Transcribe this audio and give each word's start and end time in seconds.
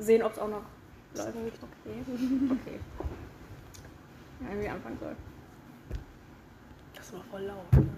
sehen, 0.00 0.22
ob 0.22 0.32
es 0.32 0.38
auch 0.38 0.48
noch 0.48 0.64
läuft. 1.14 1.36
Okay. 1.36 2.04
okay. 2.50 2.80
Ja, 4.40 4.60
wie 4.60 4.68
anfangen 4.68 4.98
soll. 4.98 5.16
Das 6.94 7.12
war 7.12 7.22
voll 7.24 7.42
laut. 7.42 7.72
Ne? 7.72 7.88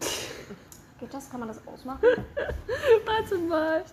Geht 1.00 1.14
das? 1.14 1.30
Kann 1.30 1.40
man 1.40 1.48
das 1.48 1.66
ausmachen? 1.66 2.02
Warte 3.06 3.38
mal. 3.38 3.84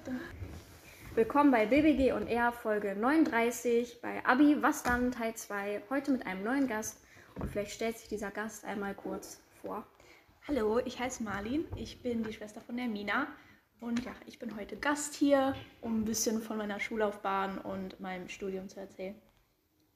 Willkommen 1.16 1.52
bei 1.52 1.66
BBG 1.66 2.12
und 2.12 2.28
R 2.28 2.52
Folge 2.52 2.96
39 2.96 4.02
bei 4.02 4.24
Abi 4.26 4.62
Was 4.62 4.84
dann 4.84 5.12
Teil 5.12 5.34
2. 5.34 5.84
Heute 5.90 6.12
mit 6.12 6.28
einem 6.28 6.44
neuen 6.44 6.68
Gast 6.68 7.02
und 7.40 7.50
vielleicht 7.50 7.72
stellt 7.72 7.98
sich 7.98 8.10
dieser 8.10 8.32
Gast 8.32 8.66
einmal 8.66 8.94
kurz 8.94 9.40
vor. 9.62 9.86
Hallo, 10.48 10.80
ich 10.84 11.00
heiße 11.00 11.24
Marlin. 11.24 11.66
Ich 11.76 12.02
bin 12.02 12.24
die 12.24 12.34
Schwester 12.34 12.62
von 12.62 12.78
der 12.78 12.88
Mina. 12.88 13.28
Und 13.80 14.04
ja, 14.04 14.12
ich 14.26 14.40
bin 14.40 14.56
heute 14.56 14.76
Gast 14.76 15.14
hier, 15.14 15.56
um 15.82 16.02
ein 16.02 16.06
bisschen 16.06 16.42
von 16.42 16.58
meiner 16.58 16.80
Schullaufbahn 16.80 17.60
und 17.60 18.00
meinem 18.00 18.28
Studium 18.28 18.70
zu 18.70 18.80
erzählen. 18.80 19.16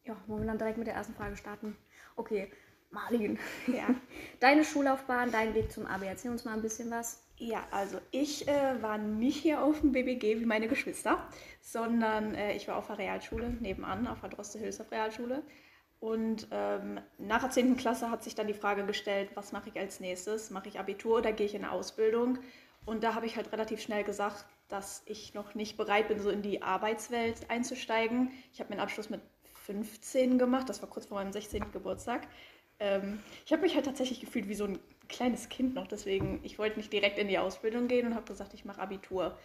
Ja, 0.03 0.15
wollen 0.27 0.41
wir 0.41 0.47
dann 0.47 0.57
direkt 0.57 0.77
mit 0.77 0.87
der 0.87 0.93
ersten 0.93 1.15
Frage 1.15 1.35
starten? 1.35 1.75
Okay, 2.15 2.51
Marlin. 2.91 3.39
Ja. 3.67 3.87
Deine 4.39 4.63
Schullaufbahn, 4.63 5.31
dein 5.31 5.55
Weg 5.55 5.71
zum 5.71 5.85
Abi. 5.87 6.05
Erzähl 6.05 6.31
uns 6.31 6.45
mal 6.45 6.53
ein 6.53 6.61
bisschen 6.61 6.91
was. 6.91 7.23
Ja, 7.37 7.65
also 7.71 7.99
ich 8.11 8.47
äh, 8.47 8.81
war 8.83 8.99
nicht 8.99 9.37
hier 9.41 9.63
auf 9.63 9.81
dem 9.81 9.93
BBG 9.93 10.39
wie 10.39 10.45
meine 10.45 10.67
Geschwister, 10.67 11.27
sondern 11.59 12.35
äh, 12.35 12.53
ich 12.53 12.67
war 12.67 12.77
auf 12.77 12.87
der 12.87 12.99
Realschule 12.99 13.49
nebenan, 13.49 14.05
auf 14.05 14.21
der 14.21 14.29
Droste-Hülshoff 14.29 14.91
Realschule. 14.91 15.43
Und 15.99 16.47
ähm, 16.51 16.99
nach 17.19 17.41
der 17.41 17.51
10. 17.51 17.77
Klasse 17.77 18.09
hat 18.09 18.23
sich 18.23 18.35
dann 18.35 18.47
die 18.47 18.53
Frage 18.53 18.85
gestellt, 18.85 19.29
was 19.35 19.51
mache 19.51 19.69
ich 19.69 19.79
als 19.79 19.99
nächstes? 19.99 20.49
Mache 20.49 20.67
ich 20.67 20.79
Abitur 20.79 21.19
oder 21.19 21.31
gehe 21.31 21.45
ich 21.45 21.55
in 21.55 21.63
eine 21.63 21.71
Ausbildung? 21.71 22.39
Und 22.85 23.03
da 23.03 23.13
habe 23.13 23.25
ich 23.25 23.35
halt 23.35 23.51
relativ 23.51 23.81
schnell 23.81 24.03
gesagt, 24.03 24.45
dass 24.67 25.03
ich 25.05 25.33
noch 25.33 25.53
nicht 25.53 25.77
bereit 25.77 26.07
bin, 26.07 26.19
so 26.19 26.29
in 26.29 26.41
die 26.41 26.61
Arbeitswelt 26.61 27.49
einzusteigen. 27.49 28.31
Ich 28.53 28.59
habe 28.59 28.69
meinen 28.69 28.79
Abschluss 28.79 29.09
mit 29.09 29.21
15 29.65 30.39
gemacht, 30.39 30.69
das 30.69 30.81
war 30.81 30.89
kurz 30.89 31.05
vor 31.05 31.17
meinem 31.17 31.31
16. 31.31 31.71
Geburtstag. 31.71 32.27
Ähm, 32.79 33.19
ich 33.45 33.51
habe 33.51 33.61
mich 33.61 33.75
halt 33.75 33.85
tatsächlich 33.85 34.19
gefühlt 34.19 34.49
wie 34.49 34.55
so 34.55 34.65
ein 34.65 34.79
kleines 35.07 35.49
Kind 35.49 35.75
noch, 35.75 35.87
deswegen, 35.87 36.39
ich 36.43 36.57
wollte 36.57 36.77
nicht 36.77 36.91
direkt 36.91 37.19
in 37.19 37.27
die 37.27 37.37
Ausbildung 37.37 37.87
gehen 37.87 38.07
und 38.07 38.15
habe 38.15 38.25
gesagt, 38.25 38.53
ich 38.53 38.65
mache 38.65 38.81
Abitur. 38.81 39.37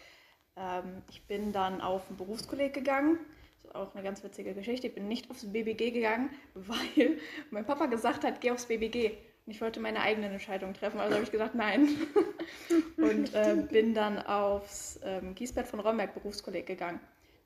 Ähm, 0.56 1.02
ich 1.10 1.26
bin 1.26 1.52
dann 1.52 1.80
auf 1.80 2.08
ein 2.08 2.16
Berufskolleg 2.16 2.72
gegangen, 2.72 3.18
das 3.56 3.64
ist 3.64 3.74
auch 3.74 3.94
eine 3.94 4.02
ganz 4.02 4.24
witzige 4.24 4.54
Geschichte. 4.54 4.86
Ich 4.86 4.94
bin 4.94 5.08
nicht 5.08 5.30
aufs 5.30 5.52
BBG 5.52 5.90
gegangen, 5.90 6.30
weil 6.54 7.18
mein 7.50 7.66
Papa 7.66 7.86
gesagt 7.86 8.24
hat, 8.24 8.40
geh 8.40 8.50
aufs 8.52 8.66
BBG. 8.66 9.18
Und 9.46 9.52
ich 9.52 9.60
wollte 9.60 9.78
meine 9.78 10.00
eigenen 10.00 10.32
Entscheidungen 10.32 10.74
treffen, 10.74 10.98
also 10.98 11.14
habe 11.14 11.24
ich 11.24 11.30
gesagt, 11.30 11.54
nein. 11.54 11.88
und 12.96 13.32
äh, 13.32 13.54
bin 13.70 13.94
dann 13.94 14.18
aufs 14.18 14.98
ähm, 15.04 15.36
Giesbett 15.36 15.68
von 15.68 15.78
Romberg 15.78 16.14
Berufskolleg 16.14 16.66
gegangen. 16.66 17.00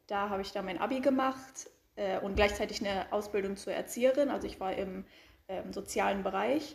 Da 0.07 0.31
habe 0.31 0.41
ich 0.41 0.53
dann 0.53 0.65
mein 0.65 0.79
Abi 0.79 1.01
gemacht 1.01 1.69
äh, 1.97 2.19
und 2.21 2.37
gleichzeitig 2.37 2.81
eine 2.81 3.13
Ausbildung 3.13 3.57
zur 3.57 3.75
Erzieherin. 3.75 4.31
Also 4.31 4.47
ich 4.47 4.59
war 4.61 4.75
im 4.75 5.05
ähm, 5.49 5.75
sozialen 5.75 6.23
Bereich. 6.23 6.75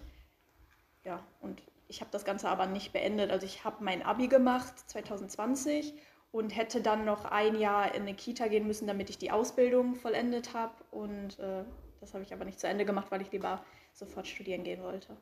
Ja, 1.04 1.26
und 1.42 1.64
ich 1.88 2.02
habe 2.02 2.12
das 2.12 2.24
Ganze 2.24 2.48
aber 2.48 2.68
nicht 2.68 2.94
beendet. 2.94 3.32
Also 3.32 3.48
ich 3.48 3.64
habe 3.64 3.84
mein 3.84 4.04
Abi 4.04 4.28
gemacht 4.28 4.74
2020 4.90 5.96
und 6.32 6.56
hätte 6.56 6.82
dann 6.82 7.04
noch 7.04 7.26
ein 7.26 7.58
Jahr 7.58 7.96
in 7.96 8.04
eine 8.04 8.14
Kita 8.14 8.48
gehen 8.48 8.68
müssen, 8.68 8.88
damit 8.88 9.10
ich 9.10 9.18
die 9.18 9.32
Ausbildung 9.32 9.96
vollendet 9.96 10.54
habe. 10.54 10.74
Und 10.92 11.40
äh, 11.40 11.64
das 12.00 12.14
habe 12.14 12.24
ich 12.24 12.32
aber 12.32 12.46
nicht 12.46 12.60
zu 12.60 12.68
Ende 12.68 12.86
gemacht, 12.86 13.08
weil 13.10 13.22
ich 13.22 13.32
lieber 13.32 13.64
sofort 13.96 14.28
studieren 14.28 14.64
gehen 14.64 14.84
wollte. 14.84 15.18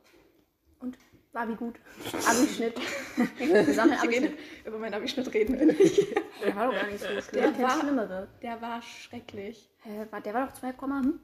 Und 0.80 0.98
war 1.32 1.48
wie 1.48 1.54
gut? 1.54 1.76
Abischnitt. 2.28 2.76
Wir 3.38 3.74
sammeln 3.74 3.98
Abischnitt. 4.02 4.38
Über 4.64 4.78
meinen 4.78 4.94
Abischnitt 4.94 5.32
reden 5.32 5.58
will 5.58 5.70
ich. 5.80 6.14
Der 6.44 6.54
war 6.54 6.66
doch 6.66 6.74
gar 6.74 6.86
nicht 6.86 7.00
so 7.00 7.06
schlimm. 7.06 7.54
Der 7.54 7.62
war, 7.62 7.80
schlimmere. 7.80 8.28
Der 8.42 8.60
war 8.60 8.82
schrecklich. 8.82 9.70
Hä, 9.82 10.06
war, 10.10 10.20
der 10.20 10.34
war 10.34 10.46
doch 10.46 10.52
2, 10.52 10.72
hm? 10.72 11.20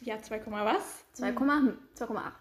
Ja, 0.00 0.20
2, 0.20 0.42
was? 0.46 1.04
2, 1.14 1.28
hm. 1.28 1.78
2,8. 1.96 2.32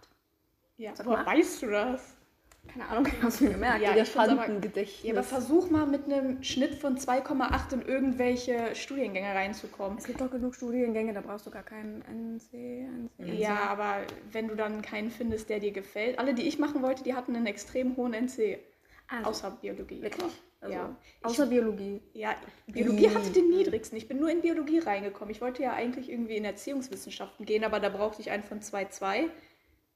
Ja, 0.78 0.94
woher 1.04 1.26
weißt 1.26 1.62
du 1.62 1.68
das? 1.68 2.18
Keine 2.68 2.88
Ahnung, 2.88 3.06
ich 3.12 3.18
habe 3.18 3.28
es 3.28 3.42
mir 3.42 3.50
gemerkt. 3.50 3.82
Ja, 3.82 3.92
Elefantengedächtnis. 3.92 5.04
Ja, 5.04 5.14
aber 5.14 5.24
versuch 5.24 5.70
mal 5.70 5.86
mit 5.86 6.06
einem 6.06 6.42
Schnitt 6.44 6.76
von 6.76 6.98
2,8 6.98 7.74
in 7.74 7.82
irgendwelche 7.82 8.76
Studiengänge 8.76 9.34
reinzukommen. 9.34 9.98
Es 9.98 10.06
gibt 10.06 10.22
doch 10.22 10.32
genug 10.32 10.56
Studiengänge, 10.56 11.14
da 11.14 11.22
brauchst 11.22 11.46
du 11.46 11.52
gar 11.52 11.64
keinen 11.64 12.02
NC, 12.02 12.88
NC. 13.20 13.40
Ja, 13.40 13.58
aber 13.70 14.02
wenn 14.32 14.48
du 14.48 14.56
dann 14.56 14.82
keinen 14.82 15.12
findest, 15.12 15.50
der 15.50 15.60
dir 15.60 15.72
gefällt. 15.72 16.20
Alle, 16.20 16.34
die 16.34 16.48
ich 16.48 16.60
machen 16.60 16.82
wollte, 16.82 17.04
die 17.04 17.14
hatten 17.14 17.36
einen 17.36 17.48
extrem 17.48 17.98
hohen 17.98 18.14
NC. 18.14 18.60
Also, 19.08 19.30
außer 19.30 19.52
Biologie. 19.62 20.02
Wirklich? 20.02 20.32
Also, 20.62 20.74
ja. 20.74 20.96
Außer 21.24 21.44
ich, 21.44 21.50
Biologie. 21.50 22.02
Ja, 22.14 22.36
Biologie 22.68 23.10
hatte 23.10 23.32
den 23.32 23.50
niedrigsten. 23.50 23.98
Ich 23.98 24.08
bin 24.08 24.20
nur 24.20 24.30
in 24.30 24.42
Biologie 24.42 24.80
reingekommen. 24.80 25.32
Ich 25.32 25.42
wollte 25.42 25.64
ja 25.64 25.74
eigentlich 25.74 26.10
irgendwie 26.10 26.38
in 26.38 26.46
Erziehungswissenschaften 26.46 27.46
gehen, 27.46 27.64
aber 27.64 27.80
da 27.80 27.90
brauchte 27.90 28.22
ich 28.22 28.32
einen 28.32 28.44
von 28.44 28.62
2,2. 28.62 29.30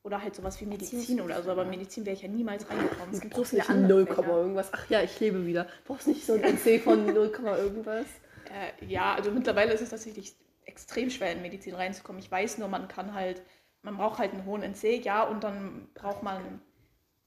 Oder 0.06 0.22
halt 0.22 0.36
sowas 0.36 0.62
wie 0.62 0.68
Medizin 0.68 1.20
oder 1.20 1.42
so, 1.42 1.50
aber 1.50 1.66
Medizin 1.66 2.06
wäre 2.06 2.16
ich 2.16 2.22
ja 2.22 2.28
niemals 2.28 2.70
reingekommen. 2.70 3.12
Es 3.12 3.22
gibt 3.22 3.36
so 3.36 3.44
viele 3.44 3.68
andere 3.68 4.04
0, 4.04 4.26
irgendwas. 4.28 4.70
Ach 4.72 4.88
ja, 4.88 5.02
ich 5.02 5.20
lebe 5.20 5.48
wieder. 5.48 5.66
Brauchst 5.84 6.06
nicht 6.06 6.28
so 6.28 6.34
ein 6.34 6.44
NC 6.44 6.80
von 6.84 7.08
0, 7.08 7.32
irgendwas? 7.58 8.06
Äh, 8.54 8.86
ja, 8.86 9.16
also 9.16 9.32
mittlerweile 9.32 9.74
ist 9.74 9.82
es 9.82 9.90
tatsächlich 9.90 10.36
extrem 10.66 11.10
schwer 11.10 11.32
in 11.32 11.42
Medizin 11.42 11.74
reinzukommen. 11.74 12.22
Ich 12.22 12.30
weiß 12.30 12.60
nur, 12.60 12.68
man 12.68 12.88
kann 12.88 13.16
halt, 13.16 13.42
man 13.82 13.98
braucht 13.98 14.20
halt 14.20 14.34
einen 14.34 14.46
hohen 14.46 14.62
NC, 14.62 15.04
ja, 15.04 15.24
und 15.24 15.44
dann 15.44 15.88
braucht 15.96 16.22
man 16.22 16.62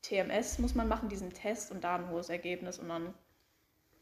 TMS, 0.02 0.60
muss 0.60 0.76
man 0.76 0.86
machen, 0.86 1.08
diesen 1.08 1.30
Test 1.30 1.72
und 1.72 1.82
da 1.82 1.96
ein 1.96 2.10
hohes 2.10 2.28
Ergebnis 2.28 2.78
und 2.78 2.88
dann 2.88 3.12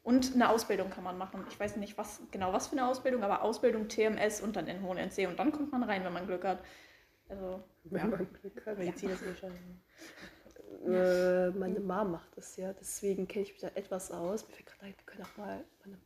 und 0.03 0.35
eine 0.35 0.51
Ausbildung 0.51 0.91
kann 0.91 1.03
man 1.03 1.17
machen. 1.17 1.45
Ich 1.49 1.59
weiß 1.59 1.77
nicht, 1.77 1.97
was 1.99 2.21
genau 2.31 2.53
was 2.53 2.69
für 2.69 2.73
eine 2.73 2.87
Ausbildung, 2.87 3.25
aber 3.25 3.43
Ausbildung 3.43 3.89
TMS 3.89 4.43
und 4.43 4.55
dann 4.55 4.69
in 4.69 4.83
hohen 4.83 4.99
NC 4.99 5.27
und 5.27 5.39
dann 5.39 5.51
kommt 5.51 5.73
man 5.73 5.83
rein, 5.83 6.05
wenn 6.05 6.13
man 6.13 6.27
Glück 6.27 6.45
hat. 6.45 6.59
Also, 7.29 7.63
wenn 7.85 7.99
ja. 7.99 8.07
man 8.07 8.29
Glück 8.41 8.67
hat. 8.67 8.79
Medizin 8.79 9.11
ist 9.11 9.27
wahrscheinlich. 9.27 9.61
Äh, 10.85 11.51
meine 11.51 11.81
Mom 11.81 12.13
macht 12.13 12.37
das 12.37 12.57
ja, 12.57 12.73
deswegen 12.73 13.27
kenne 13.27 13.45
ich 13.45 13.53
mich 13.53 13.61
da 13.61 13.69
etwas 13.75 14.11
aus. 14.11 14.47
Mir 14.47 14.55
fällt 14.55 14.67
gerade 14.67 14.87
ein, 14.87 14.95
wir 14.97 15.05
können 15.05 15.23
auch 15.23 15.37
mal 15.37 15.65
meine 15.83 15.99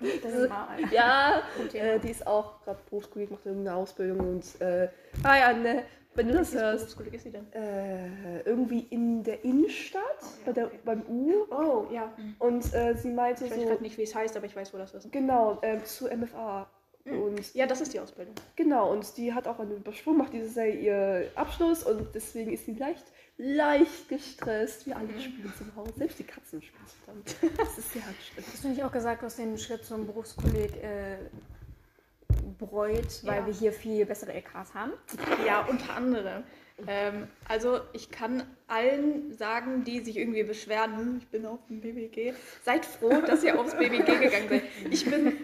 ist, 0.00 0.92
ja, 0.92 1.42
äh, 1.72 1.98
die 1.98 2.10
ist 2.10 2.26
auch 2.26 2.60
gerade 2.62 2.78
Berufskolleg, 2.88 3.30
macht 3.30 3.46
irgendeine 3.46 3.76
Ausbildung 3.76 4.20
und 4.20 4.60
äh, 4.60 4.88
hi 5.24 5.42
Anne, 5.42 5.84
wenn 6.14 6.28
du 6.28 6.34
das 6.34 6.52
hörst. 6.52 6.78
Berufskolleg 6.78 7.14
ist 7.14 7.22
sie 7.24 7.30
denn? 7.30 7.52
Äh, 7.52 8.40
irgendwie 8.40 8.80
in 8.90 9.22
der 9.22 9.44
Innenstadt, 9.44 10.02
oh, 10.20 10.24
ja, 10.24 10.46
bei 10.46 10.52
der, 10.52 10.66
okay. 10.66 10.78
beim 10.84 11.02
U. 11.08 11.46
Oh, 11.50 11.86
ja. 11.92 12.12
Und 12.38 12.72
äh, 12.74 12.94
sie 12.96 13.10
meinte 13.10 13.44
ich 13.44 13.50
so. 13.50 13.56
Ich 13.56 13.62
weiß 13.62 13.68
gerade 13.70 13.82
nicht, 13.82 13.98
wie 13.98 14.02
es 14.02 14.14
heißt, 14.14 14.36
aber 14.36 14.46
ich 14.46 14.56
weiß, 14.56 14.74
wo 14.74 14.78
das 14.78 14.94
ist. 14.94 15.10
Genau, 15.12 15.58
äh, 15.62 15.82
zu 15.84 16.06
MFA. 16.06 16.68
Mhm. 17.04 17.22
Und 17.22 17.54
ja, 17.54 17.66
das 17.66 17.80
ist 17.80 17.92
die 17.92 18.00
Ausbildung. 18.00 18.34
Genau, 18.56 18.90
und 18.92 19.16
die 19.16 19.32
hat 19.32 19.46
auch 19.46 19.58
einen 19.58 19.76
Übersprung, 19.76 20.16
macht 20.16 20.32
dieses 20.32 20.54
Jahr 20.54 20.66
ihr 20.66 21.30
Abschluss 21.34 21.82
und 21.84 22.14
deswegen 22.14 22.52
ist 22.52 22.66
sie 22.66 22.74
leicht, 22.74 23.04
leicht 23.36 24.08
gestresst. 24.08 24.86
Wir 24.86 24.96
alle 24.96 25.08
mhm. 25.08 25.20
spielen 25.20 25.52
zum 25.56 25.74
Hause, 25.76 25.92
selbst 25.96 26.18
die 26.18 26.24
Katzen 26.24 26.62
spielen 26.62 26.86
zusammen. 26.86 27.54
Das 27.56 27.78
ist 27.78 27.92
sehr 27.92 28.02
anstrengend. 28.06 28.52
Hast 28.52 28.64
du 28.64 28.68
nicht 28.68 28.82
auch 28.82 28.92
gesagt, 28.92 29.22
du 29.22 29.26
hast 29.26 29.38
den 29.38 29.58
Schritt 29.58 29.84
zum 29.84 30.06
Berufskolleg 30.06 30.82
äh, 30.82 31.16
bereut, 32.58 33.22
weil 33.24 33.40
ja. 33.40 33.46
wir 33.46 33.52
hier 33.52 33.72
viel 33.72 34.06
bessere 34.06 34.32
LKs 34.32 34.74
haben? 34.74 34.92
Ja, 35.46 35.66
unter 35.66 35.94
anderem. 35.94 36.44
Ähm, 36.88 37.28
also 37.48 37.80
ich 37.92 38.10
kann 38.10 38.42
allen 38.66 39.32
sagen, 39.32 39.84
die 39.84 40.00
sich 40.00 40.16
irgendwie 40.16 40.42
beschweren, 40.42 40.96
hm, 40.96 41.18
ich 41.18 41.28
bin 41.28 41.46
auf 41.46 41.60
dem 41.68 41.80
BBG, 41.80 42.34
seid 42.64 42.84
froh, 42.84 43.20
dass 43.20 43.44
ihr 43.44 43.58
aufs 43.60 43.76
BBG 43.76 44.18
gegangen 44.18 44.48
seid. 44.48 44.62
Ich 44.90 45.04
bin 45.08 45.36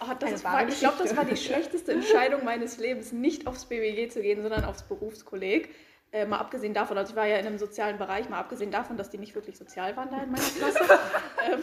Oh, 0.00 0.12
das 0.18 0.44
war, 0.44 0.68
ich 0.68 0.78
glaube, 0.78 0.96
das 0.98 1.16
war 1.16 1.24
die 1.24 1.36
schlechteste 1.36 1.92
Entscheidung 1.92 2.44
meines 2.44 2.78
Lebens, 2.78 3.12
nicht 3.12 3.46
aufs 3.46 3.66
BWG 3.66 4.08
zu 4.10 4.20
gehen, 4.20 4.42
sondern 4.42 4.64
aufs 4.64 4.82
Berufskolleg. 4.82 5.74
Äh, 6.12 6.26
mal 6.26 6.38
abgesehen 6.38 6.72
davon, 6.72 6.96
also 6.96 7.10
ich 7.10 7.16
war 7.16 7.26
ja 7.26 7.36
in 7.36 7.46
einem 7.46 7.58
sozialen 7.58 7.98
Bereich, 7.98 8.28
mal 8.28 8.38
abgesehen 8.38 8.70
davon, 8.70 8.96
dass 8.96 9.10
die 9.10 9.18
nicht 9.18 9.34
wirklich 9.34 9.58
sozial 9.58 9.96
waren 9.96 10.10
da 10.10 10.22
in 10.22 10.30
meiner 10.30 10.44
Klasse, 10.44 10.78
ähm, 11.50 11.62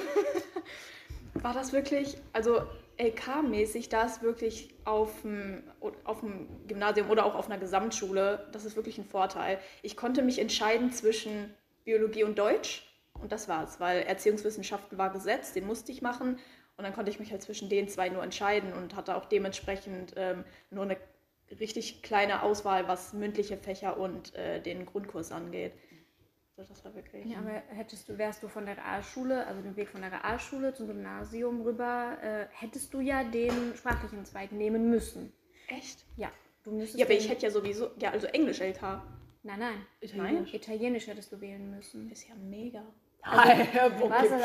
war 1.42 1.54
das 1.54 1.72
wirklich, 1.72 2.18
also 2.34 2.62
LK-mäßig, 2.98 3.90
da 3.90 4.04
ist 4.04 4.22
wirklich 4.22 4.76
auf 4.84 5.22
dem, 5.22 5.64
auf 6.04 6.20
dem 6.20 6.48
Gymnasium 6.68 7.10
oder 7.10 7.26
auch 7.26 7.36
auf 7.36 7.50
einer 7.50 7.58
Gesamtschule, 7.58 8.48
das 8.52 8.66
ist 8.66 8.76
wirklich 8.76 8.98
ein 8.98 9.06
Vorteil. 9.06 9.60
Ich 9.82 9.98
konnte 9.98 10.22
mich 10.22 10.40
entscheiden 10.40 10.92
zwischen 10.92 11.54
Biologie 11.86 12.24
und 12.24 12.38
Deutsch 12.38 12.88
und 13.20 13.32
das 13.32 13.48
war's, 13.48 13.80
weil 13.80 14.04
Erziehungswissenschaften 14.04 14.98
war 14.98 15.12
gesetzt, 15.12 15.56
den 15.56 15.66
musste 15.66 15.92
ich 15.92 16.02
machen 16.02 16.38
und 16.78 16.84
dann 16.84 16.94
konnte 16.94 17.12
ich 17.12 17.20
mich 17.20 17.32
halt 17.32 17.42
zwischen 17.42 17.70
den 17.70 17.88
zwei 17.88 18.10
nur 18.10 18.24
entscheiden 18.24 18.74
und 18.74 18.96
hatte 18.96 19.16
auch 19.16 19.26
dementsprechend 19.26 20.14
ähm, 20.16 20.44
nur 20.72 20.84
eine 20.84 20.98
richtig 21.60 22.02
kleine 22.02 22.42
Auswahl, 22.44 22.88
was 22.88 23.14
mündliche 23.14 23.58
Fächer 23.58 23.98
und 23.98 24.34
äh, 24.36 24.60
den 24.60 24.86
Grundkurs 24.86 25.32
angeht. 25.32 25.74
Also 26.58 26.74
das 26.74 26.86
war 26.86 26.94
wirklich. 26.96 27.26
Ja, 27.26 27.40
aber 27.40 27.64
hättest 27.68 28.10
du, 28.10 28.18
wärst 28.18 28.44
du 28.44 28.48
von 28.48 28.66
der 28.66 28.78
Realschule, 28.78 29.46
also 29.48 29.62
den 29.62 29.76
Weg 29.76 29.90
von 29.90 30.02
der 30.02 30.12
Realschule 30.12 30.74
zum 30.74 30.88
Gymnasium 30.88 31.62
rüber, 31.62 32.18
äh, 32.22 32.46
hättest 32.52 32.94
du 32.94 33.00
ja 33.00 33.24
den 33.24 33.76
sprachlichen 33.76 34.24
Zweig 34.26 34.52
nehmen 34.52 34.90
müssen. 34.90 35.34
Echt? 35.68 36.06
Ja. 36.16 36.32
Du 36.64 36.72
müsstest 36.72 37.00
ja, 37.00 37.06
aber 37.06 37.16
ich 37.16 37.28
hätte 37.28 37.44
ja 37.44 37.52
sowieso, 37.52 37.92
ja, 38.00 38.12
also 38.12 38.28
Englisch 38.28 38.62
LK. 38.62 39.04
Nein, 39.44 39.60
nein. 39.60 39.86
Italienisch? 40.00 40.54
Italienisch 40.54 41.08
hättest 41.08 41.32
du 41.32 41.42
wählen 41.42 41.72
müssen. 41.72 42.10
Ist 42.10 42.28
ja 42.28 42.36
mega. 42.36 42.86
Nein, 43.26 43.68
Was, 44.02 44.12
also, 44.12 44.36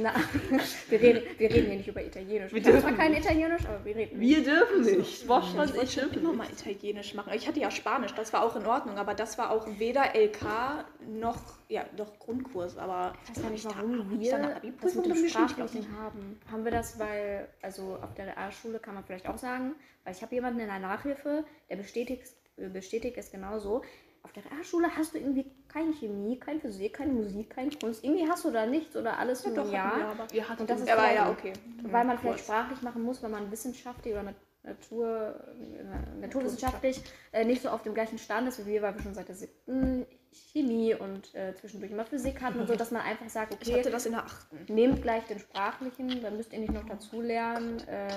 na, 0.00 0.12
wir, 0.88 1.00
reden, 1.00 1.22
wir 1.38 1.50
reden 1.50 1.66
hier 1.66 1.76
nicht 1.76 1.88
über 1.88 2.04
Italienisch. 2.04 2.52
Wir 2.52 2.58
Ich 2.58 2.64
kann 2.64 2.72
zwar 2.80 2.90
dürfen 2.92 2.96
kein 2.96 3.14
Italienisch, 3.14 3.66
aber 3.66 3.84
wir 3.84 3.96
reden. 3.96 4.20
Wir 4.20 4.44
dürfen 4.44 4.82
nicht. 4.82 4.98
Ich 4.98 5.22
ich 5.22 5.28
wollte 5.28 5.52
dürfen 5.56 6.18
immer 6.20 6.28
nicht. 6.30 6.36
mal 6.38 6.46
Italienisch 6.50 7.14
machen. 7.14 7.32
Ich 7.34 7.48
hatte 7.48 7.58
ja 7.58 7.70
Spanisch, 7.70 8.14
das 8.14 8.32
war 8.32 8.44
auch 8.44 8.54
in 8.54 8.64
Ordnung, 8.64 8.96
aber 8.96 9.14
das 9.14 9.38
war 9.38 9.50
auch 9.50 9.66
weder 9.78 10.14
LK 10.14 10.84
noch, 11.08 11.40
ja, 11.68 11.84
doch 11.96 12.16
Grundkurs, 12.20 12.76
aber 12.78 13.12
Ich 13.24 13.30
weiß 13.30 13.42
gar 13.42 13.50
nicht, 13.50 13.64
ich 13.64 13.70
da- 13.72 13.76
warum 13.78 14.20
ich 14.20 14.30
da 14.30 14.38
wir 14.38 14.44
eine 14.56 14.72
das 14.80 14.94
mit 14.94 15.06
dem? 15.06 15.24
Ich 15.24 15.30
Sprachlichen 15.32 15.98
haben. 15.98 16.40
Haben 16.50 16.64
wir 16.64 16.72
das, 16.72 16.98
weil, 16.98 17.48
also 17.60 17.98
auf 18.00 18.14
der 18.14 18.26
Realschule 18.28 18.78
kann 18.78 18.94
man 18.94 19.04
vielleicht 19.04 19.28
auch 19.28 19.38
sagen, 19.38 19.74
weil 20.04 20.14
ich 20.14 20.22
habe 20.22 20.34
jemanden 20.34 20.60
in 20.60 20.68
der 20.68 20.78
Nachhilfe, 20.78 21.44
der 21.68 21.76
bestätigt, 21.76 22.22
bestätigt 22.56 23.16
es 23.18 23.32
genauso. 23.32 23.82
Auf 24.22 24.32
der 24.32 24.44
Realschule 24.50 24.88
hast 24.96 25.14
du 25.14 25.18
irgendwie 25.18 25.46
keine 25.68 25.92
Chemie, 25.92 26.38
keine 26.38 26.60
Physik, 26.60 26.94
keine 26.94 27.12
Musik, 27.12 27.50
keine 27.50 27.70
Kunst. 27.70 28.02
Irgendwie 28.04 28.28
hast 28.28 28.44
du 28.44 28.50
da 28.50 28.66
nichts 28.66 28.96
oder 28.96 29.18
alles 29.18 29.42
Ja, 29.44 29.48
in 29.50 29.54
doch, 29.56 29.72
hatten 29.72 29.98
wir 30.00 30.06
aber. 30.08 30.26
Ihr 30.32 30.44
hattet 30.48 30.60
Und 30.62 30.70
das 30.70 30.80
ist 30.80 30.90
Aber 30.90 31.12
ja, 31.12 31.30
okay. 31.30 31.52
Weil 31.82 32.04
man 32.04 32.18
vielleicht 32.18 32.40
sprachlich 32.40 32.82
machen 32.82 33.02
muss, 33.02 33.22
weil 33.22 33.30
man 33.30 33.50
wissenschaftlich 33.50 34.12
oder 34.14 34.22
nat- 34.24 34.34
Natur, 34.64 35.34
äh, 35.60 36.20
naturwissenschaftlich 36.20 37.00
äh, 37.32 37.44
nicht 37.44 37.62
so 37.62 37.70
auf 37.70 37.82
dem 37.82 37.94
gleichen 37.94 38.18
Stand 38.18 38.48
ist 38.48 38.58
wie 38.66 38.70
wir, 38.72 38.82
weil 38.82 38.94
wir 38.94 39.02
schon 39.02 39.14
seit 39.14 39.28
der 39.28 39.34
siebten 39.36 40.04
Chemie 40.52 40.94
und 40.94 41.34
äh, 41.34 41.54
zwischendurch 41.54 41.90
immer 41.92 42.04
Physik 42.04 42.42
hatten 42.42 42.58
und 42.60 42.66
so, 42.66 42.74
dass 42.74 42.90
man 42.90 43.00
einfach 43.02 43.28
sagt, 43.30 43.56
Ich 43.62 43.68
okay, 43.68 43.78
hatte 43.80 43.90
das 43.90 44.04
in 44.04 44.12
der 44.12 44.24
achten. 44.24 44.58
nehmt 44.68 45.00
gleich 45.00 45.24
den 45.24 45.38
sprachlichen, 45.38 46.20
dann 46.22 46.36
müsst 46.36 46.52
ihr 46.52 46.58
nicht 46.58 46.72
noch 46.72 46.84
dazu 46.84 47.22
lernen. 47.22 47.78
Äh, 47.88 48.08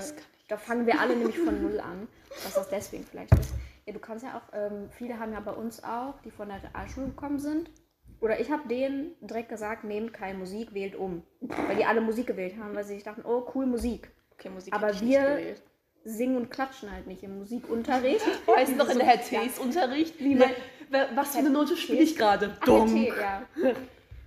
da 0.49 0.57
fangen 0.57 0.85
wir 0.85 0.99
alle 0.99 1.15
nämlich 1.15 1.37
von 1.37 1.61
null 1.61 1.79
an, 1.79 2.07
dass 2.43 2.55
das 2.55 2.67
deswegen 2.69 3.05
vielleicht 3.05 3.33
ist. 3.39 3.53
Ja, 3.91 3.93
du 3.93 3.99
kannst 3.99 4.23
ja 4.23 4.37
auch, 4.37 4.53
ähm, 4.57 4.89
viele 4.89 5.19
haben 5.19 5.33
ja 5.33 5.41
bei 5.41 5.51
uns 5.51 5.83
auch, 5.83 6.13
die 6.23 6.31
von 6.31 6.47
der 6.47 6.61
Realschule 6.63 7.07
gekommen 7.07 7.39
sind. 7.39 7.69
Oder 8.21 8.39
ich 8.39 8.49
habe 8.49 8.65
denen 8.69 9.15
direkt 9.19 9.49
gesagt, 9.49 9.83
nehmt 9.83 10.13
keine 10.13 10.37
Musik, 10.37 10.73
wählt 10.73 10.95
um. 10.95 11.23
Weil 11.41 11.75
die 11.75 11.83
alle 11.85 11.99
Musik 11.99 12.27
gewählt 12.27 12.55
haben, 12.57 12.73
weil 12.73 12.85
sie 12.85 12.93
sich 12.93 13.03
dachten, 13.03 13.23
oh 13.25 13.45
cool, 13.53 13.65
Musik. 13.65 14.09
Okay, 14.33 14.49
Musik 14.49 14.73
Aber 14.73 14.97
wir-. 15.01 15.55
Singen 16.03 16.37
und 16.37 16.49
klatschen 16.49 16.89
halt 16.91 17.05
nicht 17.05 17.21
im 17.23 17.37
Musikunterricht. 17.39 18.25
Weißt 18.47 18.71
du 18.71 18.75
noch 18.77 18.89
in 18.89 18.97
der 18.99 19.07
Herr 19.07 19.21
Tees 19.21 19.59
Unterricht? 19.59 20.15
Wer- 20.19 21.09
Was 21.15 21.33
für 21.33 21.39
eine 21.39 21.49
Note 21.49 21.75
spiele 21.75 22.01
ich 22.01 22.15
gerade? 22.15 22.47
Der 22.47 22.65
Dumm. 22.65 22.95
Ja. 22.95 23.43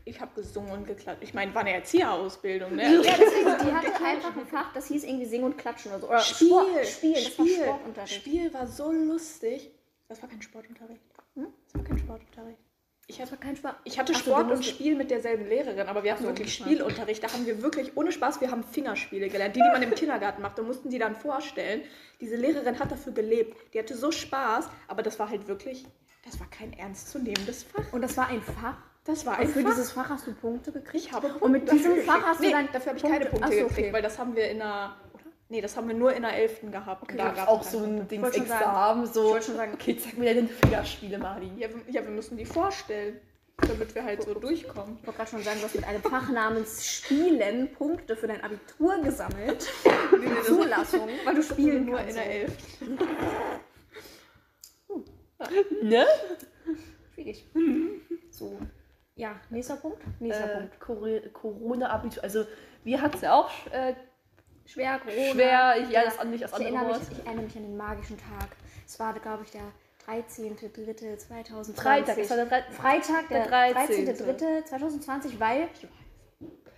Ich 0.06 0.20
habe 0.20 0.34
gesungen 0.34 0.70
und 0.70 0.86
geklatscht. 0.86 1.22
Ich 1.22 1.32
meine, 1.32 1.54
war 1.54 1.62
eine 1.62 1.72
Erzieherausbildung, 1.72 2.76
ne? 2.76 3.02
Ja, 3.02 3.14
deswegen, 3.18 3.68
die 3.68 3.72
hatte 3.72 4.04
einfach 4.04 4.36
ein 4.36 4.46
Fach, 4.46 4.72
das 4.74 4.88
hieß 4.88 5.04
irgendwie 5.04 5.24
Singen 5.24 5.44
und 5.44 5.58
Klatschen 5.58 5.92
oder 5.92 6.00
so. 6.00 6.08
Oder 6.08 6.20
Spiel, 6.20 6.48
Sport, 6.48 6.86
Spiel, 6.86 7.14
das 7.14 7.38
war 7.38 7.46
Spiel, 7.46 7.56
Sportunterricht. 7.56 8.14
Spiel 8.14 8.54
war 8.54 8.66
so 8.66 8.92
lustig. 8.92 9.70
Das 10.08 10.20
war 10.20 10.28
kein 10.28 10.42
Sportunterricht. 10.42 11.00
Hm? 11.34 11.46
Das 11.64 11.74
war 11.74 11.84
kein 11.84 11.98
Sportunterricht. 11.98 12.58
Ich 13.06 13.20
hatte, 13.20 13.36
kein 13.36 13.54
Spaß. 13.54 13.74
ich 13.84 13.98
hatte 13.98 14.12
Ach 14.14 14.18
Sport 14.18 14.50
und 14.50 14.64
Spiel 14.64 14.94
mit 14.96 15.10
derselben 15.10 15.46
Lehrerin, 15.46 15.88
aber 15.88 16.04
wir 16.04 16.12
hatten 16.12 16.22
so, 16.22 16.28
wirklich. 16.28 16.54
Spielunterricht. 16.54 17.22
Da 17.22 17.32
haben 17.32 17.44
wir 17.44 17.62
wirklich, 17.62 17.96
ohne 17.96 18.12
Spaß, 18.12 18.40
wir 18.40 18.50
haben 18.50 18.64
Fingerspiele 18.64 19.28
gelernt, 19.28 19.56
die, 19.56 19.60
die 19.60 19.68
man 19.68 19.82
im 19.82 19.90
Kindergarten 19.94 20.40
macht. 20.40 20.58
Da 20.58 20.62
mussten 20.62 20.88
die 20.88 20.98
dann 20.98 21.14
vorstellen. 21.14 21.82
Diese 22.20 22.36
Lehrerin 22.36 22.78
hat 22.78 22.90
dafür 22.90 23.12
gelebt. 23.12 23.74
Die 23.74 23.78
hatte 23.78 23.94
so 23.94 24.10
Spaß, 24.10 24.68
aber 24.88 25.02
das 25.02 25.18
war 25.18 25.28
halt 25.28 25.48
wirklich, 25.48 25.84
das 26.24 26.40
war 26.40 26.48
kein 26.48 26.72
ernstzunehmendes 26.72 27.64
Fach. 27.64 27.92
Und 27.92 28.00
das 28.00 28.16
war 28.16 28.28
ein 28.28 28.40
Fach. 28.40 28.78
Das 29.04 29.26
war 29.26 29.34
Und 29.38 29.42
ein 29.42 29.48
für 29.48 29.62
dieses 29.62 29.92
Fach 29.92 30.08
hast 30.08 30.26
du 30.26 30.32
Punkte 30.32 30.72
gekriegt. 30.72 31.04
Ich 31.06 31.12
habe 31.12 31.28
Und 31.40 31.52
mit 31.52 31.66
Punkte 31.66 31.88
diesem 31.88 32.02
Fach 32.04 32.22
hast 32.22 32.40
du 32.40 32.46
nee, 32.46 32.52
dann 32.52 32.68
dafür 32.72 32.90
habe 32.92 32.98
ich 32.98 33.04
keine 33.04 33.26
Punkte 33.26 33.46
Ach 33.46 33.52
so, 33.52 33.58
gekriegt, 33.58 33.78
okay. 33.78 33.92
weil 33.92 34.02
das 34.02 34.18
haben 34.18 34.34
wir 34.34 34.48
in 34.50 34.58
der, 34.58 34.96
oder? 35.12 35.22
Nee, 35.50 35.60
das 35.60 35.76
haben 35.76 35.88
wir 35.88 35.94
nur 35.94 36.12
in 36.14 36.22
der 36.22 36.32
11. 36.34 36.70
gehabt. 36.72 37.02
Okay, 37.02 37.16
da 37.18 37.28
ich 37.30 37.36
gab's 37.36 37.48
Auch 37.48 37.62
so 37.62 37.78
ein 37.78 37.84
Punkte. 37.84 38.04
Dings 38.06 38.22
wollte 38.22 38.38
schon 38.38 38.46
sagen- 38.48 38.62
Examen, 38.64 39.04
Ich 39.04 39.10
so. 39.12 39.24
wollte 39.24 39.46
schon 39.46 39.56
sagen, 39.56 39.72
Okay, 39.74 39.96
zeig 39.98 40.16
mir 40.18 40.34
deine 40.34 40.48
Fingerspiele, 40.48 41.18
Mali. 41.18 41.50
Ja, 41.58 41.68
wir, 41.68 41.92
ja, 41.92 42.02
wir 42.02 42.10
müssen 42.12 42.38
die 42.38 42.46
vorstellen, 42.46 43.20
damit 43.58 43.94
wir 43.94 44.04
halt 44.04 44.22
so 44.22 44.32
durchkommen. 44.34 44.96
ich 45.00 45.06
wollte 45.06 45.18
gerade 45.18 45.30
schon 45.30 45.42
sagen, 45.42 45.58
du 45.60 45.66
hast 45.66 45.74
mit 45.74 45.84
einem 45.86 46.02
Fach 46.02 46.30
namens 46.30 46.86
Spielen 46.86 47.72
Punkte 47.74 48.16
für 48.16 48.26
dein 48.26 48.42
Abitur 48.42 48.96
gesammelt. 49.02 49.68
Zulassung, 50.46 51.08
weil 51.26 51.34
du 51.34 51.42
spielen 51.42 51.84
Nur 51.84 51.98
kannst. 51.98 52.10
in 52.10 52.16
der 52.16 52.30
11. 52.42 52.52
Ne? 55.82 56.06
Schwierig. 57.14 57.44
So. 58.30 58.58
Ja, 59.16 59.37
nächster 59.50 59.76
Punkt. 59.76 59.99
Nächster 60.20 60.44
Äh, 60.52 60.56
Punkt. 60.81 60.81
Corona-Abitur. 61.34 62.22
Also, 62.25 62.44
wir 62.82 63.00
hatten 63.00 63.14
es 63.16 63.22
ja 63.22 63.34
auch 63.34 63.49
äh, 63.70 63.94
Schwer, 64.66 64.99
Corona. 64.99 65.32
schwer. 65.32 65.75
Ich, 65.82 65.90
ja, 65.90 66.05
das 66.05 66.19
an 66.19 66.31
nicht 66.31 66.43
das 66.43 66.58
Ich 66.58 66.66
andere 66.66 66.99
mich, 66.99 67.11
ich 67.12 67.25
erinnere 67.26 67.44
mich 67.44 67.56
an 67.56 67.62
den 67.62 67.76
magischen 67.76 68.19
Tag. 68.19 68.49
Es 68.87 68.99
war, 68.99 69.12
glaube 69.14 69.44
ich, 69.44 69.50
der 69.52 69.62
13.03.2020. 70.08 71.75
Freitag, 71.76 72.19
es 72.19 72.31
war 72.31 72.37
der 72.38 72.46
drei- 72.46 72.62
Freitag, 72.70 73.28
der, 73.28 73.46
der 73.46 73.75
13.03.2020, 73.76 75.38
weil, 75.38 75.69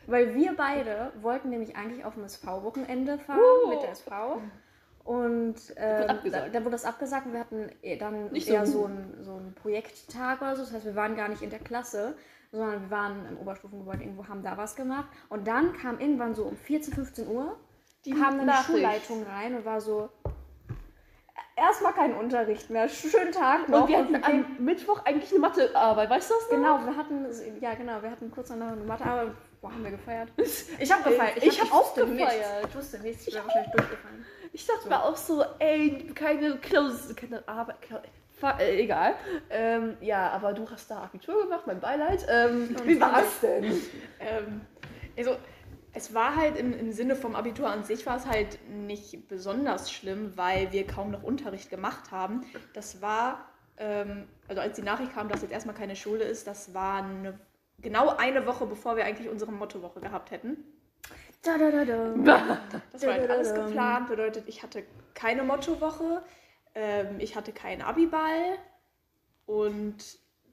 weil 0.06 0.35
wir 0.35 0.55
beide 0.56 1.12
wollten 1.23 1.50
nämlich 1.50 1.75
eigentlich 1.77 2.05
auf 2.05 2.17
ein 2.17 2.25
SV-Wochenende 2.25 3.19
fahren 3.19 3.41
Uh. 3.65 3.69
mit 3.71 3.83
der 3.83 3.91
SV. 3.93 4.41
Und 5.06 5.55
ähm, 5.76 6.32
da, 6.53 6.61
wurde 6.62 6.70
das 6.70 6.85
abgesagt 6.85 7.26
und 7.26 7.32
wir 7.32 7.41
hatten 7.41 7.70
eh 7.81 7.97
dann 7.97 8.32
Nicht 8.32 8.49
so 8.49 8.53
eher 8.53 8.67
so 8.67 8.87
einen 8.87 9.23
so 9.23 9.35
einen 9.35 9.55
Projekttag 9.55 10.43
oder 10.43 10.56
so. 10.56 10.62
Das 10.62 10.73
heißt, 10.73 10.85
wir 10.85 10.97
waren 10.97 11.14
gar 11.14 11.29
nicht 11.29 11.43
in 11.43 11.50
der 11.50 11.61
Klasse, 11.61 12.17
sondern 12.50 12.82
wir 12.82 12.91
waren 12.91 13.25
im 13.31 13.38
Oberstufengebäude 13.38 14.03
irgendwo, 14.03 14.26
haben 14.26 14.43
da 14.43 14.56
was 14.56 14.75
gemacht. 14.75 15.06
Und 15.29 15.47
dann 15.47 15.75
kam 15.75 16.00
irgendwann 16.00 16.35
so 16.35 16.43
um 16.43 16.56
14, 16.56 16.93
15 16.93 17.29
Uhr, 17.29 17.56
Die 18.05 18.11
kam 18.11 18.37
dann 18.37 18.49
die. 18.49 18.64
Schulleitung 18.64 19.23
rein 19.23 19.55
und 19.55 19.64
war 19.64 19.81
so, 19.81 20.11
erstmal 21.56 21.93
kein 21.93 22.14
Unterricht 22.14 22.70
mehr, 22.70 22.88
schönen 22.88 23.32
Tag 23.32 23.69
noch. 23.69 23.82
Und 23.82 23.88
wir 23.88 23.99
hatten 23.99 24.25
am 24.25 24.64
Mittwoch 24.64 25.05
eigentlich 25.05 25.31
eine 25.31 25.41
Mathearbeit, 25.41 26.11
weißt 26.11 26.31
du 26.31 26.35
das 26.35 26.43
noch? 26.44 26.50
Genau, 26.50 26.85
wir 26.85 26.97
hatten, 26.97 27.26
ja 27.61 27.75
genau, 27.75 28.02
wir 28.02 28.11
hatten 28.11 28.31
kurz 28.31 28.49
danach 28.49 28.73
eine 28.73 28.85
Mathearbeit. 28.85 29.32
Boah, 29.61 29.73
haben 29.73 29.85
wir 29.85 29.91
gefeiert. 29.91 30.29
Ich 30.79 30.93
habe 30.93 31.11
gefeiert. 31.11 31.43
Ich 31.43 31.61
hab 31.61 31.73
auch 31.73 31.85
wusste 31.85 32.06
nichts. 32.06 32.31
gefeiert. 32.31 32.67
Ich 32.69 32.76
wusste 32.76 32.99
nichts, 33.00 33.26
ich 33.29 33.35
wäre 33.35 33.44
wahrscheinlich 33.44 33.73
durchgefallen. 33.73 34.26
Ich 34.56 34.67
dachte 34.67 34.88
mir 34.88 35.05
auch 35.05 35.19
so, 35.19 35.44
ey, 35.58 36.06
keine 36.14 36.56
Klaus, 36.56 37.14
keine 37.14 37.47
Arbeit, 37.47 37.76
äh, 38.58 38.81
egal. 38.82 39.14
Ähm, 39.50 39.99
ja, 40.00 40.31
aber 40.31 40.55
du 40.55 40.67
hast 40.70 40.91
da 40.91 41.03
Abitur 41.03 41.43
gemacht, 41.43 41.67
mein 41.67 41.79
Beileid. 41.79 42.26
Ähm, 42.26 42.75
wie 42.87 42.99
war 42.99 43.23
es 43.23 43.41
denn? 43.41 43.64
Ähm, 44.19 44.62
also, 45.14 45.37
es 45.93 46.14
war 46.14 46.37
halt 46.37 46.56
im, 46.56 46.73
im 46.73 46.91
Sinne 46.91 47.17
vom 47.17 47.37
Abitur 47.37 47.69
an 47.69 47.85
sich 47.85 48.06
war 48.06 48.17
es 48.17 48.25
halt 48.25 48.58
nicht 48.67 49.29
besonders 49.29 49.93
schlimm, 49.93 50.32
weil 50.37 50.73
wir 50.73 50.87
kaum 50.87 51.11
noch 51.11 51.23
Unterricht 51.23 51.69
gemacht 51.69 52.11
haben. 52.11 52.47
Das 52.73 53.02
war, 53.02 53.50
ähm, 53.76 54.26
also 54.49 54.62
als 54.62 54.76
die 54.76 54.82
Nachricht 54.82 55.12
kam, 55.12 55.29
dass 55.29 55.43
jetzt 55.43 55.52
erstmal 55.52 55.76
keine 55.76 55.97
Schule 55.97 56.25
ist, 56.25 56.47
das 56.47 56.73
war 56.73 57.05
eine, 57.05 57.38
genau 57.82 58.17
eine 58.17 58.47
Woche, 58.47 58.64
bevor 58.64 58.97
wir 58.97 59.05
eigentlich 59.05 59.29
unsere 59.29 59.52
Mottowoche 59.52 60.00
gehabt 60.00 60.31
hätten. 60.31 60.64
Da, 61.43 61.59
da, 61.59 61.71
da, 61.71 61.85
da. 61.85 62.59
Das 62.93 63.06
war 63.06 63.15
halt 63.15 63.31
alles 63.31 63.55
geplant, 63.55 64.09
bedeutet, 64.09 64.44
ich 64.49 64.62
hatte 64.62 64.85
keine 65.14 65.43
Mottowoche, 65.43 66.23
ähm, 66.75 67.21
ich 67.21 67.37
hatte 67.37 67.52
keinen 67.52 67.83
Abiball 67.83 68.59
und 69.47 69.97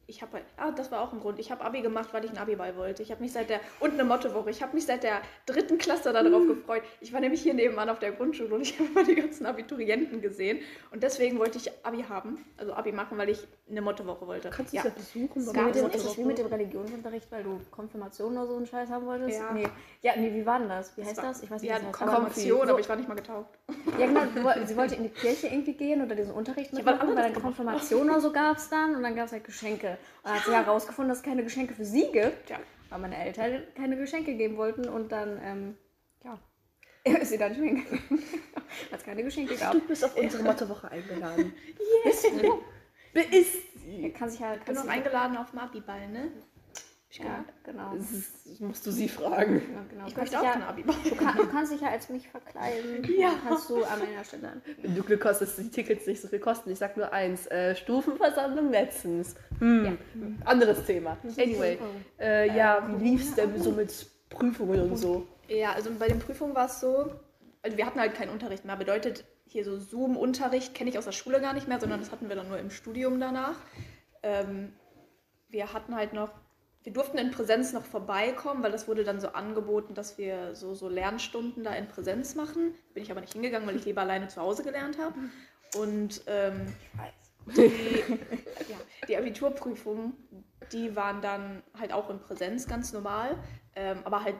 ich 0.05 0.21
habe 0.21 0.33
halt, 0.33 0.45
ah, 0.57 0.71
das 0.71 0.91
war 0.91 1.01
auch 1.01 1.13
ein 1.13 1.19
Grund. 1.19 1.39
Ich 1.39 1.51
habe 1.51 1.63
Abi 1.63 1.81
gemacht, 1.81 2.09
weil 2.11 2.23
ich 2.25 2.29
einen 2.31 2.39
Abiball 2.39 2.75
wollte. 2.75 3.01
Ich 3.03 3.11
habe 3.11 3.21
mich 3.21 3.31
seit 3.31 3.49
der, 3.49 3.61
und 3.79 3.93
eine 3.93 4.03
Mottowoche, 4.03 4.49
ich 4.49 4.61
habe 4.61 4.75
mich 4.75 4.85
seit 4.85 5.03
der 5.03 5.21
dritten 5.45 5.77
Klasse 5.77 6.11
darauf 6.11 6.45
gefreut. 6.45 6.83
Ich 6.99 7.13
war 7.13 7.21
nämlich 7.21 7.41
hier 7.41 7.53
nebenan 7.53 7.89
auf 7.89 7.99
der 7.99 8.11
Grundschule 8.11 8.53
und 8.55 8.61
ich 8.61 8.77
habe 8.79 8.89
mal 8.89 9.05
die 9.05 9.15
ganzen 9.15 9.45
Abiturienten 9.45 10.21
gesehen. 10.21 10.59
Und 10.91 11.03
deswegen 11.03 11.39
wollte 11.39 11.57
ich 11.57 11.71
Abi 11.85 12.03
haben, 12.03 12.43
also 12.57 12.73
Abi 12.73 12.91
machen, 12.91 13.17
weil 13.17 13.29
ich 13.29 13.47
eine 13.69 13.81
Mottowoche 13.81 14.27
wollte. 14.27 14.49
Kannst 14.49 14.73
du 14.73 14.77
ja. 14.77 14.83
ja 14.83 14.89
besuchen? 14.89 15.53
Gab 15.53 15.65
mit 15.67 15.75
dem, 15.75 15.89
ist 15.89 16.05
das 16.05 16.17
wie 16.17 16.23
mit 16.25 16.37
dem 16.37 16.47
Religionsunterricht, 16.47 17.31
weil 17.31 17.43
du 17.43 17.61
Konfirmation 17.71 18.37
oder 18.37 18.47
so 18.47 18.57
einen 18.57 18.65
Scheiß 18.67 18.89
haben 18.89 19.05
wolltest? 19.05 19.39
Ja. 19.39 19.51
Nee. 19.53 19.67
Ja, 20.01 20.13
nee, 20.17 20.33
wie 20.33 20.45
war 20.45 20.59
denn 20.59 20.69
das? 20.69 20.95
Wie 20.97 21.03
heißt 21.05 21.17
war- 21.17 21.25
das? 21.25 21.43
Ich 21.43 21.49
weiß 21.49 21.61
nicht, 21.61 21.69
Ja, 21.69 21.77
das 21.77 21.85
heißt. 21.87 21.97
Konfirmation, 21.97 22.61
Aber- 22.61 22.71
aber 22.71 22.79
ich 22.81 22.89
war 22.89 22.95
nicht 22.97 23.07
mal 23.07 23.15
getauft. 23.15 23.57
Ja, 23.97 24.05
genau. 24.07 24.21
Sie 24.65 24.75
wollte 24.75 24.95
in 24.95 25.03
die 25.03 25.09
Kirche 25.09 25.47
irgendwie 25.47 25.73
gehen 25.73 26.01
oder 26.03 26.15
diesen 26.15 26.33
Unterricht 26.33 26.73
mitmachen, 26.73 27.15
weil 27.15 27.31
dann. 27.31 27.41
Konfirmation 27.41 28.09
oder 28.09 28.19
so 28.19 28.31
gab 28.31 28.57
es 28.57 28.69
dann 28.69 28.95
und 28.95 29.03
dann 29.03 29.15
gab 29.15 29.27
es 29.27 29.31
halt 29.31 29.43
Geschenke. 29.43 29.92
Und 29.93 29.99
dann 30.25 30.35
hat 30.35 30.45
sie 30.45 30.51
herausgefunden, 30.53 31.09
dass 31.09 31.19
es 31.19 31.23
keine 31.23 31.43
Geschenke 31.43 31.73
für 31.73 31.85
sie 31.85 32.11
gibt, 32.11 32.49
Ja. 32.49 32.59
weil 32.89 32.99
meine 32.99 33.17
Eltern 33.17 33.63
keine 33.75 33.97
Geschenke 33.97 34.35
geben 34.35 34.57
wollten 34.57 34.87
und 34.87 35.11
dann, 35.11 35.39
ähm, 35.43 35.77
ja, 36.23 36.39
ist 37.21 37.29
sie 37.29 37.37
dann 37.37 37.51
nicht 37.51 37.61
mehr 37.61 37.69
hingegangen, 37.69 38.23
weil 38.89 38.97
es 38.99 39.03
keine 39.03 39.23
Geschenke 39.23 39.55
gab. 39.55 39.73
Du 39.73 39.81
bist 39.81 40.05
auf 40.05 40.15
unsere 40.15 40.43
Mottowoche 40.43 40.89
eingeladen. 40.89 41.53
Bist 42.03 42.25
du? 42.25 42.61
Ist 43.13 43.79
sie? 43.83 44.11
Kann 44.11 44.29
sich 44.29 44.39
ja, 44.39 44.53
Ich 44.55 44.61
bin 44.61 44.73
kann 44.75 44.83
sich, 44.85 44.91
eingeladen 44.91 45.37
auf 45.37 45.49
dem 45.51 45.59
Abiball, 45.59 46.07
ne? 46.09 46.31
Ja, 47.19 47.45
genau. 47.63 47.95
Das 47.95 48.11
ist, 48.11 48.59
musst 48.61 48.85
du 48.85 48.91
sie 48.91 49.07
fragen. 49.07 49.61
Ja, 49.73 49.83
genau. 49.89 50.07
Ich 50.07 50.13
Du, 50.13 50.15
kannst 50.15 50.17
möchte 50.17 50.29
dich 50.31 50.37
auch 50.37 50.43
ja, 50.43 50.51
einen 50.53 50.63
Abiball. 50.63 50.95
du, 51.03 51.15
kann, 51.15 51.37
du 51.37 51.47
kannst 51.47 51.71
dich 51.71 51.81
ja 51.81 51.89
als 51.89 52.09
mich 52.09 52.27
verkleiden. 52.27 53.07
Ja. 53.17 53.33
Kannst 53.47 53.69
du 53.69 53.83
an 53.83 53.99
meiner 53.99 54.23
Stelle. 54.23 54.61
Wenn 54.81 54.95
du 54.95 55.03
Glück 55.03 55.23
hast, 55.25 55.39
dass 55.39 55.55
die 55.55 55.69
Tickets 55.69 56.07
nicht 56.07 56.21
so 56.21 56.27
viel 56.27 56.39
kosten. 56.39 56.71
Ich 56.71 56.79
sag 56.79 56.97
nur 56.97 57.13
eins. 57.13 57.47
Äh, 57.47 57.75
Stufenversammlung 57.75 58.71
letztens. 58.71 59.35
Hm. 59.59 59.97
Anderes 60.45 60.85
Thema. 60.85 61.17
Anyway. 61.37 61.77
Äh, 62.19 62.55
ja, 62.55 62.87
wie 62.89 63.03
lief's 63.03 63.35
denn 63.35 63.61
so 63.61 63.71
mit 63.71 64.07
Prüfungen 64.29 64.81
und 64.91 64.97
so? 64.97 65.27
Ja, 65.47 65.73
also 65.73 65.91
bei 65.97 66.07
den 66.07 66.19
Prüfungen 66.19 66.55
war 66.55 66.65
es 66.65 66.79
so, 66.79 67.11
also 67.61 67.77
wir 67.77 67.85
hatten 67.85 67.99
halt 67.99 68.15
keinen 68.15 68.29
Unterricht 68.31 68.65
mehr. 68.65 68.75
Bedeutet, 68.75 69.25
hier 69.45 69.63
so 69.63 69.77
Zoom-Unterricht 69.77 70.73
kenne 70.73 70.89
ich 70.89 70.97
aus 70.97 71.05
der 71.05 71.11
Schule 71.11 71.39
gar 71.39 71.53
nicht 71.53 71.67
mehr, 71.67 71.79
sondern 71.79 71.99
das 71.99 72.11
hatten 72.11 72.29
wir 72.29 72.35
dann 72.35 72.47
nur 72.47 72.57
im 72.57 72.71
Studium 72.71 73.19
danach. 73.19 73.55
Ähm, 74.23 74.73
wir 75.49 75.73
hatten 75.73 75.95
halt 75.95 76.13
noch 76.13 76.31
wir 76.83 76.91
durften 76.91 77.17
in 77.17 77.31
Präsenz 77.31 77.71
noch 77.71 77.85
vorbeikommen, 77.85 78.61
weil 78.61 78.71
das 78.71 78.87
wurde 78.87 79.03
dann 79.03 79.19
so 79.19 79.29
angeboten, 79.29 79.93
dass 79.93 80.17
wir 80.17 80.53
so, 80.53 80.75
so 80.75 80.89
Lernstunden 80.89 81.63
da 81.63 81.73
in 81.73 81.87
Präsenz 81.87 82.35
machen. 82.35 82.75
Bin 82.93 83.03
ich 83.03 83.11
aber 83.11 83.21
nicht 83.21 83.33
hingegangen, 83.33 83.67
weil 83.67 83.77
ich 83.77 83.85
lieber 83.85 84.01
alleine 84.01 84.27
zu 84.27 84.41
Hause 84.41 84.63
gelernt 84.63 84.97
habe. 84.99 85.15
Und 85.77 86.21
ähm, 86.27 86.73
die, 87.45 88.03
ja, 88.69 88.77
die 89.07 89.17
Abiturprüfungen, 89.17 90.13
die 90.71 90.95
waren 90.95 91.21
dann 91.21 91.63
halt 91.79 91.93
auch 91.93 92.09
in 92.09 92.19
Präsenz 92.19 92.67
ganz 92.67 92.91
normal, 92.91 93.37
ähm, 93.75 93.99
aber 94.03 94.23
halt 94.23 94.35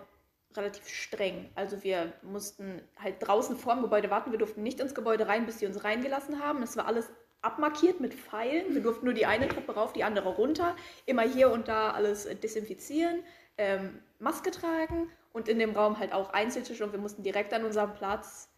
relativ 0.56 0.88
streng. 0.88 1.50
Also 1.56 1.82
wir 1.84 2.14
mussten 2.22 2.82
halt 3.02 3.16
draußen 3.20 3.58
vor 3.58 3.74
dem 3.74 3.84
Gebäude 3.84 4.10
warten. 4.10 4.32
Wir 4.32 4.40
durften 4.40 4.64
nicht 4.64 4.80
ins 4.80 4.94
Gebäude 4.94 5.28
rein, 5.28 5.46
bis 5.46 5.60
sie 5.60 5.66
uns 5.66 5.84
reingelassen 5.84 6.44
haben. 6.44 6.62
Es 6.62 6.78
war 6.78 6.88
alles 6.88 7.10
abmarkiert 7.44 8.00
mit 8.00 8.14
Pfeilen. 8.14 8.74
Wir 8.74 8.82
durften 8.82 9.06
nur 9.06 9.14
die 9.14 9.26
eine 9.26 9.48
Treppe 9.48 9.76
rauf, 9.76 9.94
die 9.94 10.04
andere 10.04 10.30
runter. 10.30 10.76
Immer 11.06 11.24
hier 11.24 11.52
und 11.52 11.68
da 11.68 11.92
alles 11.92 12.26
äh, 12.26 12.36
desinfizieren, 12.36 13.24
ähm, 13.58 14.00
Maske 14.20 14.50
tragen 14.50 15.10
und 15.34 15.48
in 15.48 15.60
dem 15.60 15.76
Raum 15.76 16.00
halt 16.00 16.14
auch 16.14 16.32
Einzeltische 16.32 16.84
und 16.84 16.92
wir 16.94 17.00
mussten 17.00 17.24
direkt 17.24 17.54
an 17.54 17.66
unserem 17.66 17.94
Platz 17.94 18.50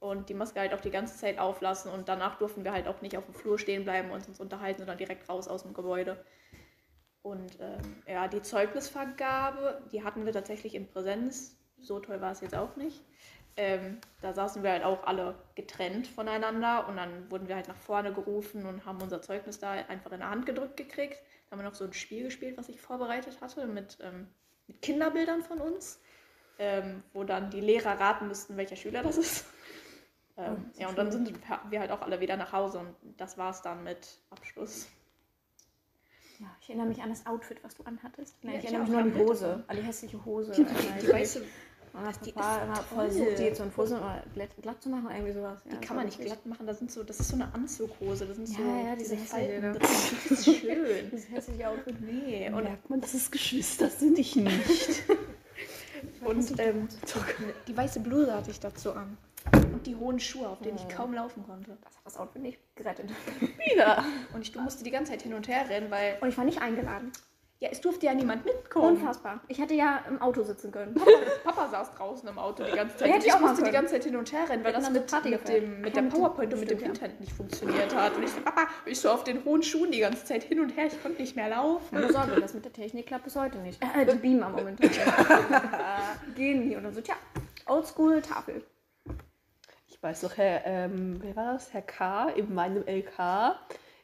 und 0.00 0.28
die 0.28 0.34
Maske 0.34 0.60
halt 0.60 0.72
auch 0.72 0.80
die 0.80 0.90
ganze 0.90 1.16
Zeit 1.18 1.38
auflassen 1.38 1.92
und 1.92 2.08
danach 2.08 2.38
durften 2.38 2.64
wir 2.64 2.72
halt 2.72 2.88
auch 2.88 3.02
nicht 3.02 3.16
auf 3.18 3.26
dem 3.26 3.34
Flur 3.34 3.58
stehen 3.58 3.84
bleiben 3.84 4.10
und 4.10 4.26
uns 4.26 4.40
unterhalten, 4.40 4.80
sondern 4.80 4.98
direkt 4.98 5.28
raus 5.28 5.46
aus 5.46 5.62
dem 5.62 5.74
Gebäude. 5.74 6.24
Und 7.22 7.58
ähm, 7.60 8.02
ja, 8.06 8.28
die 8.28 8.40
Zeugnisvergabe, 8.40 9.82
die 9.92 10.02
hatten 10.02 10.24
wir 10.24 10.32
tatsächlich 10.32 10.74
in 10.74 10.88
Präsenz. 10.88 11.56
So 11.78 12.00
toll 12.00 12.20
war 12.20 12.32
es 12.32 12.40
jetzt 12.40 12.54
auch 12.54 12.76
nicht. 12.76 13.04
Ähm, 13.56 13.98
da 14.20 14.32
saßen 14.32 14.62
wir 14.62 14.70
halt 14.70 14.84
auch 14.84 15.04
alle 15.04 15.34
getrennt 15.54 16.06
voneinander 16.06 16.88
und 16.88 16.96
dann 16.96 17.30
wurden 17.30 17.48
wir 17.48 17.56
halt 17.56 17.68
nach 17.68 17.76
vorne 17.76 18.12
gerufen 18.12 18.64
und 18.64 18.86
haben 18.86 19.02
unser 19.02 19.20
Zeugnis 19.22 19.58
da 19.58 19.72
einfach 19.72 20.12
in 20.12 20.20
der 20.20 20.30
Hand 20.30 20.46
gedrückt 20.46 20.76
gekriegt. 20.76 21.20
Da 21.46 21.52
haben 21.52 21.62
wir 21.62 21.68
noch 21.68 21.74
so 21.74 21.84
ein 21.84 21.92
Spiel 21.92 22.24
gespielt, 22.24 22.56
was 22.56 22.68
ich 22.68 22.80
vorbereitet 22.80 23.40
hatte 23.40 23.66
mit, 23.66 23.98
ähm, 24.02 24.28
mit 24.66 24.80
Kinderbildern 24.82 25.42
von 25.42 25.58
uns, 25.58 26.00
ähm, 26.58 27.02
wo 27.12 27.24
dann 27.24 27.50
die 27.50 27.60
Lehrer 27.60 27.98
raten 27.98 28.28
müssten, 28.28 28.56
welcher 28.56 28.76
Schüler 28.76 29.02
das 29.02 29.16
ist. 29.18 29.44
Ähm, 30.36 30.70
ja, 30.78 30.88
und 30.88 30.96
dann 30.96 31.12
sind 31.12 31.38
wir 31.68 31.80
halt 31.80 31.90
auch 31.90 32.00
alle 32.00 32.20
wieder 32.20 32.34
nach 32.36 32.52
Hause 32.52 32.78
und 32.78 32.94
das 33.18 33.36
war 33.36 33.50
es 33.50 33.60
dann 33.60 33.84
mit 33.84 34.22
Abschluss. 34.30 34.88
Ja, 36.38 36.46
ich 36.62 36.70
erinnere 36.70 36.86
mich 36.86 37.02
an 37.02 37.10
das 37.10 37.26
Outfit, 37.26 37.62
was 37.62 37.74
du 37.74 37.82
anhattest. 37.82 38.34
Ja, 38.42 38.52
ich 38.52 38.58
ich 38.58 38.64
erinnere 38.64 38.82
mich 38.82 38.90
nur 38.90 39.00
an 39.00 39.12
die 39.12 39.18
Hose, 39.18 39.64
an 39.66 39.76
die 39.76 39.82
hässliche 39.82 40.24
Hose. 40.24 40.52
Die 41.02 41.08
weiße, 41.12 41.44
Und 41.92 42.04
das 42.06 42.20
die 42.20 42.30
ist 42.30 42.36
immer 42.36 42.76
voll 42.76 43.08
toll. 43.08 43.10
sucht, 43.10 43.38
die 43.38 43.42
jetzt 43.42 43.58
so 43.58 43.62
eine 43.64 43.76
Hose 43.76 43.96
immer 43.96 44.22
glatt, 44.34 44.48
glatt 44.62 44.82
zu 44.82 44.88
machen 44.88 45.06
oder 45.06 45.14
irgendwie 45.16 45.32
sowas. 45.32 45.58
Ja, 45.64 45.70
die 45.70 45.76
das 45.76 45.80
kann 45.80 45.88
war 45.88 45.96
man 45.96 46.06
nicht 46.06 46.20
glatt 46.20 46.46
machen, 46.46 46.66
das, 46.66 46.78
sind 46.78 46.90
so, 46.92 47.02
das 47.02 47.20
ist 47.20 47.28
so 47.28 47.34
eine 47.34 47.52
Anzughose. 47.54 48.26
Das 48.26 48.36
sind 48.36 48.48
Ja, 48.48 48.56
so 48.56 48.62
ja, 48.62 48.96
diese 48.96 49.16
diese 49.16 49.26
Falten 49.26 49.60
ne? 49.60 49.78
Das 49.78 50.12
ist 50.30 50.44
schön. 50.60 51.10
Dieses 51.10 51.30
hässliche 51.30 51.68
Outfit. 51.68 52.00
Nee, 52.00 52.48
Und 52.48 52.64
merkt 52.64 52.90
man, 52.90 53.00
dass 53.00 53.14
es 53.14 53.30
Geschwister 53.30 53.88
sind, 53.90 54.18
ich 54.18 54.36
nicht. 54.36 55.02
Und 56.24 56.58
ähm, 56.60 56.88
die 57.66 57.76
weiße 57.76 58.00
Bluse 58.00 58.34
hatte 58.34 58.50
ich 58.50 58.60
dazu 58.60 58.92
an. 58.92 59.16
Und 59.72 59.86
die 59.86 59.96
hohen 59.96 60.20
Schuhe, 60.20 60.48
auf 60.48 60.60
denen 60.60 60.76
ich 60.76 60.88
kaum 60.88 61.14
laufen 61.14 61.42
konnte. 61.44 61.76
Das 61.82 61.96
hat 61.96 62.06
das 62.06 62.16
Outfit 62.18 62.42
nicht 62.42 62.58
gerettet. 62.76 63.10
Wieder. 63.40 64.04
Und 64.34 64.42
ich 64.42 64.54
musste 64.54 64.84
die 64.84 64.90
ganze 64.90 65.12
Zeit 65.12 65.22
hin 65.22 65.32
und 65.34 65.48
her 65.48 65.68
rennen, 65.68 65.90
weil 65.90 66.18
Und 66.20 66.28
ich 66.28 66.36
war 66.36 66.44
nicht 66.44 66.60
eingeladen. 66.60 67.10
Ja, 67.60 67.68
es 67.70 67.82
durfte 67.82 68.06
ja 68.06 68.14
niemand 68.14 68.46
mitkommen. 68.46 68.96
Unfassbar. 68.96 69.40
Ich 69.48 69.58
hätte 69.58 69.74
ja 69.74 70.02
im 70.08 70.20
Auto 70.22 70.42
sitzen 70.42 70.72
können. 70.72 70.98
Papa 71.44 71.68
saß 71.68 71.92
draußen 71.92 72.26
im 72.26 72.38
Auto 72.38 72.64
die 72.64 72.74
ganze 72.74 72.96
Zeit. 72.96 73.08
Ja, 73.22 73.34
ich 73.34 73.40
musste 73.40 73.62
die 73.62 73.70
ganze 73.70 73.92
Zeit 73.92 74.04
hin 74.04 74.16
und 74.16 74.32
her 74.32 74.48
rennen, 74.48 74.64
weil 74.64 74.72
das 74.72 74.90
mit, 74.90 75.12
mit, 75.24 75.48
dem, 75.48 75.80
mit 75.82 75.94
der 75.94 76.02
PowerPoint 76.02 76.54
und 76.54 76.60
mit 76.60 76.70
dem. 76.70 76.80
Internet 76.80 77.20
nicht 77.20 77.32
funktioniert 77.32 77.94
hat. 77.94 78.16
Und 78.16 78.22
ich 78.22 78.30
so, 78.30 78.40
Papa, 78.40 78.66
ich 78.86 78.98
so 78.98 79.10
auf 79.10 79.24
den 79.24 79.44
hohen 79.44 79.62
Schuhen 79.62 79.92
die 79.92 80.00
ganze 80.00 80.24
Zeit 80.24 80.42
hin 80.42 80.58
und 80.58 80.70
her, 80.70 80.86
ich 80.86 81.02
konnte 81.02 81.20
nicht 81.20 81.36
mehr 81.36 81.50
laufen. 81.50 81.94
Keine 81.94 82.10
Sorge, 82.10 82.40
das 82.40 82.54
mit 82.54 82.64
der 82.64 82.72
Technik 82.72 83.06
klappt 83.06 83.24
bis 83.24 83.36
heute 83.36 83.58
nicht. 83.58 83.78
Äh, 83.82 84.06
die 84.06 84.16
beamen 84.16 84.42
am 84.42 84.52
Moment. 84.52 84.80
Gehen 86.34 86.66
die 86.66 86.76
und 86.76 86.84
dann 86.84 86.94
so, 86.94 87.02
tja, 87.02 87.14
Oldschool 87.66 88.22
Tafel. 88.22 88.64
Ich 89.86 90.02
weiß 90.02 90.22
noch, 90.22 90.38
Herr, 90.38 90.62
ähm, 90.64 91.18
wer 91.20 91.36
war 91.36 91.52
das? 91.52 91.74
Herr 91.74 91.82
K. 91.82 92.30
in 92.30 92.54
meinem 92.54 92.84
LK. 92.86 93.58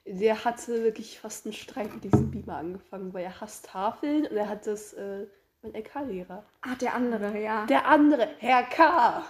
Der 0.07 0.45
hatte 0.45 0.83
wirklich 0.85 1.19
fast 1.19 1.47
einen 1.47 1.53
Streit 1.53 1.93
mit 1.93 2.05
diesem 2.05 2.31
Beamer 2.31 2.59
angefangen, 2.59 3.13
weil 3.13 3.25
er 3.25 3.41
hasst 3.41 3.67
Tafeln 3.67 4.27
und 4.27 4.37
er 4.37 4.49
hat 4.49 4.67
das, 4.67 4.93
äh, 4.93 5.27
mein 5.63 5.75
LK-Lehrer. 5.75 6.45
Ah, 6.63 6.75
der 6.81 6.95
andere, 6.95 7.37
ja. 7.41 7.67
Der 7.67 7.87
andere, 7.87 8.29
Herr 8.39 8.63
K. 8.65 9.25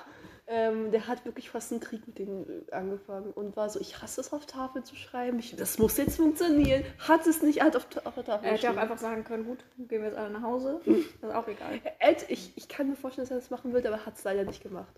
Ähm, 0.48 0.92
der 0.92 1.08
hat 1.08 1.24
wirklich 1.24 1.50
fast 1.50 1.72
einen 1.72 1.80
Krieg 1.80 2.06
mit 2.06 2.18
denen 2.20 2.68
äh, 2.68 2.72
angefangen 2.72 3.32
und 3.32 3.56
war 3.56 3.68
so, 3.68 3.80
ich 3.80 4.00
hasse 4.00 4.20
es 4.20 4.32
auf 4.32 4.46
Tafel 4.46 4.84
zu 4.84 4.94
schreiben, 4.94 5.40
ich, 5.40 5.56
das 5.56 5.78
muss 5.78 5.96
jetzt 5.96 6.18
funktionieren. 6.18 6.84
Hat 7.00 7.26
es 7.26 7.42
nicht, 7.42 7.62
hat 7.62 7.74
auf, 7.74 7.84
auf 8.04 8.14
der 8.14 8.24
Tafel 8.24 8.46
Er 8.46 8.52
hätte 8.52 8.70
auch 8.70 8.76
einfach 8.76 8.98
sagen 8.98 9.24
können, 9.24 9.44
gut, 9.44 9.64
gehen 9.76 10.02
wir 10.02 10.08
jetzt 10.10 10.16
alle 10.18 10.30
nach 10.30 10.42
Hause. 10.42 10.80
Das 10.84 11.30
ist 11.30 11.34
auch 11.36 11.48
egal. 11.48 11.80
Hätte- 11.98 12.26
ich, 12.30 12.52
ich 12.56 12.68
kann 12.68 12.88
mir 12.90 12.94
vorstellen, 12.96 13.26
dass 13.26 13.32
er 13.36 13.40
das 13.40 13.50
machen 13.50 13.72
wird, 13.72 13.86
aber 13.86 13.96
er 13.96 14.06
hat 14.06 14.14
es 14.18 14.22
leider 14.22 14.44
nicht 14.44 14.62
gemacht. 14.62 14.94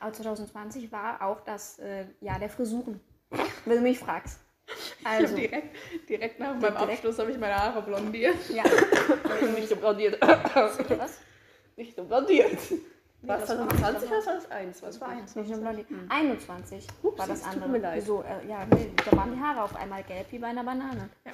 Aber 0.00 0.12
2020 0.14 0.90
war 0.90 1.20
auch 1.20 1.40
das 1.42 1.78
äh, 1.80 2.06
Jahr 2.22 2.38
der 2.38 2.48
Frisuren. 2.48 3.00
Wenn 3.66 3.76
du 3.78 3.82
mich 3.82 3.98
fragst. 3.98 4.40
Also, 5.04 5.36
direkt, 5.36 5.76
direkt 6.08 6.38
nach 6.40 6.48
meinem 6.54 6.60
Direkt- 6.60 6.80
Abschluss 6.80 7.18
habe 7.18 7.30
ich 7.30 7.38
meine 7.38 7.54
Haare 7.56 7.82
blondiert. 7.82 8.36
ja. 8.50 8.64
nicht 9.54 9.68
so 9.68 9.76
blondiert. 9.76 10.18
Was? 10.20 11.18
nicht 11.76 11.94
so 11.96 12.04
blondiert. 12.04 12.58
Was 13.22 13.46
das 13.46 13.58
war 13.58 13.58
war- 13.58 13.92
das 13.92 14.04
20 14.04 14.08
oder 14.10 14.36
was 14.36 14.50
21? 14.50 14.80
Das 14.82 15.00
war 15.00 15.08
eins. 15.08 15.34
Nicht 15.36 15.48
nur 15.50 15.58
Blondie. 15.60 15.86
21 16.10 16.86
Ups, 17.02 17.18
war 17.18 17.26
das 17.26 17.38
es 17.38 17.44
tut 17.44 17.52
andere. 17.54 17.68
mir 17.70 17.78
leid. 17.78 17.96
Wieso? 18.02 18.22
Äh, 18.22 18.46
ja, 18.48 18.66
nee, 18.66 18.90
da 19.10 19.16
waren 19.16 19.32
die 19.34 19.40
Haare 19.40 19.62
auf 19.62 19.74
einmal 19.76 20.02
gelb 20.02 20.26
wie 20.30 20.38
bei 20.38 20.48
einer 20.48 20.62
Banane. 20.62 21.08
Ja. 21.24 21.32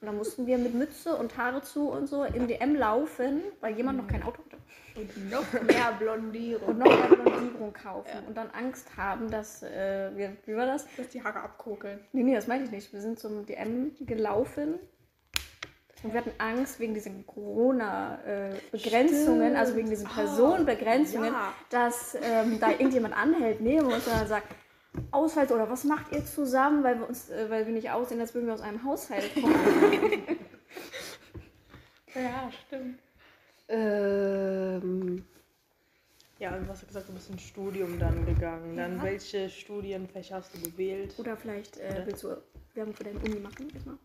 Und 0.00 0.06
dann 0.06 0.16
mussten 0.16 0.46
wir 0.46 0.58
mit 0.58 0.74
Mütze 0.74 1.16
und 1.16 1.36
Haare 1.36 1.60
zu 1.62 1.90
und 1.90 2.06
so 2.06 2.22
im 2.22 2.46
DM 2.46 2.76
laufen, 2.76 3.42
weil 3.60 3.76
jemand 3.76 3.98
noch 3.98 4.06
kein 4.06 4.22
Auto 4.22 4.44
hatte. 4.44 4.58
Und 4.94 5.30
noch 5.30 5.52
mehr 5.62 5.92
Blondierung. 5.98 6.68
Und 6.68 6.78
noch 6.78 6.86
mehr 6.86 7.16
Blondierung 7.16 7.72
kaufen. 7.72 8.24
Und 8.28 8.36
dann 8.36 8.48
Angst 8.50 8.96
haben, 8.96 9.28
dass 9.28 9.64
äh, 9.64 10.12
wir, 10.14 10.36
wie 10.46 10.54
war 10.54 10.66
das? 10.66 10.86
dass 10.96 11.08
die 11.08 11.20
Haare 11.22 11.40
abkokeln. 11.40 11.98
Nee, 12.12 12.22
nee, 12.22 12.34
das 12.34 12.46
meine 12.46 12.62
ich 12.64 12.70
nicht. 12.70 12.92
Wir 12.92 13.00
sind 13.00 13.18
zum 13.18 13.44
DM 13.44 13.96
gelaufen 14.00 14.78
und 16.04 16.12
wir 16.12 16.20
hatten 16.20 16.30
Angst 16.38 16.78
wegen 16.78 16.94
diesen 16.94 17.26
Corona-Begrenzungen, 17.26 19.56
also 19.56 19.74
wegen 19.74 19.90
diesen 19.90 20.06
Personenbegrenzungen, 20.06 21.32
ja. 21.32 21.52
dass 21.70 22.16
ähm, 22.22 22.60
da 22.60 22.70
irgendjemand 22.70 23.16
anhält 23.16 23.60
neben 23.60 23.86
uns 23.86 24.06
und 24.06 24.14
dann 24.14 24.28
sagt, 24.28 24.46
Ausfalls 25.10 25.52
oder 25.52 25.68
was 25.70 25.84
macht 25.84 26.12
ihr 26.12 26.24
zusammen, 26.24 26.82
weil 26.82 26.98
wir 26.98 27.08
uns, 27.08 27.28
äh, 27.30 27.48
weil 27.50 27.66
wir 27.66 27.72
nicht 27.74 27.90
aussehen, 27.90 28.20
als 28.20 28.34
würden 28.34 28.46
wir 28.46 28.54
aus 28.54 28.60
einem 28.60 28.84
Haushalt 28.84 29.32
kommen. 29.34 29.54
Ja, 32.14 32.50
stimmt. 32.66 32.98
Ähm, 33.68 35.24
Ja, 36.38 36.54
und 36.56 36.68
was 36.68 36.80
du 36.80 36.86
gesagt, 36.86 37.08
du 37.08 37.12
bist 37.12 37.30
ins 37.30 37.42
Studium 37.42 37.98
dann 37.98 38.24
gegangen. 38.26 38.76
Dann 38.76 38.96
Ja. 38.98 39.02
welche 39.04 39.50
Studienfächer 39.50 40.36
hast 40.36 40.54
du 40.54 40.60
gewählt? 40.70 41.14
Oder 41.18 41.36
vielleicht 41.36 41.76
äh, 41.78 42.02
willst 42.06 42.22
du 42.24 42.36
Werbung 42.74 42.94
für 42.94 43.04
deine 43.04 43.18
Uni 43.20 43.38
machen 43.40 43.68
erstmal? 43.74 43.98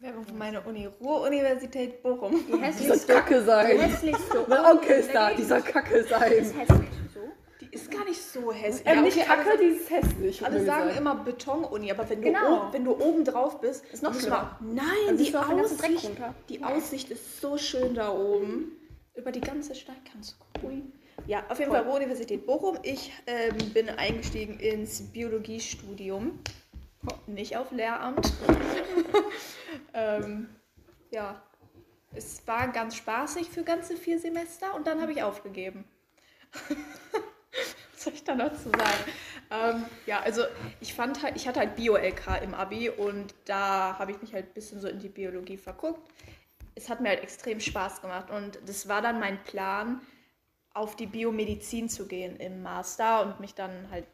Werbung 0.00 0.24
für 0.24 0.34
meine 0.34 0.60
Uni, 0.62 0.86
Ruhr-Universität 0.86 2.02
Bochum. 2.02 2.30
Die 2.32 2.52
dieser 2.52 2.58
hässlichste. 2.62 3.12
Kacke 3.14 3.40
Die 3.40 3.44
sein. 3.46 3.78
hässlichste. 3.80 4.44
Mein 4.48 4.64
Onkel 4.64 4.98
ist 4.98 5.12
da, 5.12 5.34
dieser 5.34 5.60
Kacke 5.60 5.94
ist 5.98 6.10
sein. 6.10 6.30
hässlich. 6.30 6.68
So. 6.68 6.74
Nicht 8.18 8.32
so 8.32 8.52
hässlich. 8.52 8.86
Ähm, 8.86 8.96
Ja, 8.96 9.02
nicht 9.02 9.16
okay, 9.16 9.26
Kacke, 9.26 9.50
alle, 9.50 9.58
die 9.58 9.64
ist 9.66 9.90
hässlich. 9.90 10.44
alle 10.44 10.64
sagen 10.64 10.90
immer 10.96 11.14
Beton-Uni, 11.16 11.90
aber 11.90 12.08
wenn 12.08 12.20
du, 12.20 12.26
Genau. 12.28 12.62
oben, 12.62 12.72
wenn 12.72 12.84
du 12.84 12.92
oben 12.92 13.24
drauf 13.24 13.60
bist, 13.60 13.84
Ist 13.92 14.02
noch 14.02 14.18
schlimmer. 14.18 14.58
Nein, 14.60 14.84
Dann 15.06 15.16
die 15.16 15.34
Aussicht, 15.36 16.10
die 16.48 16.64
Aussicht 16.64 17.10
ist 17.10 17.40
so 17.40 17.56
schön 17.56 17.94
da 17.94 18.12
oben. 18.12 18.72
Über 19.14 19.30
die 19.32 19.40
ganze 19.40 19.74
Stadt 19.74 19.96
kannst 20.10 20.32
du 20.32 20.60
gucken. 20.60 20.92
Ja, 21.26 21.44
auf 21.48 21.58
jeden 21.58 21.70
Fall 21.70 21.82
Ruhr-Universität 21.82 22.46
Bochum. 22.46 22.78
Ich 22.82 23.12
ähm, 23.26 23.56
bin 23.72 23.88
eingestiegen 23.88 24.58
ins 24.60 25.00
Biologiestudium. 25.12 26.38
Nicht 27.26 27.56
auf 27.56 27.70
Lehramt. 27.72 28.32
ähm, 29.94 30.48
ja, 31.10 31.42
es 32.14 32.46
war 32.46 32.68
ganz 32.68 32.96
spaßig 32.96 33.48
für 33.48 33.62
ganze 33.62 33.96
vier 33.96 34.18
Semester 34.18 34.74
und 34.74 34.86
dann 34.86 35.00
habe 35.02 35.12
ich 35.12 35.22
aufgegeben. 35.22 35.84
Soll 37.98 38.12
ich 38.14 38.24
da 38.24 38.34
noch 38.34 38.52
zu 38.52 38.70
sagen? 38.70 39.04
Ähm, 39.50 39.84
ja, 40.06 40.20
also 40.20 40.42
ich 40.80 40.94
fand 40.94 41.22
halt, 41.22 41.36
ich 41.36 41.48
hatte 41.48 41.60
halt 41.60 41.74
Bio-LK 41.74 42.42
im 42.42 42.54
Abi 42.54 42.90
und 42.90 43.34
da 43.44 43.98
habe 43.98 44.12
ich 44.12 44.20
mich 44.20 44.32
halt 44.34 44.46
ein 44.46 44.54
bisschen 44.54 44.80
so 44.80 44.88
in 44.88 44.98
die 44.98 45.08
Biologie 45.08 45.56
verguckt. 45.56 46.00
Es 46.74 46.88
hat 46.88 47.00
mir 47.00 47.08
halt 47.08 47.22
extrem 47.22 47.58
Spaß 47.58 48.00
gemacht 48.02 48.30
und 48.30 48.58
das 48.66 48.88
war 48.88 49.02
dann 49.02 49.18
mein 49.18 49.42
Plan, 49.42 50.00
auf 50.74 50.94
die 50.94 51.06
Biomedizin 51.06 51.88
zu 51.88 52.06
gehen 52.06 52.36
im 52.36 52.62
Master 52.62 53.22
und 53.22 53.40
mich 53.40 53.54
dann 53.54 53.90
halt, 53.90 54.06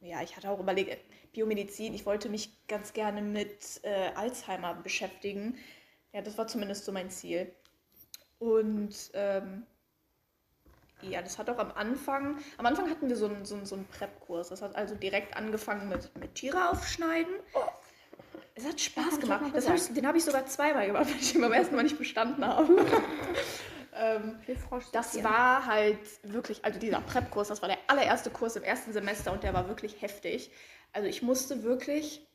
ja, 0.00 0.20
ich 0.22 0.36
hatte 0.36 0.50
auch 0.50 0.60
überlegt, 0.60 0.98
Biomedizin, 1.32 1.94
ich 1.94 2.04
wollte 2.04 2.28
mich 2.28 2.50
ganz 2.66 2.92
gerne 2.92 3.22
mit 3.22 3.80
äh, 3.84 4.10
Alzheimer 4.14 4.74
beschäftigen. 4.74 5.56
Ja, 6.12 6.20
das 6.20 6.36
war 6.36 6.46
zumindest 6.46 6.84
so 6.84 6.92
mein 6.92 7.10
Ziel. 7.10 7.50
Und 8.38 8.94
ähm, 9.14 9.64
ja, 11.02 11.22
das 11.22 11.38
hat 11.38 11.48
auch 11.50 11.58
am 11.58 11.72
Anfang, 11.72 12.38
am 12.56 12.66
Anfang 12.66 12.90
hatten 12.90 13.08
wir 13.08 13.16
so 13.16 13.26
einen, 13.26 13.44
so 13.44 13.54
einen, 13.54 13.66
so 13.66 13.76
einen 13.76 13.86
Prep-Kurs. 13.86 14.48
Das 14.48 14.62
hat 14.62 14.74
also 14.76 14.94
direkt 14.94 15.36
angefangen 15.36 15.88
mit, 15.88 16.14
mit 16.16 16.34
Tiere 16.34 16.70
aufschneiden. 16.70 17.32
Es 18.54 18.66
hat 18.66 18.80
Spaß 18.80 19.20
gemacht. 19.20 19.42
hab 19.54 19.74
ich, 19.74 19.94
den 19.94 20.06
habe 20.06 20.18
ich 20.18 20.24
sogar 20.24 20.46
zweimal 20.46 20.86
gemacht, 20.86 21.06
weil 21.08 21.20
ich 21.20 21.34
ihn 21.34 21.40
beim 21.40 21.52
ersten 21.52 21.76
Mal 21.76 21.84
nicht 21.84 21.98
bestanden 21.98 22.44
habe. 22.44 22.66
ähm, 23.94 24.40
das 24.92 25.22
war 25.22 25.66
halt 25.66 25.98
wirklich, 26.24 26.64
also 26.64 26.80
dieser 26.80 27.00
Prep-Kurs, 27.00 27.48
das 27.48 27.62
war 27.62 27.68
der 27.68 27.78
allererste 27.86 28.30
Kurs 28.30 28.56
im 28.56 28.64
ersten 28.64 28.92
Semester 28.92 29.32
und 29.32 29.44
der 29.44 29.54
war 29.54 29.68
wirklich 29.68 30.02
heftig. 30.02 30.50
Also 30.92 31.08
ich 31.08 31.22
musste 31.22 31.62
wirklich 31.62 32.26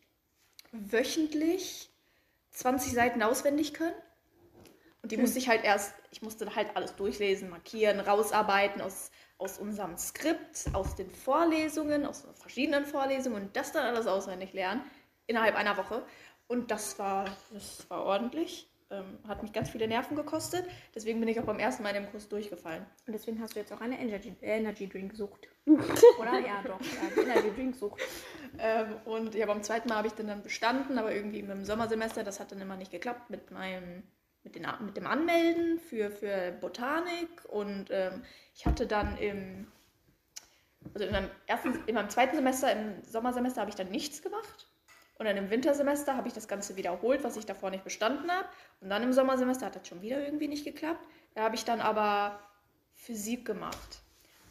wöchentlich 0.71 1.89
20 2.51 2.93
Seiten 2.93 3.21
auswendig 3.21 3.73
können. 3.73 3.95
Und 5.03 5.11
die 5.11 5.17
musste 5.17 5.37
ich 5.37 5.49
halt 5.49 5.63
erst, 5.63 5.93
ich 6.11 6.21
musste 6.21 6.55
halt 6.55 6.75
alles 6.75 6.95
durchlesen, 6.95 7.49
markieren, 7.49 7.99
rausarbeiten 7.99 8.81
aus, 8.81 9.11
aus 9.37 9.59
unserem 9.59 9.97
Skript, 9.97 10.65
aus 10.73 10.95
den 10.95 11.11
Vorlesungen, 11.11 12.05
aus 12.05 12.25
verschiedenen 12.35 12.85
Vorlesungen 12.85 13.43
und 13.43 13.55
das 13.55 13.73
dann 13.73 13.85
alles 13.85 14.07
auswendig 14.07 14.53
lernen 14.53 14.81
innerhalb 15.27 15.55
einer 15.55 15.77
Woche. 15.77 16.03
Und 16.47 16.71
das 16.71 16.97
war, 16.99 17.25
das 17.51 17.89
war 17.89 18.03
ordentlich. 18.03 18.69
Ähm, 18.93 19.17
hat 19.27 19.41
mich 19.41 19.51
ganz 19.51 19.69
viele 19.71 19.87
Nerven 19.87 20.15
gekostet. 20.15 20.65
Deswegen 20.93 21.19
bin 21.19 21.27
ich 21.27 21.39
auch 21.39 21.45
beim 21.45 21.57
ersten 21.57 21.83
Mal 21.83 21.95
in 21.95 22.03
dem 22.03 22.11
Kurs 22.11 22.29
durchgefallen. 22.29 22.85
Und 23.07 23.13
deswegen 23.13 23.41
hast 23.41 23.55
du 23.55 23.59
jetzt 23.59 23.73
auch 23.73 23.81
eine 23.81 23.99
Energy, 23.99 24.35
Energy 24.41 24.87
Drink 24.87 25.15
Sucht. 25.15 25.47
Oder? 25.65 26.39
Ja, 26.39 26.61
doch. 26.63 26.79
Ja, 26.79 27.21
Energy 27.23 27.51
Drink 27.55 27.75
Sucht. 27.75 28.01
Ähm, 28.59 28.97
und 29.05 29.33
ja, 29.33 29.47
beim 29.47 29.63
zweiten 29.63 29.89
Mal 29.89 29.95
habe 29.95 30.07
ich 30.07 30.13
den 30.13 30.27
dann 30.27 30.43
bestanden, 30.43 30.97
aber 30.97 31.13
irgendwie 31.13 31.39
im 31.39 31.65
Sommersemester, 31.65 32.23
das 32.23 32.39
hat 32.39 32.51
dann 32.51 32.61
immer 32.61 32.75
nicht 32.75 32.91
geklappt 32.91 33.29
mit 33.31 33.49
meinem, 33.49 34.03
mit, 34.43 34.55
den, 34.55 34.67
mit 34.81 34.97
dem 34.97 35.07
Anmelden 35.07 35.79
für, 35.79 36.11
für 36.11 36.51
Botanik. 36.59 37.45
Und 37.49 37.89
ähm, 37.91 38.23
ich 38.55 38.65
hatte 38.65 38.87
dann 38.87 39.17
im, 39.17 39.71
also 40.93 41.05
in 41.05 41.11
meinem, 41.11 41.29
ersten, 41.47 41.83
in 41.87 41.95
meinem 41.95 42.09
zweiten 42.09 42.35
Semester, 42.35 42.71
im 42.71 43.03
Sommersemester 43.03 43.61
habe 43.61 43.69
ich 43.69 43.75
dann 43.75 43.89
nichts 43.89 44.21
gemacht. 44.21 44.67
Und 45.17 45.27
dann 45.27 45.37
im 45.37 45.49
Wintersemester 45.49 46.17
habe 46.17 46.27
ich 46.27 46.33
das 46.33 46.47
Ganze 46.47 46.75
wiederholt, 46.75 47.23
was 47.23 47.37
ich 47.37 47.45
davor 47.45 47.69
nicht 47.69 47.83
bestanden 47.83 48.31
habe. 48.31 48.47
Und 48.81 48.89
dann 48.89 49.03
im 49.03 49.13
Sommersemester 49.13 49.67
hat 49.67 49.75
das 49.75 49.87
schon 49.87 50.01
wieder 50.01 50.23
irgendwie 50.23 50.47
nicht 50.47 50.65
geklappt. 50.65 51.05
Da 51.35 51.43
habe 51.43 51.55
ich 51.55 51.65
dann 51.65 51.81
aber 51.81 52.39
Physik 52.93 53.45
gemacht. 53.45 54.01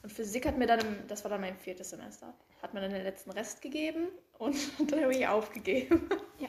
Und 0.03 0.11
Physik 0.11 0.47
hat 0.47 0.59
mir 0.59 0.67
dann, 0.67 0.81
im, 0.81 1.07
das 1.07 1.25
war 1.25 1.31
dann 1.31 1.41
mein 1.41 1.57
viertes 1.57 1.91
Semester, 1.91 2.35
hat 2.61 2.75
mir 2.75 2.81
dann 2.81 2.91
den 2.91 3.05
letzten 3.05 3.31
Rest 3.31 3.63
gegeben 3.63 4.09
und 4.43 4.57
dann 4.93 5.03
habe 5.03 5.15
ich 5.15 5.27
aufgegeben. 5.27 6.09
Ja. 6.39 6.49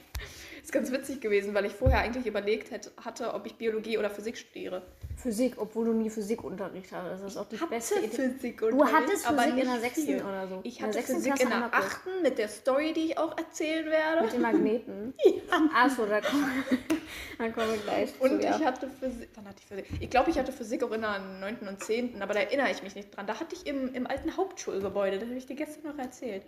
Ist 0.62 0.72
ganz 0.72 0.92
witzig 0.94 1.20
gewesen, 1.20 1.54
weil 1.54 1.66
ich 1.66 1.74
vorher 1.74 2.00
eigentlich 2.00 2.26
überlegt 2.26 2.72
hätte, 2.72 2.92
hatte, 3.04 3.34
ob 3.34 3.46
ich 3.46 3.56
Biologie 3.56 3.98
oder 3.98 4.10
Physik 4.10 4.38
studiere. 4.38 4.82
Physik, 5.18 5.56
obwohl 5.58 5.86
du 5.86 5.92
nie 5.94 6.10
Physikunterricht 6.10 6.90
hattest. 6.94 7.22
Das 7.22 7.32
ist 7.34 7.38
auch 7.38 7.50
die 7.50 7.58
beste 7.58 8.00
Idee. 8.00 8.08
Physik 8.08 8.60
Du 8.60 8.86
hattest 8.86 9.28
aber 9.28 9.42
Physik 9.42 9.60
in 9.60 9.70
der 9.70 9.80
sechsten 9.82 10.06
viel. 10.06 10.22
oder 10.24 10.48
so. 10.48 10.62
Ich 10.64 10.80
In 10.80 10.84
hatte 10.86 10.94
sechsten 10.94 11.16
Physik 11.18 11.36
Klasse 11.36 11.54
in 11.54 11.60
der 11.60 11.74
achten 11.74 12.22
mit 12.22 12.38
der 12.38 12.48
Story, 12.48 12.94
die 12.94 13.02
ich 13.08 13.18
auch 13.18 13.38
erzählen 13.38 13.86
werde. 13.88 14.24
Mit 14.24 14.34
den 14.34 14.42
Magneten. 14.42 15.14
Achso, 15.76 16.06
da 16.06 16.22
kommen, 16.22 16.64
da 17.38 17.50
kommen 17.50 17.72
wir 17.72 17.78
gleich 17.80 18.14
Und 18.22 18.42
zu. 18.42 18.48
Ja. 18.48 18.58
ich 18.58 18.66
hatte 18.66 18.90
Physik, 19.02 19.30
wann 19.36 19.46
hatte 19.46 19.58
ich 19.60 19.66
Physik? 19.66 19.86
Ich 20.00 20.10
glaube, 20.10 20.30
ich 20.30 20.40
hatte 20.40 20.54
Physik 20.54 20.82
auch 20.84 20.92
in 20.92 21.02
der 21.02 21.20
9. 21.20 21.68
und 21.68 21.84
10., 21.84 22.22
aber 22.22 22.34
da 22.34 22.40
erinnere 22.40 22.72
ich 22.72 22.82
mich 22.84 22.96
nicht 22.96 23.16
dran. 23.16 23.28
Da 23.28 23.38
hatte 23.38 23.54
ich 23.54 23.68
im, 23.68 23.94
im 23.94 24.08
alten 24.08 24.38
Hauptschulgebäude, 24.38 25.20
das 25.20 25.28
habe 25.28 25.38
ich 25.38 25.46
dir 25.46 25.56
gestern 25.58 25.92
noch 25.92 26.00
erzählt. 26.02 26.44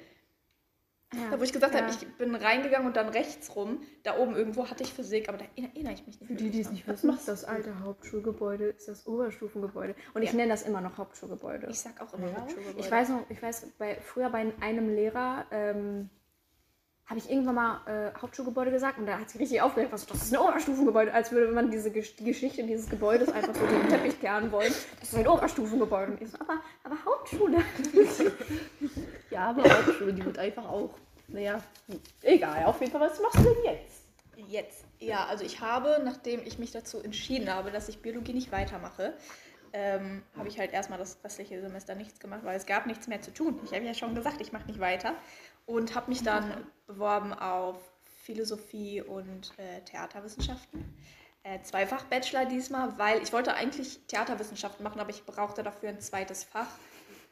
Ja. 1.13 1.29
Da 1.31 1.39
wo 1.39 1.43
ich 1.43 1.53
gesagt 1.53 1.73
ja. 1.73 1.81
habe, 1.81 1.91
ich 1.91 2.07
bin 2.17 2.35
reingegangen 2.35 2.87
und 2.87 2.95
dann 2.95 3.09
rechts 3.09 3.55
rum, 3.55 3.81
da 4.03 4.17
oben 4.17 4.35
irgendwo 4.35 4.69
hatte 4.69 4.83
ich 4.83 4.93
Physik, 4.93 5.29
aber 5.29 5.37
da 5.37 5.45
erinnere 5.55 5.93
ich 5.93 6.05
mich 6.05 6.19
nicht. 6.19 6.27
Für 6.27 6.35
die, 6.35 6.49
die 6.49 6.61
es 6.61 6.71
nicht 6.71 6.87
wissen, 6.87 7.17
das 7.25 7.45
alte 7.45 7.79
Hauptschulgebäude 7.79 8.65
ist 8.65 8.87
das 8.87 9.05
Oberstufengebäude. 9.07 9.95
Und 10.13 10.23
ich 10.23 10.31
Ja. 10.31 10.37
nenne 10.37 10.49
das 10.49 10.63
immer 10.63 10.81
noch 10.81 10.97
Hauptschulgebäude. 10.97 11.67
Ich 11.69 11.79
sag 11.79 12.01
auch 12.01 12.13
immer 12.13 12.27
Ja. 12.27 12.37
Hauptschulgebäude. 12.37 12.79
Ich 12.79 12.91
weiß 12.91 13.09
noch, 13.09 13.29
ich 13.29 13.41
weiß, 13.41 13.67
bei, 13.77 13.95
früher 14.01 14.29
bei 14.29 14.51
einem 14.59 14.89
Lehrer 14.93 15.45
ähm, 15.51 16.09
habe 17.05 17.19
ich 17.19 17.29
irgendwann 17.29 17.55
mal 17.55 17.81
äh, 17.85 18.19
Hauptschulgebäude 18.19 18.71
gesagt 18.71 18.97
und 18.97 19.05
da 19.05 19.19
hat 19.19 19.29
sich 19.29 19.39
richtig 19.39 19.61
aufgeregt, 19.61 19.93
was 19.93 20.07
das 20.07 20.23
ist 20.23 20.33
ein 20.33 20.39
Oberstufengebäude, 20.39 21.13
als 21.13 21.31
würde 21.31 21.51
man 21.51 21.69
diese 21.69 21.91
die 21.91 22.23
Geschichte 22.23 22.63
dieses 22.63 22.89
Gebäudes 22.89 23.31
einfach 23.31 23.53
so 23.53 23.65
den 23.65 23.87
Teppich 23.89 24.19
kehren 24.19 24.51
wollen. 24.51 24.73
Das 24.99 25.09
ist 25.09 25.15
ein 25.15 25.27
Oberstufengebäude. 25.27 26.13
Und 26.13 26.21
ich 26.21 26.31
so, 26.31 26.37
aber, 26.39 26.61
aber 26.83 26.95
Hauptschule. 27.05 27.57
Ja, 29.35 29.49
aber 29.49 29.63
Hauptschule, 29.63 30.13
die 30.13 30.23
wird 30.23 30.37
einfach 30.39 30.63
auch. 30.63 30.91
Naja, 31.27 31.61
egal. 32.21 32.63
Auf 32.63 32.79
jeden 32.79 32.93
Fall, 32.93 33.01
was 33.01 33.19
machst 33.19 33.39
du 33.39 33.43
denn 33.43 33.65
jetzt? 33.65 34.03
Jetzt. 34.49 34.85
Ja, 34.99 35.25
also 35.25 35.43
ich 35.43 35.59
habe, 35.59 36.01
nachdem 36.05 36.41
ich 36.45 36.57
mich 36.57 36.71
dazu 36.71 37.01
entschieden 37.01 37.53
habe, 37.53 37.69
dass 37.69 37.89
ich 37.89 38.01
Biologie 38.01 38.31
nicht 38.31 38.53
weitermache, 38.53 39.13
ähm, 39.73 40.23
habe 40.37 40.47
ich 40.47 40.57
halt 40.57 40.71
erstmal 40.71 40.99
das 40.99 41.17
restliche 41.21 41.59
Semester 41.59 41.95
nichts 41.95 42.21
gemacht, 42.21 42.45
weil 42.45 42.55
es 42.55 42.65
gab 42.65 42.85
nichts 42.85 43.07
mehr 43.07 43.21
zu 43.21 43.33
tun. 43.33 43.59
Ich 43.65 43.73
habe 43.73 43.83
ja 43.83 43.93
schon 43.93 44.15
gesagt, 44.15 44.39
ich 44.39 44.53
mache 44.53 44.67
nicht 44.67 44.79
weiter. 44.79 45.15
Und 45.65 45.95
habe 45.95 46.11
mich 46.11 46.23
dann 46.23 46.65
beworben 46.87 47.33
auf 47.33 47.75
Philosophie 48.23 49.01
und 49.01 49.51
äh, 49.57 49.81
Theaterwissenschaften. 49.81 50.95
Äh, 51.43 51.61
zweifach 51.61 52.05
Bachelor 52.05 52.45
diesmal, 52.45 52.97
weil 52.97 53.21
ich 53.21 53.33
wollte 53.33 53.53
eigentlich 53.53 53.99
Theaterwissenschaften 54.07 54.83
machen, 54.83 55.01
aber 55.01 55.09
ich 55.09 55.25
brauchte 55.25 55.61
dafür 55.61 55.89
ein 55.89 55.99
zweites 55.99 56.45
Fach. 56.45 56.69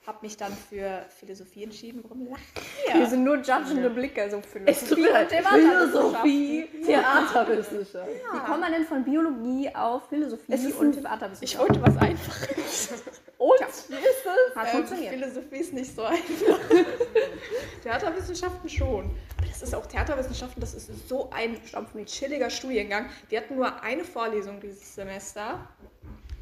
Habe 0.06 0.18
mich 0.22 0.36
dann 0.36 0.52
für 0.52 1.06
Philosophie 1.18 1.64
entschieden. 1.64 2.04
Warum 2.04 2.28
lacht 2.28 2.42
ihr? 2.88 2.94
Wir 3.00 3.08
sind 3.08 3.24
nur 3.24 3.38
judgende 3.38 3.90
Blicke, 3.90 4.30
so 4.30 4.42
Es 4.66 4.84
tut 4.84 4.98
mir 4.98 5.12
leid. 5.12 5.32
Philosophie, 5.32 6.68
Theaterwissenschaft. 6.86 8.10
Wie 8.10 8.40
kommt 8.40 8.60
man 8.60 8.72
denn 8.74 8.86
von 8.86 9.04
Biologie 9.06 9.74
auf 9.74 10.10
Philosophie 10.10 10.52
Es 10.52 10.66
und 10.74 10.92
Theaterwissenschaft? 10.92 11.44
Ich 11.44 11.58
wollte 11.58 11.82
was 11.82 11.98
Einfaches. 11.98 12.94
Und 13.44 13.60
wie 13.90 13.96
ist 13.96 14.26
es? 14.26 14.56
Hat 14.56 14.68
Ähm, 14.68 14.72
funktioniert. 14.72 15.14
Philosophie 15.16 15.58
ist 15.58 15.74
nicht 15.74 15.94
so 15.94 16.04
einfach. 16.04 16.60
Theaterwissenschaften 17.84 18.70
schon. 18.70 19.16
Aber 19.38 19.48
das 19.48 19.62
ist 19.62 19.76
auch 19.76 19.86
Theaterwissenschaften, 19.86 20.62
das 20.62 20.74
ist 20.74 21.10
so 21.10 21.30
ein 21.32 21.58
chilliger 22.06 22.50
Studiengang. 22.50 23.10
Wir 23.28 23.42
hatten 23.42 23.56
nur 23.56 23.82
eine 23.82 24.06
Vorlesung 24.06 24.62
dieses 24.62 24.96
Semester. 24.96 25.68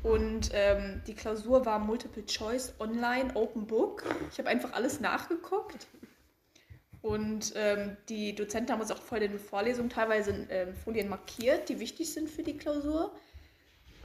Und 0.04 0.50
ähm, 0.54 1.02
die 1.06 1.14
Klausur 1.14 1.66
war 1.66 1.78
Multiple 1.80 2.26
Choice 2.26 2.74
Online 2.80 3.36
Open 3.36 3.68
Book. 3.68 4.04
Ich 4.32 4.40
habe 4.40 4.50
einfach 4.50 4.74
alles 4.74 5.00
nachgeguckt. 5.00 5.88
Und 7.02 7.54
ähm, 7.56 7.98
die 8.10 8.36
Dozenten 8.36 8.72
haben 8.72 8.82
uns 8.82 8.92
auch 8.92 9.02
vor 9.02 9.20
den 9.20 9.40
Vorlesungen 9.40 9.90
teilweise 9.90 10.48
ähm, 10.50 10.76
Folien 10.76 11.10
markiert, 11.10 11.70
die 11.70 11.80
wichtig 11.80 12.14
sind 12.14 12.30
für 12.30 12.44
die 12.44 12.58
Klausur. 12.58 13.12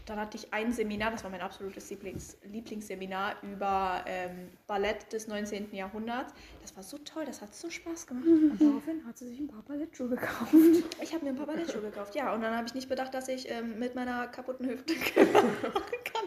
Dann 0.06 0.20
hatte 0.20 0.36
ich 0.36 0.52
ein 0.54 0.72
Seminar, 0.72 1.10
das 1.10 1.24
war 1.24 1.30
mein 1.32 1.40
absolutes 1.40 1.90
Lieblings 1.90 2.36
Lieblingsseminar 2.44 3.34
über 3.42 4.04
ähm, 4.06 4.50
Ballett 4.68 5.12
des 5.12 5.26
19. 5.26 5.74
Jahrhunderts. 5.74 6.32
Das 6.62 6.76
war 6.76 6.84
so 6.84 6.98
toll, 6.98 7.24
das 7.26 7.42
hat 7.42 7.52
so 7.52 7.68
Spaß 7.68 8.06
gemacht. 8.06 8.24
Und 8.24 8.58
daraufhin 8.60 9.04
hat 9.04 9.18
sie 9.18 9.26
sich 9.26 9.40
ein 9.40 9.48
paar 9.48 9.62
Ballettschuhe 9.62 10.08
gekauft. 10.08 10.54
Ich 11.02 11.12
habe 11.12 11.24
mir 11.24 11.32
ein 11.32 11.36
paar 11.36 11.46
Ballettschuhe 11.46 11.82
gekauft, 11.82 12.14
ja. 12.14 12.32
Und 12.32 12.40
dann 12.42 12.56
habe 12.56 12.68
ich 12.68 12.74
nicht 12.74 12.88
bedacht, 12.88 13.14
dass 13.14 13.26
ich 13.26 13.50
ähm, 13.50 13.80
mit 13.80 13.96
meiner 13.96 14.28
kaputten 14.28 14.68
Hüfte 14.68 14.94
machen 15.32 15.82
kann. 16.04 16.24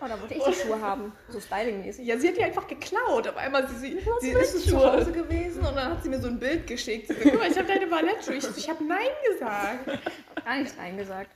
Oh, 0.00 0.06
da 0.08 0.18
wollte 0.20 0.34
ich 0.34 0.42
die 0.42 0.52
Schuhe 0.54 0.80
haben. 0.80 1.12
So 1.28 1.40
stylingmäßig. 1.40 2.06
Ja, 2.06 2.18
sie 2.18 2.28
hat 2.28 2.36
die 2.38 2.42
einfach 2.42 2.66
geklaut. 2.66 3.28
Auf 3.28 3.36
einmal, 3.36 3.68
sie, 3.68 3.76
sie, 3.76 3.98
sie 4.20 4.30
ist 4.30 4.66
zu 4.66 4.78
Hause 4.78 5.12
gewesen 5.12 5.58
und 5.58 5.76
dann 5.76 5.90
hat 5.90 6.02
sie 6.02 6.08
mir 6.08 6.20
so 6.20 6.28
ein 6.28 6.38
Bild 6.38 6.66
geschickt. 6.66 7.08
Sie 7.08 7.14
sagt, 7.14 7.24
guck 7.24 7.38
mal, 7.38 7.50
ich 7.50 7.56
habe 7.56 7.68
deine 7.68 7.86
Ballettschuhe. 7.86 8.34
Ich, 8.34 8.48
ich 8.56 8.68
habe 8.70 8.82
Nein 8.82 9.08
gesagt. 9.30 10.00
Gar 10.42 10.58
nicht 10.58 10.76
reingesagt. 10.78 11.30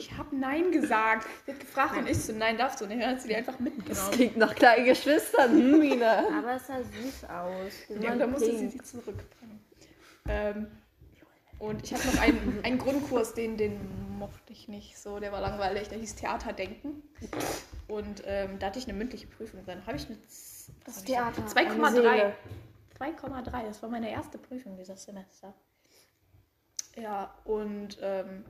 Ich 0.00 0.16
habe 0.16 0.34
Nein 0.36 0.72
gesagt. 0.72 1.26
Sie 1.46 1.52
hat 1.52 1.60
gefragt 1.60 1.96
und 1.96 2.08
ich 2.08 2.18
so, 2.18 2.32
nein, 2.32 2.56
darfst 2.56 2.80
du 2.80 2.86
nicht. 2.86 3.00
Dann 3.02 3.10
hat 3.10 3.20
sie 3.22 3.28
die 3.28 3.36
einfach 3.36 3.52
Das 3.54 3.60
mitgenommen. 3.60 4.10
klingt 4.12 4.36
nach 4.36 4.54
kleinen 4.54 4.84
Geschwistern, 4.86 5.50
hm, 5.52 5.78
Mina. 5.78 6.24
Aber 6.38 6.54
es 6.54 6.66
sah 6.66 6.78
süß 6.82 7.24
aus. 7.24 7.72
Ja, 8.02 8.12
und 8.12 8.18
dann 8.18 8.30
musste 8.30 8.56
sie 8.56 8.68
sie 8.68 8.78
zurückbringen. 8.82 9.60
Ähm, 10.28 10.66
und 11.58 11.84
ich 11.84 11.92
hatte 11.92 12.06
noch 12.08 12.20
einen, 12.22 12.60
einen 12.64 12.78
Grundkurs, 12.78 13.34
den, 13.34 13.56
den 13.58 13.78
mochte 14.18 14.52
ich 14.52 14.68
nicht 14.68 14.98
so, 14.98 15.18
der 15.20 15.30
war 15.32 15.40
langweilig, 15.40 15.88
der 15.88 15.98
hieß 15.98 16.16
Theaterdenken. 16.16 17.02
Und 17.88 18.22
ähm, 18.26 18.58
da 18.58 18.66
hatte 18.68 18.78
ich 18.78 18.88
eine 18.88 18.96
mündliche 18.96 19.26
Prüfung 19.26 19.64
drin. 19.64 19.82
Habe 19.86 19.96
ich 19.96 20.06
eine 20.06 20.18
Das? 20.84 21.04
Theater. 21.04 21.42
2,3. 21.42 21.56
eine 21.56 21.90
Seele. 21.90 22.34
2,3, 22.98 23.64
das 23.66 23.82
war 23.82 23.88
meine 23.90 24.10
erste 24.10 24.38
Prüfung 24.38 24.76
dieses 24.76 25.02
Semester. 25.04 25.54
Ja, 26.96 27.34
und 27.44 27.98
ähm, 28.02 28.44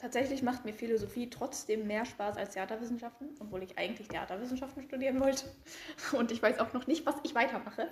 tatsächlich 0.00 0.42
macht 0.42 0.64
mir 0.64 0.72
Philosophie 0.72 1.28
trotzdem 1.28 1.86
mehr 1.86 2.06
Spaß 2.06 2.38
als 2.38 2.54
Theaterwissenschaften, 2.54 3.28
obwohl 3.38 3.62
ich 3.62 3.78
eigentlich 3.78 4.08
Theaterwissenschaften 4.08 4.82
studieren 4.82 5.20
wollte. 5.20 5.44
Und 6.16 6.32
ich 6.32 6.42
weiß 6.42 6.58
auch 6.58 6.72
noch 6.72 6.86
nicht, 6.86 7.04
was 7.04 7.16
ich 7.22 7.34
weitermache. 7.34 7.88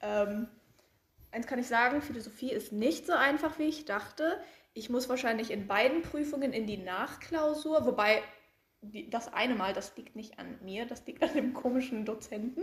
Ähm, 0.00 0.46
eins 1.32 1.46
kann 1.46 1.58
ich 1.58 1.66
sagen, 1.66 2.02
Philosophie 2.02 2.52
ist 2.52 2.72
nicht 2.72 3.04
so 3.04 3.12
einfach, 3.12 3.58
wie 3.58 3.64
ich 3.64 3.84
dachte. 3.84 4.40
Ich 4.74 4.90
muss 4.90 5.08
wahrscheinlich 5.08 5.50
in 5.50 5.66
beiden 5.66 6.02
Prüfungen 6.02 6.52
in 6.52 6.66
die 6.66 6.78
Nachklausur, 6.78 7.84
wobei 7.84 8.22
die, 8.80 9.10
das 9.10 9.32
eine 9.32 9.56
Mal, 9.56 9.72
das 9.72 9.96
liegt 9.96 10.14
nicht 10.14 10.38
an 10.38 10.58
mir, 10.62 10.86
das 10.86 11.04
liegt 11.06 11.22
an 11.22 11.34
dem 11.34 11.52
komischen 11.52 12.04
Dozenten. 12.04 12.62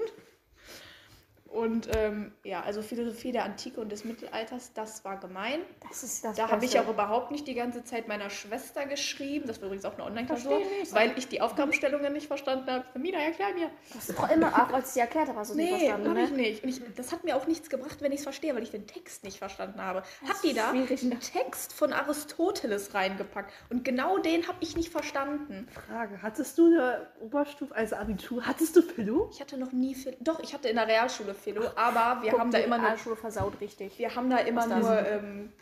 Und 1.48 1.90
ähm, 1.96 2.32
ja, 2.44 2.62
also 2.62 2.82
Philosophie 2.82 3.32
der 3.32 3.46
Antike 3.46 3.80
und 3.80 3.92
des 3.92 4.04
Mittelalters, 4.06 4.74
das 4.74 5.04
war 5.06 5.18
gemein. 5.20 5.60
Das 5.88 6.04
ist 6.04 6.24
das 6.24 6.36
Da 6.36 6.50
habe 6.50 6.66
ich 6.66 6.80
auch 6.80 6.88
überhaupt 6.88 7.32
nicht 7.32 7.48
die 7.48 7.54
ganze 7.56 7.84
Zeit 7.84 8.08
meiner 8.08 8.30
Schwester 8.30 8.86
geschrieben. 8.86 9.48
Das 9.48 9.60
war 9.62 9.68
übrigens 9.68 9.86
auch 9.86 9.94
eine 9.94 10.04
Online-Klausur, 10.04 10.60
weil 10.92 11.18
ich 11.18 11.28
die 11.28 11.42
Aufgabenstellungen 11.42 12.12
nicht 12.14 12.28
verstanden 12.28 12.70
habe. 12.70 12.86
Mina, 13.00 13.20
erklär 13.20 13.54
mir. 13.54 13.70
Das 13.94 14.10
ist 14.10 14.18
doch 14.18 14.30
immer, 14.30 14.48
auch 14.54 14.74
als 14.74 14.90
ich 14.90 14.94
sie 14.96 15.00
erklärt 15.00 15.28
habe, 15.30 15.40
hast 15.40 15.50
du 15.50 15.54
es 15.54 15.58
nicht 15.58 15.72
Nee, 15.72 15.78
verstanden, 15.80 16.10
habe 16.10 16.20
ne? 16.20 16.26
ich 16.26 16.32
nicht. 16.32 16.64
Und 16.64 16.70
ich, 16.70 16.96
das 16.96 17.12
hat 17.12 17.24
mir 17.24 17.36
auch 17.36 17.48
nichts 17.48 17.70
gebracht, 17.70 17.98
wenn 18.02 18.12
ich 18.12 18.20
es 18.20 18.24
verstehe, 18.24 18.54
weil 18.56 18.64
ich 18.64 18.72
den 18.72 18.88
Text 18.88 19.24
nicht 19.24 19.38
verstanden 19.38 19.82
habe. 19.82 20.04
Habt 20.28 20.44
ihr 20.44 20.54
da 20.54 20.70
schwierig, 20.70 21.04
ne? 21.04 21.12
einen 21.12 21.22
Text 21.22 21.74
von 21.74 21.94
Aristoteles 21.94 22.94
reingepackt? 22.94 23.54
Und 23.70 23.84
genau 23.84 24.18
den 24.18 24.48
habe 24.48 24.58
ich 24.62 24.76
nicht 24.76 24.90
verstanden. 24.92 25.68
Frage, 25.88 26.22
hattest 26.22 26.58
du 26.58 26.66
eine 26.66 27.08
Oberstufe, 27.22 27.74
also 27.76 27.96
Abitur, 27.96 28.46
hattest 28.46 28.76
du 28.76 28.82
Philo? 28.82 29.30
Ich 29.34 29.40
hatte 29.42 29.58
noch 29.58 29.72
nie 29.72 29.96
Philo. 29.96 30.18
Doch, 30.20 30.40
ich 30.40 30.54
hatte 30.54 30.70
in 30.70 30.76
der 30.76 30.88
Realschule 30.88 31.34
Philo, 31.38 31.62
aber 31.76 32.22
wir 32.24 32.32
Guck, 32.32 32.40
haben 32.40 32.52
da 32.52 32.58
immer 32.60 32.78
nur, 32.78 32.88
Realschule 32.88 33.16
versaut 33.16 33.60
richtig. 33.62 33.98
wir 34.00 34.14
haben 34.16 34.30
da 34.30 34.38
immer 34.40 34.70
Was 34.70 34.82
nur, 34.82 35.08
ähm, 35.08 35.54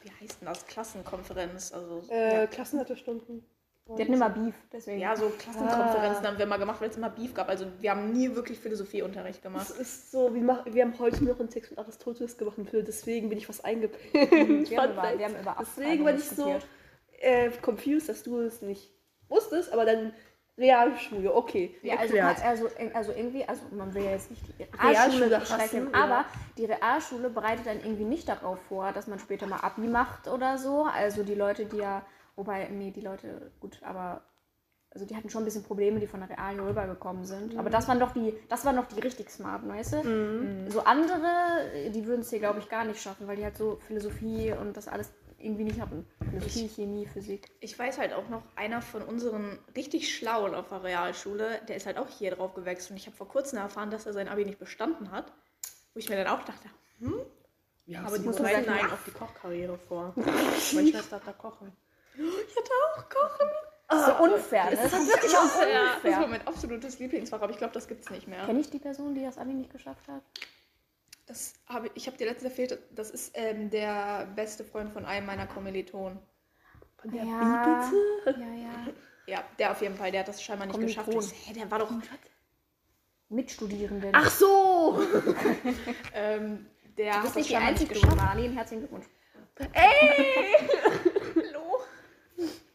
wie 0.00 0.10
heißt 0.10 0.40
denn 0.40 0.48
das? 0.48 0.66
Klassenkonferenz. 0.66 1.72
Also, 1.72 2.02
Äh, 2.10 2.34
ja. 2.42 2.46
Klassenhaltestunden. 2.46 3.44
Die 3.86 4.00
hatten 4.02 4.14
immer 4.14 4.30
Beef, 4.30 4.54
deswegen. 4.72 4.98
ja, 4.98 5.14
so 5.14 5.28
Klassenkonferenzen 5.38 6.26
haben 6.26 6.38
wir 6.38 6.46
mal 6.46 6.56
gemacht, 6.58 6.80
weil 6.80 6.88
es 6.88 6.96
immer 6.96 7.10
Beef 7.10 7.34
gab. 7.34 7.50
Also 7.50 7.66
wir 7.80 7.90
haben 7.90 8.12
nie 8.12 8.34
wirklich 8.34 8.58
Philosophieunterricht 8.58 9.44
Das 9.44 9.52
gemacht. 9.52 9.70
ist 9.78 10.10
so, 10.10 10.34
wir, 10.34 10.40
mach, 10.40 10.64
wir 10.64 10.82
haben 10.84 10.98
heute 10.98 11.22
noch 11.22 11.38
einen 11.38 11.50
Text 11.50 11.68
von 11.68 11.76
Aristoteles 11.78 12.38
gemacht 12.38 12.56
und 12.56 12.72
deswegen 12.72 13.28
bin 13.28 13.36
ich 13.36 13.46
was 13.46 13.62
eingeprägt. 13.62 14.30
wir, 14.32 14.80
haben 14.80 14.92
über, 14.94 15.18
wir 15.18 15.24
haben 15.26 15.38
über 15.38 15.56
Deswegen 15.60 16.02
war 16.04 16.14
ich 16.14 16.24
so 16.24 16.58
äh, 17.20 17.50
confused, 17.60 18.08
dass 18.08 18.22
du 18.22 18.40
es 18.40 18.62
nicht 18.62 18.90
wusstest, 19.28 19.70
aber 19.70 19.84
dann 19.84 20.14
Realschule, 20.56 21.34
okay. 21.34 21.76
Ja, 21.82 21.96
also, 21.96 22.14
erklärt. 22.14 22.44
also, 22.44 22.68
also 22.94 23.12
irgendwie, 23.12 23.44
also 23.44 23.62
man 23.72 23.92
will 23.92 24.04
ja 24.04 24.12
jetzt 24.12 24.30
nicht 24.30 24.42
die 24.46 24.62
Realschule 24.62 25.26
Realschule 25.26 25.46
schrecken, 25.46 25.94
aber 25.94 26.24
die 26.56 26.64
Realschule 26.64 27.28
bereitet 27.28 27.66
dann 27.66 27.78
irgendwie 27.78 28.04
nicht 28.04 28.28
darauf 28.28 28.60
vor, 28.68 28.92
dass 28.92 29.08
man 29.08 29.18
später 29.18 29.46
mal 29.46 29.60
Abi 29.60 29.88
macht 29.88 30.28
oder 30.28 30.56
so. 30.58 30.84
Also 30.84 31.24
die 31.24 31.34
Leute, 31.34 31.66
die 31.66 31.78
ja, 31.78 32.02
wobei, 32.36 32.68
nee, 32.68 32.92
die 32.92 33.00
Leute, 33.00 33.50
gut, 33.60 33.80
aber 33.82 34.22
also 34.90 35.06
die 35.06 35.16
hatten 35.16 35.28
schon 35.28 35.42
ein 35.42 35.44
bisschen 35.44 35.64
Probleme, 35.64 35.98
die 35.98 36.06
von 36.06 36.20
der 36.20 36.30
Realen 36.30 36.60
rübergekommen 36.60 37.24
sind. 37.24 37.58
Aber 37.58 37.68
das 37.68 37.88
waren 37.88 37.98
doch 37.98 38.12
die, 38.12 38.32
das 38.48 38.64
waren 38.64 38.76
doch 38.76 38.86
die 38.86 39.00
richtig 39.00 39.28
smarten, 39.30 39.68
weißt 39.68 39.92
du? 39.94 40.70
So 40.70 40.84
andere, 40.84 41.90
die 41.92 42.06
würden 42.06 42.20
es 42.20 42.30
hier, 42.30 42.38
glaube 42.38 42.60
ich, 42.60 42.68
gar 42.68 42.84
nicht 42.84 43.02
schaffen, 43.02 43.26
weil 43.26 43.34
die 43.34 43.42
halt 43.42 43.56
so 43.56 43.80
Philosophie 43.88 44.52
und 44.52 44.76
das 44.76 44.86
alles 44.86 45.12
irgendwie 45.44 45.64
nicht 45.64 45.80
hatten. 45.80 46.06
Philosophie, 46.30 46.68
Chemie, 46.68 47.06
Physik. 47.06 47.50
Ich 47.60 47.78
weiß 47.78 47.98
halt 47.98 48.12
auch 48.12 48.28
noch, 48.28 48.42
einer 48.56 48.82
von 48.82 49.02
unseren 49.02 49.58
richtig 49.76 50.14
Schlauen 50.14 50.54
auf 50.54 50.68
der 50.68 50.82
Realschule, 50.82 51.60
der 51.68 51.76
ist 51.76 51.86
halt 51.86 51.98
auch 51.98 52.08
hier 52.08 52.30
drauf 52.32 52.54
gewechselt. 52.54 52.92
Und 52.92 52.96
ich 52.96 53.06
habe 53.06 53.16
vor 53.16 53.28
kurzem 53.28 53.58
erfahren, 53.58 53.90
dass 53.90 54.06
er 54.06 54.12
sein 54.12 54.28
Abi 54.28 54.44
nicht 54.44 54.58
bestanden 54.58 55.10
hat. 55.10 55.32
Wo 55.92 55.98
ich 55.98 56.08
mir 56.08 56.16
dann 56.16 56.26
auch 56.28 56.44
dachte, 56.44 56.68
Ja, 57.86 58.00
Aber 58.00 58.08
aber 58.08 58.18
die 58.18 58.24
bereiten 58.28 58.68
einen 58.70 58.90
auf 58.90 59.04
die 59.06 59.12
Kochkarriere 59.12 59.78
vor. 59.78 60.12
Meine 60.74 60.88
Schwester 60.88 61.16
hat 61.16 61.26
da 61.26 61.32
kochen. 61.32 61.72
ich 62.16 62.56
hatte 62.56 62.70
auch 62.96 63.08
Kochen. 63.08 63.48
Das 63.86 64.00
ist 64.00 64.06
so 64.06 64.24
unfair, 64.24 64.64
ne? 64.70 64.76
Das 64.76 64.92
ist 64.92 65.08
wirklich 65.08 65.38
unfair. 65.38 65.82
Das 66.02 66.12
war 66.18 66.26
mein 66.26 66.46
absolutes 66.46 66.98
Lieblingsfach, 66.98 67.40
aber 67.40 67.52
ich 67.52 67.58
glaube, 67.58 67.74
das 67.74 67.86
gibt's 67.86 68.10
nicht 68.10 68.26
mehr. 68.26 68.44
Kenne 68.46 68.60
ich 68.60 68.70
die 68.70 68.78
Person, 68.78 69.14
die 69.14 69.22
das 69.22 69.38
Abi 69.38 69.52
nicht 69.52 69.70
geschafft 69.70 70.08
hat? 70.08 70.22
Das 71.26 71.54
habe 71.66 71.90
ich 71.94 72.06
habe 72.06 72.16
dir 72.18 72.26
letztens 72.26 72.50
erzählt, 72.50 72.78
das 72.94 73.10
ist 73.10 73.32
ähm, 73.34 73.70
der 73.70 74.26
beste 74.36 74.62
Freund 74.64 74.92
von 74.92 75.06
einem 75.06 75.26
meiner 75.26 75.46
Kommilitonen. 75.46 76.18
Von 76.98 77.10
der 77.12 77.24
Ja. 77.24 77.90
Bitte? 78.24 78.40
Ja, 78.40 78.46
ja. 78.54 78.86
Ja, 79.26 79.42
der 79.58 79.70
auf 79.70 79.80
jeden 79.80 79.96
Fall, 79.96 80.10
der 80.10 80.20
hat 80.20 80.28
das 80.28 80.42
scheinbar 80.42 80.66
nicht 80.66 80.78
geschafft. 80.78 81.08
Hä, 81.46 81.54
der 81.54 81.70
war 81.70 81.78
doch. 81.78 81.90
Mitstudierenden. 83.30 84.10
Ach 84.12 84.28
so! 84.30 85.02
Ähm, 86.14 86.66
der 86.98 87.06
du 87.06 87.12
hat 87.16 87.22
bist 87.22 87.30
das 87.30 87.36
nicht 87.36 87.48
die 87.50 87.56
einzige 87.56 87.94
geschafft. 87.94 88.16
Marlene. 88.16 88.54
Herzlichen 88.54 88.80
Glückwunsch. 88.80 89.06
Hallo. 89.74 91.80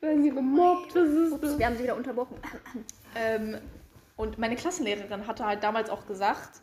Werden 0.01 0.23
sie 0.23 0.31
gemobbt? 0.31 0.95
Was 0.95 1.07
ist 1.09 1.31
Ups, 1.33 1.41
das? 1.41 1.59
wir 1.59 1.65
haben 1.67 1.77
sie 1.77 1.83
wieder 1.83 1.95
unterbrochen. 1.95 2.35
Ähm, 3.15 3.59
und 4.15 4.39
meine 4.39 4.55
Klassenlehrerin 4.55 5.27
hatte 5.27 5.45
halt 5.45 5.61
damals 5.63 5.89
auch 5.91 6.07
gesagt, 6.07 6.61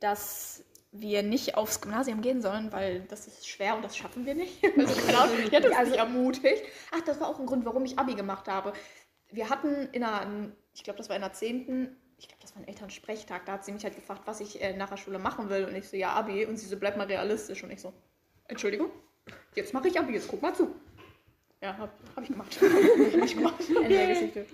dass 0.00 0.64
wir 1.00 1.22
nicht 1.22 1.56
aufs 1.56 1.80
Gymnasium 1.80 2.20
gehen 2.20 2.40
sollen, 2.42 2.72
weil 2.72 3.00
das 3.08 3.26
ist 3.26 3.48
schwer 3.48 3.76
und 3.76 3.84
das 3.84 3.96
schaffen 3.96 4.26
wir 4.26 4.34
nicht. 4.34 4.62
Also 4.78 5.00
keine 5.00 5.18
Ahnung, 5.18 5.36
die 5.50 5.56
hat 5.56 5.64
uns 5.66 5.76
Also- 5.76 5.94
ermutigt. 5.94 6.62
Ach, 6.92 7.00
das 7.02 7.20
war 7.20 7.28
auch 7.28 7.38
ein 7.38 7.46
Grund, 7.46 7.64
warum 7.64 7.84
ich 7.84 7.98
Abi 7.98 8.14
gemacht 8.14 8.48
habe. 8.48 8.72
Wir 9.30 9.50
hatten 9.50 9.88
in 9.92 10.02
einer, 10.04 10.50
ich 10.74 10.84
glaube, 10.84 10.96
das 10.98 11.08
war 11.08 11.16
in 11.16 11.22
der 11.22 11.32
10., 11.32 11.96
ich 12.20 12.26
glaube, 12.26 12.42
das 12.42 12.54
war 12.56 12.62
ein 12.62 12.66
Elternsprechtag, 12.68 13.46
da 13.46 13.52
hat 13.52 13.64
sie 13.64 13.70
mich 13.72 13.84
halt 13.84 13.94
gefragt, 13.94 14.22
was 14.24 14.40
ich 14.40 14.60
äh, 14.60 14.76
nach 14.76 14.88
der 14.88 14.96
Schule 14.96 15.18
machen 15.20 15.48
will. 15.50 15.64
Und 15.66 15.76
ich 15.76 15.88
so, 15.88 15.96
ja, 15.96 16.14
Abi. 16.14 16.46
Und 16.46 16.56
sie 16.56 16.66
so, 16.66 16.76
bleib 16.76 16.96
mal 16.96 17.06
realistisch. 17.06 17.62
Und 17.62 17.70
ich 17.70 17.80
so, 17.80 17.92
Entschuldigung, 18.48 18.90
jetzt 19.54 19.72
mache 19.72 19.86
ich 19.88 19.98
Abi, 20.00 20.14
jetzt 20.14 20.26
guck 20.26 20.42
mal 20.42 20.52
zu. 20.54 20.74
Ja, 21.62 21.76
hab, 21.78 21.92
hab 22.16 22.22
ich 22.24 22.28
gemacht. 22.30 22.58
hab 23.12 23.24
ich 23.24 23.36
gemacht. 23.36 23.54
Ende 23.68 23.88
der 23.88 24.06
Geschichte. 24.08 24.46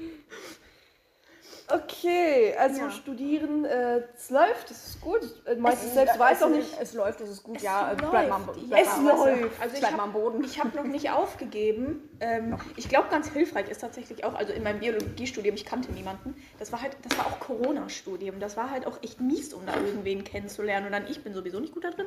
Okay, 1.69 2.55
also 2.59 2.81
Ja. 2.83 2.91
studieren, 2.91 3.65
äh, 3.65 4.03
es 4.15 4.29
läuft, 4.31 4.69
das 4.71 4.87
ist 4.89 5.01
gut. 5.01 5.21
Äh, 5.47 5.57
meistens 5.57 5.89
Es- 5.89 5.95
selbst 5.95 6.19
weiß 6.19 6.37
es, 6.39 6.43
auch 6.43 6.49
nicht. 6.51 6.77
Es 6.81 6.93
läuft, 6.95 7.21
es 7.23 7.31
ist 7.31 7.43
gut, 7.43 7.57
Es 7.57 7.63
ja. 7.63 7.93
äh, 7.93 7.97
läuft. 7.97 8.11
Bleib 8.11 8.29
mal, 8.29 8.37
am 8.37 8.47
Bo- 8.47 8.53
Es 8.53 8.97
mal, 8.99 9.13
du, 9.35 9.41
läuft. 9.43 9.61
Also 9.63 9.75
ich 9.75 9.81
bleib 9.81 9.93
hab- 9.93 9.97
mal 9.99 10.05
am 10.05 10.13
Boden. 10.13 10.45
Ich 10.45 10.59
habe 10.63 10.77
noch 10.77 10.85
nicht 10.85 11.11
aufgegeben. 11.11 12.09
Ähm, 12.21 12.59
ich 12.77 12.89
glaube, 12.89 13.09
ganz 13.11 13.29
hilfreich 13.31 13.69
ist 13.71 13.79
tatsächlich 13.81 14.25
auch, 14.25 14.35
also 14.35 14.53
in 14.53 14.63
meinem 14.63 14.81
Biologiestudium, 14.81 15.55
ich 15.55 15.65
kannte 15.65 15.91
niemanden. 15.93 16.35
Das 16.59 16.71
war 16.71 16.83
halt, 16.83 16.97
das 17.09 17.17
war 17.19 17.27
auch 17.27 17.41
Corona-Studium. 17.41 18.41
Das 18.41 18.57
war 18.57 18.71
halt 18.71 18.87
auch 18.87 19.03
echt 19.03 19.21
mies, 19.21 19.55
um 19.55 19.65
da 19.67 19.75
irgendwen 19.77 20.23
kennenzulernen. 20.25 20.87
Und 20.87 20.93
dann, 20.93 21.07
ich 21.09 21.25
bin 21.25 21.33
sowieso 21.35 21.61
nicht 21.61 21.73
gut 21.73 21.85
da 21.85 21.91
drin. 21.91 22.07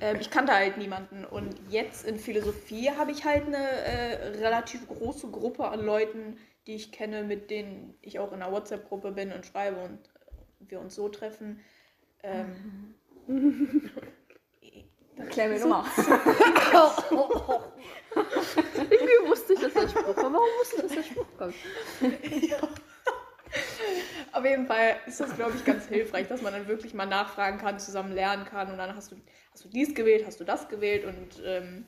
Ähm, 0.00 0.16
ich 0.20 0.30
kannte 0.30 0.52
halt 0.52 0.76
niemanden. 0.76 1.24
Und 1.24 1.54
jetzt 1.70 2.04
in 2.06 2.18
Philosophie 2.18 2.90
habe 2.90 3.12
ich 3.12 3.24
halt 3.24 3.46
eine 3.46 3.58
äh, 3.58 4.26
relativ 4.38 4.88
große 4.88 5.28
Gruppe 5.28 5.68
an 5.68 5.84
Leuten, 5.84 6.36
die 6.68 6.74
ich 6.74 6.92
kenne, 6.92 7.24
mit 7.24 7.50
denen 7.50 7.98
ich 8.02 8.20
auch 8.20 8.30
in 8.32 8.42
einer 8.42 8.52
WhatsApp-Gruppe 8.52 9.10
bin 9.12 9.32
und 9.32 9.46
schreibe 9.46 9.80
und 9.80 9.98
wir 10.60 10.78
uns 10.80 10.94
so 10.94 11.08
treffen. 11.08 11.60
Ähm, 12.22 12.94
Erklär 15.16 15.48
mir 15.48 15.58
nochmal. 15.60 15.84
Irgendwie 18.76 19.28
wusste 19.28 19.54
ich, 19.54 19.60
dass 19.60 19.72
der 19.72 19.88
Spruch 19.88 20.14
kommt. 20.14 20.34
Warum 20.34 20.48
wusste 20.60 20.76
ich, 20.76 20.82
dass 20.82 20.92
der 20.92 21.02
Spruch 21.02 21.26
kommt? 21.38 21.54
Auf 24.32 24.44
jeden 24.44 24.66
Fall 24.66 24.96
ist 25.06 25.20
das, 25.20 25.34
glaube 25.34 25.54
ich, 25.56 25.64
ganz 25.64 25.86
hilfreich, 25.86 26.28
dass 26.28 26.42
man 26.42 26.52
dann 26.52 26.68
wirklich 26.68 26.92
mal 26.92 27.06
nachfragen 27.06 27.58
kann, 27.58 27.80
zusammen 27.80 28.12
lernen 28.12 28.44
kann 28.44 28.70
und 28.70 28.76
dann 28.76 28.94
hast 28.94 29.10
du, 29.10 29.16
hast 29.52 29.64
du 29.64 29.70
dies 29.70 29.94
gewählt, 29.94 30.26
hast 30.26 30.38
du 30.38 30.44
das 30.44 30.68
gewählt 30.68 31.06
und 31.06 31.42
ähm, 31.44 31.86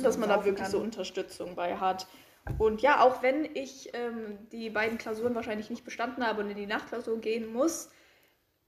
dass 0.00 0.16
man 0.16 0.28
da 0.28 0.44
wirklich 0.44 0.62
kann. 0.62 0.70
so 0.70 0.78
Unterstützung 0.78 1.56
bei 1.56 1.76
hat. 1.76 2.06
Und 2.58 2.82
ja, 2.82 3.02
auch 3.02 3.22
wenn 3.22 3.44
ich 3.54 3.90
ähm, 3.94 4.38
die 4.50 4.70
beiden 4.70 4.98
Klausuren 4.98 5.34
wahrscheinlich 5.34 5.70
nicht 5.70 5.84
bestanden 5.84 6.26
habe 6.26 6.42
und 6.42 6.50
in 6.50 6.56
die 6.56 6.66
Nachklausur 6.66 7.20
gehen 7.20 7.52
muss, 7.52 7.90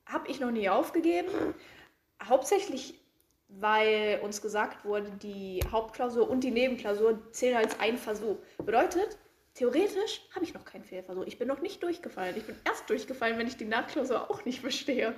habe 0.07 0.29
ich 0.29 0.41
noch 0.41 0.51
nie 0.51 0.69
aufgegeben. 0.69 1.29
Hauptsächlich, 2.23 3.01
weil 3.49 4.21
uns 4.23 4.41
gesagt 4.43 4.85
wurde, 4.85 5.11
die 5.23 5.61
Hauptklausur 5.71 6.29
und 6.29 6.45
die 6.45 6.51
Nebenklausur 6.51 7.33
zählen 7.33 7.57
als 7.57 7.81
ein 7.81 7.99
Versuch. 7.99 8.37
Bedeutet, 8.65 9.19
theoretisch 9.55 10.23
habe 10.35 10.45
ich 10.45 10.55
noch 10.55 10.65
keinen 10.65 10.85
Fehlversuch. 10.85 11.25
Ich 11.27 11.39
bin 11.39 11.49
noch 11.49 11.61
nicht 11.61 11.83
durchgefallen. 11.83 12.37
Ich 12.37 12.47
bin 12.47 12.57
erst 12.65 12.89
durchgefallen, 12.89 13.39
wenn 13.39 13.49
ich 13.49 13.57
die 13.57 13.65
Nachklausur 13.65 14.31
auch 14.31 14.45
nicht 14.45 14.63
bestehe. 14.63 15.15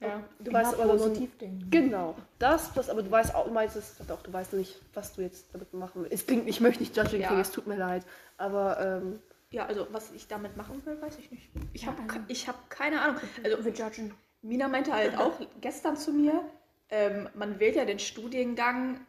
Ja. 0.00 0.22
Du 0.38 0.52
weißt 0.52 0.74
aber 0.74 0.96
positiv 0.96 1.36
denken. 1.38 1.68
Genau, 1.70 2.14
das, 2.38 2.72
das, 2.72 2.88
aber 2.88 3.02
du 3.02 3.10
weißt 3.10 3.34
auch, 3.34 3.46
du 3.46 3.52
meinst 3.52 3.74
es, 3.74 3.96
doch, 4.06 4.22
du 4.22 4.32
weißt 4.32 4.52
nicht, 4.52 4.80
was 4.94 5.12
du 5.14 5.22
jetzt 5.22 5.52
damit 5.52 5.72
machen 5.74 6.02
willst. 6.02 6.12
Es 6.12 6.26
klingt, 6.26 6.48
ich 6.48 6.60
möchte 6.60 6.80
nicht 6.82 6.96
judging 6.96 7.20
Ja. 7.20 7.38
es 7.40 7.50
tut 7.50 7.66
mir 7.66 7.76
leid, 7.76 8.04
aber 8.36 8.78
ähm, 8.80 9.18
ja, 9.50 9.66
also 9.66 9.88
was 9.90 10.12
ich 10.12 10.28
damit 10.28 10.56
machen 10.56 10.80
will, 10.86 11.00
weiß 11.02 11.18
ich 11.18 11.30
nicht. 11.32 11.50
Ich 11.72 11.86
habe 11.86 12.00
also- 12.02 12.20
ich 12.28 12.46
hab 12.46 12.70
keine 12.70 13.00
Ahnung. 13.00 13.16
Also 13.42 13.64
Wir 13.64 13.72
judgen. 13.72 14.14
Mina 14.42 14.68
meinte 14.68 14.92
halt 14.92 15.18
auch 15.18 15.32
gestern 15.60 15.96
zu 15.96 16.12
mir, 16.12 16.44
ähm, 16.90 17.28
man 17.34 17.58
wählt 17.58 17.74
ja 17.74 17.84
den 17.84 17.98
Studiengang 17.98 19.00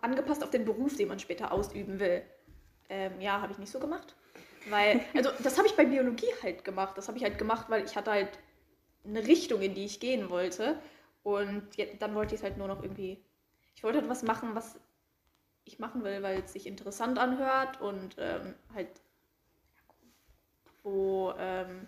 angepasst 0.00 0.42
auf 0.42 0.50
den 0.50 0.64
Beruf, 0.64 0.96
den 0.96 1.08
man 1.08 1.18
später 1.18 1.52
ausüben 1.52 1.98
will. 1.98 2.22
Ähm, 2.88 3.20
ja, 3.20 3.40
habe 3.40 3.52
ich 3.52 3.58
nicht 3.58 3.72
so 3.72 3.80
gemacht. 3.80 4.14
Weil, 4.70 5.00
also 5.14 5.30
das 5.42 5.58
habe 5.58 5.66
ich 5.66 5.74
bei 5.74 5.84
Biologie 5.84 6.32
halt 6.42 6.64
gemacht. 6.64 6.96
Das 6.96 7.08
habe 7.08 7.18
ich 7.18 7.24
halt 7.24 7.36
gemacht, 7.36 7.66
weil 7.68 7.84
ich 7.84 7.96
hatte 7.96 8.12
halt 8.12 8.28
eine 9.06 9.26
Richtung, 9.26 9.60
in 9.62 9.74
die 9.74 9.84
ich 9.84 10.00
gehen 10.00 10.30
wollte. 10.30 10.78
Und 11.22 11.76
je- 11.76 11.96
dann 11.98 12.14
wollte 12.14 12.34
ich 12.34 12.40
es 12.40 12.44
halt 12.44 12.56
nur 12.58 12.68
noch 12.68 12.82
irgendwie. 12.82 13.22
Ich 13.74 13.84
wollte 13.84 13.98
halt 14.00 14.08
was 14.10 14.22
machen, 14.22 14.54
was 14.54 14.78
ich 15.64 15.78
machen 15.80 16.04
will, 16.04 16.22
weil 16.22 16.42
es 16.42 16.52
sich 16.54 16.66
interessant 16.66 17.18
anhört 17.18 17.80
und 17.80 18.16
ähm, 18.18 18.54
halt 18.74 18.88
wo, 20.82 21.32
ähm, 21.38 21.86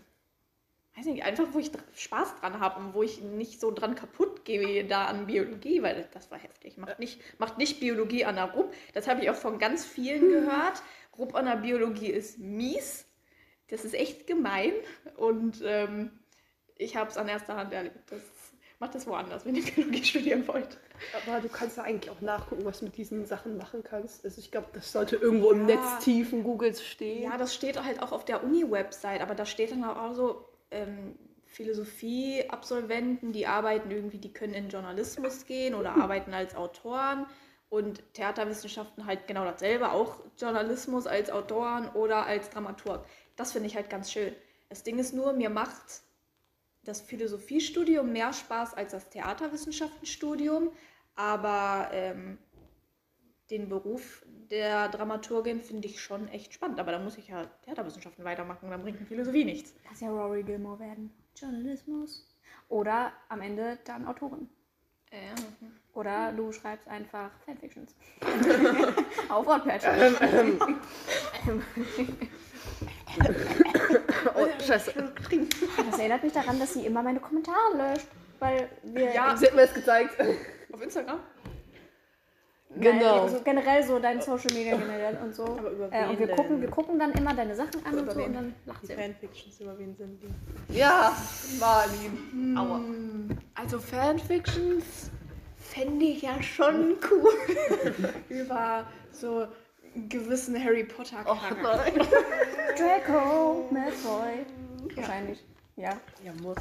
weiß 0.96 1.06
nicht, 1.06 1.24
einfach 1.24 1.46
wo 1.52 1.58
ich 1.58 1.70
Spaß 1.94 2.36
dran 2.40 2.60
habe 2.60 2.80
und 2.80 2.94
wo 2.94 3.02
ich 3.02 3.20
nicht 3.22 3.60
so 3.60 3.70
dran 3.70 3.94
kaputt 3.94 4.44
gehe 4.44 4.86
da 4.86 5.06
an 5.06 5.26
Biologie, 5.26 5.82
weil 5.82 6.08
das 6.12 6.30
war 6.30 6.38
heftig. 6.38 6.76
Macht 6.78 6.98
nicht, 6.98 7.20
macht 7.40 7.58
nicht 7.58 7.80
Biologie 7.80 8.24
an 8.24 8.36
der 8.36 8.52
RUB. 8.54 8.74
Das 8.94 9.08
habe 9.08 9.22
ich 9.22 9.30
auch 9.30 9.36
von 9.36 9.58
ganz 9.58 9.84
vielen 9.86 10.28
gehört. 10.30 10.82
RUB 11.18 11.34
an 11.36 11.46
der 11.46 11.56
Biologie 11.56 12.08
ist 12.10 12.38
mies. 12.38 13.06
Das 13.68 13.84
ist 13.84 13.94
echt 13.94 14.26
gemein 14.26 14.72
und 15.16 15.62
ähm, 15.64 16.17
ich 16.78 16.96
habe 16.96 17.10
es 17.10 17.16
an 17.16 17.28
erster 17.28 17.56
Hand 17.56 17.72
erlebt. 17.72 18.10
Das 18.10 18.22
Macht 18.80 18.94
das 18.94 19.08
woanders, 19.08 19.44
wenn 19.44 19.56
ihr 19.56 19.64
Biologie 19.64 20.04
studieren 20.04 20.46
wollt. 20.46 20.78
Aber 21.26 21.40
du 21.40 21.48
kannst 21.48 21.76
ja 21.76 21.82
eigentlich 21.82 22.10
auch 22.12 22.20
nachgucken, 22.20 22.64
was 22.64 22.78
du 22.78 22.84
mit 22.84 22.96
diesen 22.96 23.26
Sachen 23.26 23.56
machen 23.56 23.82
kannst. 23.82 24.24
Also 24.24 24.38
ich 24.40 24.52
glaube, 24.52 24.68
das 24.72 24.92
sollte 24.92 25.16
irgendwo 25.16 25.50
im 25.50 25.68
Ja. 25.68 25.74
Netz 25.74 26.04
tiefen 26.04 26.44
Googles 26.44 26.84
stehen. 26.84 27.24
Ja, 27.24 27.36
das 27.36 27.54
steht 27.54 27.82
halt 27.82 28.00
auch 28.00 28.12
auf 28.12 28.24
der 28.24 28.44
Uni-Website, 28.44 29.20
aber 29.20 29.34
da 29.34 29.46
steht 29.46 29.72
dann 29.72 29.82
auch 29.82 30.14
so, 30.14 30.48
ähm, 30.70 31.18
Philosophie-Absolventen, 31.46 33.32
die 33.32 33.46
arbeiten 33.48 33.90
irgendwie, 33.90 34.18
die 34.18 34.32
können 34.32 34.54
in 34.54 34.68
Journalismus 34.68 35.46
gehen 35.46 35.74
oder 35.74 35.96
arbeiten 35.96 36.32
als 36.32 36.54
Autoren 36.54 37.26
und 37.70 38.02
Theaterwissenschaften 38.14 39.06
halt 39.06 39.26
genau 39.26 39.44
dasselbe, 39.44 39.90
auch 39.90 40.20
Journalismus 40.38 41.06
als 41.06 41.30
Autoren 41.30 41.88
oder 41.94 42.26
als 42.26 42.50
Dramaturg. 42.50 43.04
Das 43.34 43.52
finde 43.52 43.66
ich 43.66 43.74
halt 43.76 43.90
ganz 43.90 44.12
schön. 44.12 44.34
Das 44.68 44.84
Ding 44.84 44.98
ist 44.98 45.14
nur, 45.14 45.32
mir 45.32 45.50
macht 45.50 46.02
das 46.88 47.02
Philosophiestudium 47.02 48.12
mehr 48.12 48.32
Spaß 48.32 48.74
als 48.74 48.92
das 48.92 49.10
Theaterwissenschaftenstudium, 49.10 50.70
aber 51.14 51.90
ähm, 51.92 52.38
den 53.50 53.68
Beruf 53.68 54.24
der 54.50 54.88
Dramaturgin 54.88 55.60
finde 55.60 55.88
ich 55.88 56.00
schon 56.00 56.28
echt 56.28 56.54
spannend. 56.54 56.80
Aber 56.80 56.92
da 56.92 56.98
muss 56.98 57.18
ich 57.18 57.28
ja 57.28 57.44
Theaterwissenschaften 57.64 58.24
weitermachen, 58.24 58.70
dann 58.70 58.82
bringt 58.82 59.00
mir 59.00 59.06
Philosophie 59.06 59.44
nichts. 59.44 59.74
Lass 59.88 60.00
ja 60.00 60.10
Rory 60.10 60.42
Gilmore 60.42 60.78
werden. 60.78 61.10
Journalismus. 61.36 62.26
Oder 62.68 63.12
am 63.28 63.42
Ende 63.42 63.78
dann 63.84 64.06
Autorin. 64.06 64.48
Ja. 65.12 65.34
Oder 65.94 66.32
du 66.32 66.52
schreibst 66.52 66.88
einfach 66.88 67.30
Fanfictions. 67.44 67.94
Auf 69.28 69.46
Wattpad. 69.46 69.82
Oh, 74.34 74.46
scheiße. 74.66 74.92
Das 75.90 75.98
erinnert 75.98 76.22
mich 76.22 76.32
daran, 76.32 76.58
dass 76.58 76.74
sie 76.74 76.86
immer 76.86 77.02
meine 77.02 77.20
Kommentare 77.20 77.76
löscht. 77.76 78.06
Weil 78.38 78.68
wir. 78.84 79.12
Ja. 79.12 79.36
Sie 79.36 79.46
hat 79.46 79.54
mir 79.54 79.62
das 79.62 79.74
gezeigt. 79.74 80.14
Auf 80.72 80.82
Instagram? 80.82 81.18
Nein, 82.70 82.98
Genau. 82.98 83.26
So 83.28 83.40
generell 83.40 83.82
so 83.82 83.98
dein 83.98 84.20
Social 84.20 84.52
Media 84.54 84.76
generell 84.76 85.16
und 85.24 85.34
so. 85.34 85.44
Aber 85.44 85.70
über 85.70 85.88
Äh, 85.92 86.04
und 86.04 86.10
wen 86.10 86.18
wir 86.20 86.26
denn? 86.28 86.36
gucken, 86.36 86.60
wir 86.60 86.68
gucken 86.70 86.98
dann 86.98 87.12
immer 87.12 87.34
deine 87.34 87.54
Sachen 87.56 87.84
an 87.84 87.98
und 87.98 88.10
so 88.10 88.16
wen? 88.18 88.26
und 88.26 88.34
dann 88.34 88.54
lacht 88.66 88.82
Die 88.82 88.86
sie. 88.88 88.94
Fanfictions, 88.94 89.60
über 89.60 89.78
wen 89.78 89.96
sind 89.96 90.20
die? 90.22 90.76
Ja, 90.78 91.16
Marlin. 91.58 92.56
Aua. 92.56 92.76
Hm, 92.76 93.38
Also 93.54 93.78
Fanfictions 93.80 95.10
fände 95.56 96.04
ich 96.04 96.22
ja 96.22 96.40
schon 96.42 96.96
cool. 97.10 97.32
Über 98.28 98.86
so 99.10 99.46
gewissen 100.08 100.62
Harry 100.62 100.84
Potter 100.84 101.20
Och 101.26 101.38
Charakter. 101.40 101.92
nein. 101.96 102.06
Draco 102.78 103.68
Malfoy. 103.70 104.46
Wahrscheinlich. 104.94 105.44
Ja. 105.76 105.90
Ja, 106.24 106.32
muss. 106.42 106.56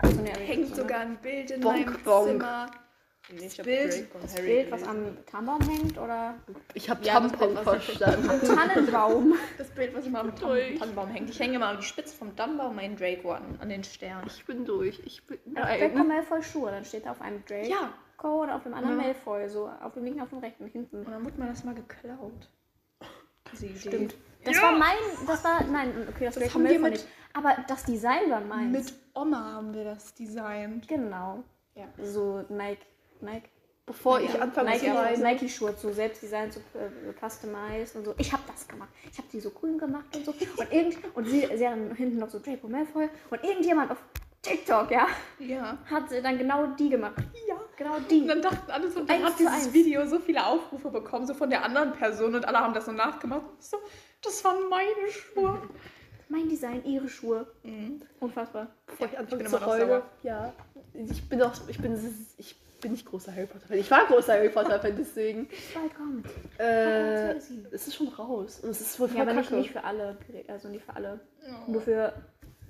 Also, 0.00 0.20
aber 0.20 0.40
Hängt 0.40 0.66
so, 0.68 0.70
ne? 0.70 0.76
sogar 0.82 1.00
ein 1.00 1.16
Bild 1.18 1.50
in 1.50 1.60
Bonk, 1.60 1.86
meinem 1.86 2.02
bonk. 2.04 2.26
Zimmer. 2.28 2.70
Nee, 3.30 3.46
ich 3.46 3.58
hab 3.58 3.66
Bild- 3.66 4.08
Das 4.22 4.36
Harry 4.38 4.46
Bild, 4.46 4.70
was 4.70 4.82
am 4.84 5.18
Tannenbaum 5.26 5.60
hängt 5.68 5.98
oder 5.98 6.34
Ich 6.72 6.88
habe 6.88 7.04
Ja, 7.04 7.20
das 7.20 7.30
Tampon 7.32 7.54
Bild, 7.54 7.66
was- 7.66 7.84
verstanden. 7.84 8.40
Tannenbaum. 8.46 9.34
Das 9.58 9.68
Bild, 9.70 9.94
was 9.94 10.06
immer 10.06 10.20
am 10.20 10.34
Durch. 10.34 10.78
Tannenbaum 10.78 11.08
hängt. 11.08 11.28
Ich 11.30 11.38
hänge 11.38 11.56
immer 11.56 11.66
an 11.68 11.76
die 11.78 11.82
Spitze 11.82 12.16
vom 12.16 12.34
Tannenbaum 12.36 12.74
meinen 12.76 12.96
Draco 12.96 13.32
an, 13.32 13.58
an 13.60 13.68
den 13.68 13.84
Stern. 13.84 14.22
Ich 14.26 14.44
bin 14.46 14.64
durch. 14.64 15.00
Ich 15.04 15.26
bin. 15.26 15.38
Draco. 15.54 16.04
Malfoy 16.04 16.42
Schuhe, 16.42 16.70
dann 16.70 16.84
steht 16.86 17.04
da 17.04 17.10
auf 17.10 17.20
einem 17.20 17.44
Draco 17.44 17.66
Ja, 17.68 17.92
und 18.22 18.50
auf 18.50 18.62
dem 18.62 18.72
anderen 18.72 18.98
Ja. 18.98 19.04
Malfoy, 19.06 19.46
so 19.48 19.68
auf 19.82 19.92
dem 19.92 20.04
linken, 20.04 20.20
auf 20.22 20.30
dem 20.30 20.38
rechten, 20.38 20.66
hinten. 20.66 20.96
und 21.04 21.10
dann 21.10 21.22
wurde 21.24 21.38
mir 21.38 21.48
das 21.48 21.64
mal 21.64 21.74
geklaut. 21.74 22.48
Diese 23.52 23.66
Idee. 23.66 23.78
Stimmt. 23.78 24.14
Das 24.44 24.62
war 24.62 24.72
mein, 24.72 24.96
das 25.26 25.44
war, 25.44 25.64
nein, 25.64 26.06
okay, 26.08 26.26
das, 26.26 26.34
Das 26.36 26.54
haben 26.54 26.64
wir 26.68 26.78
mit- 26.78 26.92
nicht. 26.92 27.06
Aber 27.34 27.56
das 27.68 27.84
Design 27.84 28.30
war 28.30 28.40
meins. 28.40 28.72
Mit 28.72 28.94
Oma 29.14 29.52
haben 29.54 29.74
wir 29.74 29.84
das 29.84 30.14
designt. 30.14 30.88
Genau. 30.88 31.44
Ja. 31.74 31.84
So 32.02 32.44
Nike, 32.48 32.80
Nike, 33.20 33.48
Bevor 33.88 34.20
ich 34.20 34.40
anfange 34.40 34.70
Nike. 34.70 35.18
Nike 35.22 35.48
Schuhe 35.48 35.74
so 35.74 35.90
selbst 35.92 36.22
designt, 36.22 36.52
so 36.52 36.60
äh, 36.78 36.90
customized 37.18 37.96
und 37.96 38.04
so. 38.04 38.14
Ich 38.18 38.30
habe 38.32 38.42
das 38.46 38.68
gemacht. 38.68 38.90
Ich 39.10 39.16
habe 39.18 39.28
die 39.32 39.40
so 39.40 39.50
grün 39.50 39.78
gemacht 39.78 40.14
und 40.14 40.26
so. 40.26 40.32
Und 40.32 40.72
irgend 40.72 40.98
und 41.14 41.24
sie, 41.26 41.48
sie 41.56 41.66
haben 41.66 41.94
hinten 41.94 42.18
noch 42.18 42.28
so 42.28 42.38
Draco 42.38 42.68
Malfoy 42.68 43.08
und 43.30 43.42
irgendjemand 43.44 43.90
auf 43.90 43.98
TikTok, 44.42 44.90
ja, 44.90 45.06
Ja. 45.38 45.78
hat 45.90 46.08
sie 46.10 46.22
dann 46.22 46.38
genau 46.38 46.66
die 46.78 46.88
gemacht. 46.90 47.14
Ja. 47.48 47.56
Genau 47.76 47.96
Und 47.96 48.10
die. 48.10 48.26
dann 48.26 48.42
dachten 48.42 48.70
alle 48.70 48.90
so, 48.90 49.04
dann 49.04 49.22
hat 49.24 49.38
dieses 49.38 49.52
eins. 49.52 49.72
Video 49.72 50.04
so 50.06 50.18
viele 50.18 50.44
Aufrufe 50.44 50.90
bekommen, 50.90 51.26
so 51.26 51.34
von 51.34 51.48
der 51.50 51.64
anderen 51.64 51.92
Person 51.92 52.34
und 52.34 52.46
alle 52.46 52.58
haben 52.58 52.74
das 52.74 52.86
so 52.86 52.92
nachgemacht. 52.92 53.42
So, 53.60 53.76
das 54.22 54.44
waren 54.44 54.68
meine 54.68 55.10
Schuhe. 55.10 55.62
Mein 56.30 56.46
Design, 56.46 56.84
ihre 56.84 57.08
Schuhe. 57.08 57.46
Mhm. 57.62 58.02
Unfassbar. 58.20 58.66
Bevor 58.86 59.06
ich 59.06 59.28
bin 59.30 59.40
immer 59.40 59.48
noch 59.60 59.60
sauer. 59.78 60.02
Ja. 60.22 60.52
Ich 60.92 61.26
bin 61.26 61.40
auch. 61.40 61.52
Ich 61.68 61.78
bin. 61.80 61.94
Ich 62.36 62.54
bin 62.82 62.92
nicht 62.92 63.06
großer 63.06 63.34
Harry 63.34 63.46
Potter 63.46 63.66
Fan. 63.66 63.78
Ich 63.78 63.90
war 63.90 64.04
großer 64.04 64.34
Harry 64.34 64.50
Potter 64.50 64.78
Fan, 64.78 64.94
deswegen. 64.98 65.48
Bald 65.74 65.94
kommt. 65.96 66.26
Äh, 66.58 67.32
es 67.36 67.88
ist 67.88 67.94
schon 67.94 68.08
raus. 68.08 68.60
Und 68.62 68.68
es 68.70 68.80
ist 68.82 69.00
wohl 69.00 69.08
voll 69.08 69.16
Ja, 69.16 69.22
aber 69.22 69.32
nicht, 69.32 69.48
kacke. 69.48 69.60
nicht 69.62 69.70
für 69.72 69.82
alle 69.82 70.18
also 70.48 70.68
nicht 70.68 70.84
für 70.84 70.94
alle. 70.96 71.18
Nur 71.66 71.80
für 71.80 72.12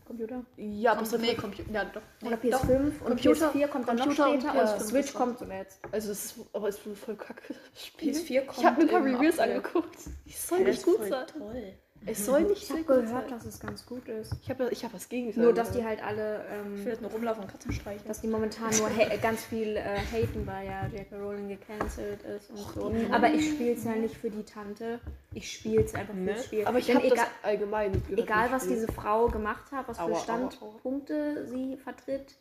Computer. 0.08 0.44
Ja, 0.56 0.92
aber 0.92 1.18
nee, 1.18 1.34
Computer. 1.34 1.70
Ja, 1.72 1.84
doch. 1.84 2.00
Oder 2.26 2.38
Nee, 2.42 2.50
doch. 2.50 2.64
PS5 2.64 2.76
und 2.78 3.04
Computer- 3.04 3.50
PS4 3.52 3.68
kommt 3.68 3.88
dann 3.88 3.96
noch 3.96 4.04
Computer 4.06 4.30
und 4.32 4.40
später 4.40 4.52
und 4.54 4.68
PS5 4.68 4.80
Switch 4.80 5.12
kommt 5.14 5.38
zuletzt. 5.38 5.80
Also 5.92 6.10
es 6.12 6.24
ist, 6.24 6.40
aber 6.52 6.68
es 6.68 6.84
ist 6.84 6.98
voll 6.98 7.16
kacke. 7.16 7.54
das 7.72 7.86
Spiel. 7.86 8.12
PS4 8.12 8.40
kommt 8.46 8.58
Ich 8.58 8.64
habe 8.64 8.84
mir 8.84 8.90
ein 8.90 9.02
paar 9.04 9.04
Reviews 9.20 9.38
angeguckt. 9.38 9.96
Es 10.26 10.48
soll 10.48 10.58
Das 10.58 10.66
nicht 10.68 10.78
ist 10.78 10.84
gut 10.86 11.08
sein. 11.08 11.26
Toll. 11.38 11.74
Es 12.06 12.24
soll 12.24 12.42
nicht 12.44 12.62
Ich 12.62 12.70
habe 12.70 12.80
gut 12.84 12.86
gehört, 12.86 13.28
sein. 13.28 13.38
dass 13.38 13.44
es 13.44 13.60
ganz 13.60 13.84
gut 13.84 14.08
ist. 14.08 14.34
Ich 14.42 14.48
habe 14.48 14.68
ich 14.70 14.84
hab 14.84 14.94
was 14.94 15.08
gegen 15.08 15.38
Nur, 15.38 15.52
dass 15.52 15.72
die 15.72 15.84
halt 15.84 16.02
alle, 16.02 16.44
ähm, 16.50 16.76
Ich 16.76 16.84
will 16.84 16.92
jetzt 16.92 17.02
nur 17.02 17.10
rumlaufen 17.10 17.42
und 17.42 17.50
Katzen 17.50 17.72
streicheln. 17.72 18.08
dass 18.08 18.20
die 18.22 18.28
momentan 18.28 18.70
nur 18.78 18.88
ganz 19.20 19.44
viel 19.44 19.76
äh, 19.76 19.98
haten, 20.10 20.46
weil 20.46 20.66
ja 20.66 20.86
J.K. 20.86 21.16
Rowling 21.18 21.48
gecancelt 21.48 22.22
ist 22.22 22.50
und 22.50 22.58
so. 22.58 22.92
Aber 23.12 23.28
ich 23.30 23.50
spiele 23.50 23.72
es 23.72 23.84
ja 23.84 23.92
nicht 23.96 24.16
für 24.16 24.30
die 24.30 24.44
Tante. 24.44 25.00
Ich 25.34 25.52
spiele 25.52 25.82
es 25.84 25.94
einfach 25.94 26.14
Ne? 26.14 26.32
fürs 26.32 26.44
Spiel. 26.46 26.66
Aber 26.66 26.78
ich 26.78 26.94
habe 26.94 27.04
egal, 27.04 27.16
das 27.16 27.26
allgemein 27.42 27.92
gehört. 27.92 28.18
egal, 28.20 28.52
was 28.52 28.66
diese 28.68 28.86
Frau 28.90 29.26
gemacht 29.28 29.70
hat, 29.72 29.86
was 29.88 29.98
für 29.98 30.04
Aua, 30.04 30.12
aua. 30.12 30.20
Standpunkte 30.20 31.46
sie 31.46 31.76
vertritt, 31.76 32.36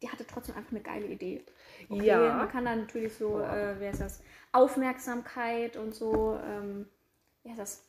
die 0.00 0.08
hatte 0.08 0.24
trotzdem 0.26 0.56
einfach 0.56 0.70
eine 0.70 0.80
geile 0.80 1.06
Idee. 1.06 1.44
Okay, 1.90 2.06
Ja. 2.06 2.34
Man 2.36 2.48
kann 2.48 2.64
da 2.64 2.74
natürlich 2.74 3.14
so, 3.14 3.40
äh, 3.40 3.74
wer 3.78 3.90
ist 3.90 4.00
das, 4.00 4.22
Aufmerksamkeit 4.52 5.76
und 5.76 5.94
so, 5.94 6.38
ähm, 6.46 6.86
wie 7.42 7.50
heißt 7.50 7.58
das, 7.58 7.84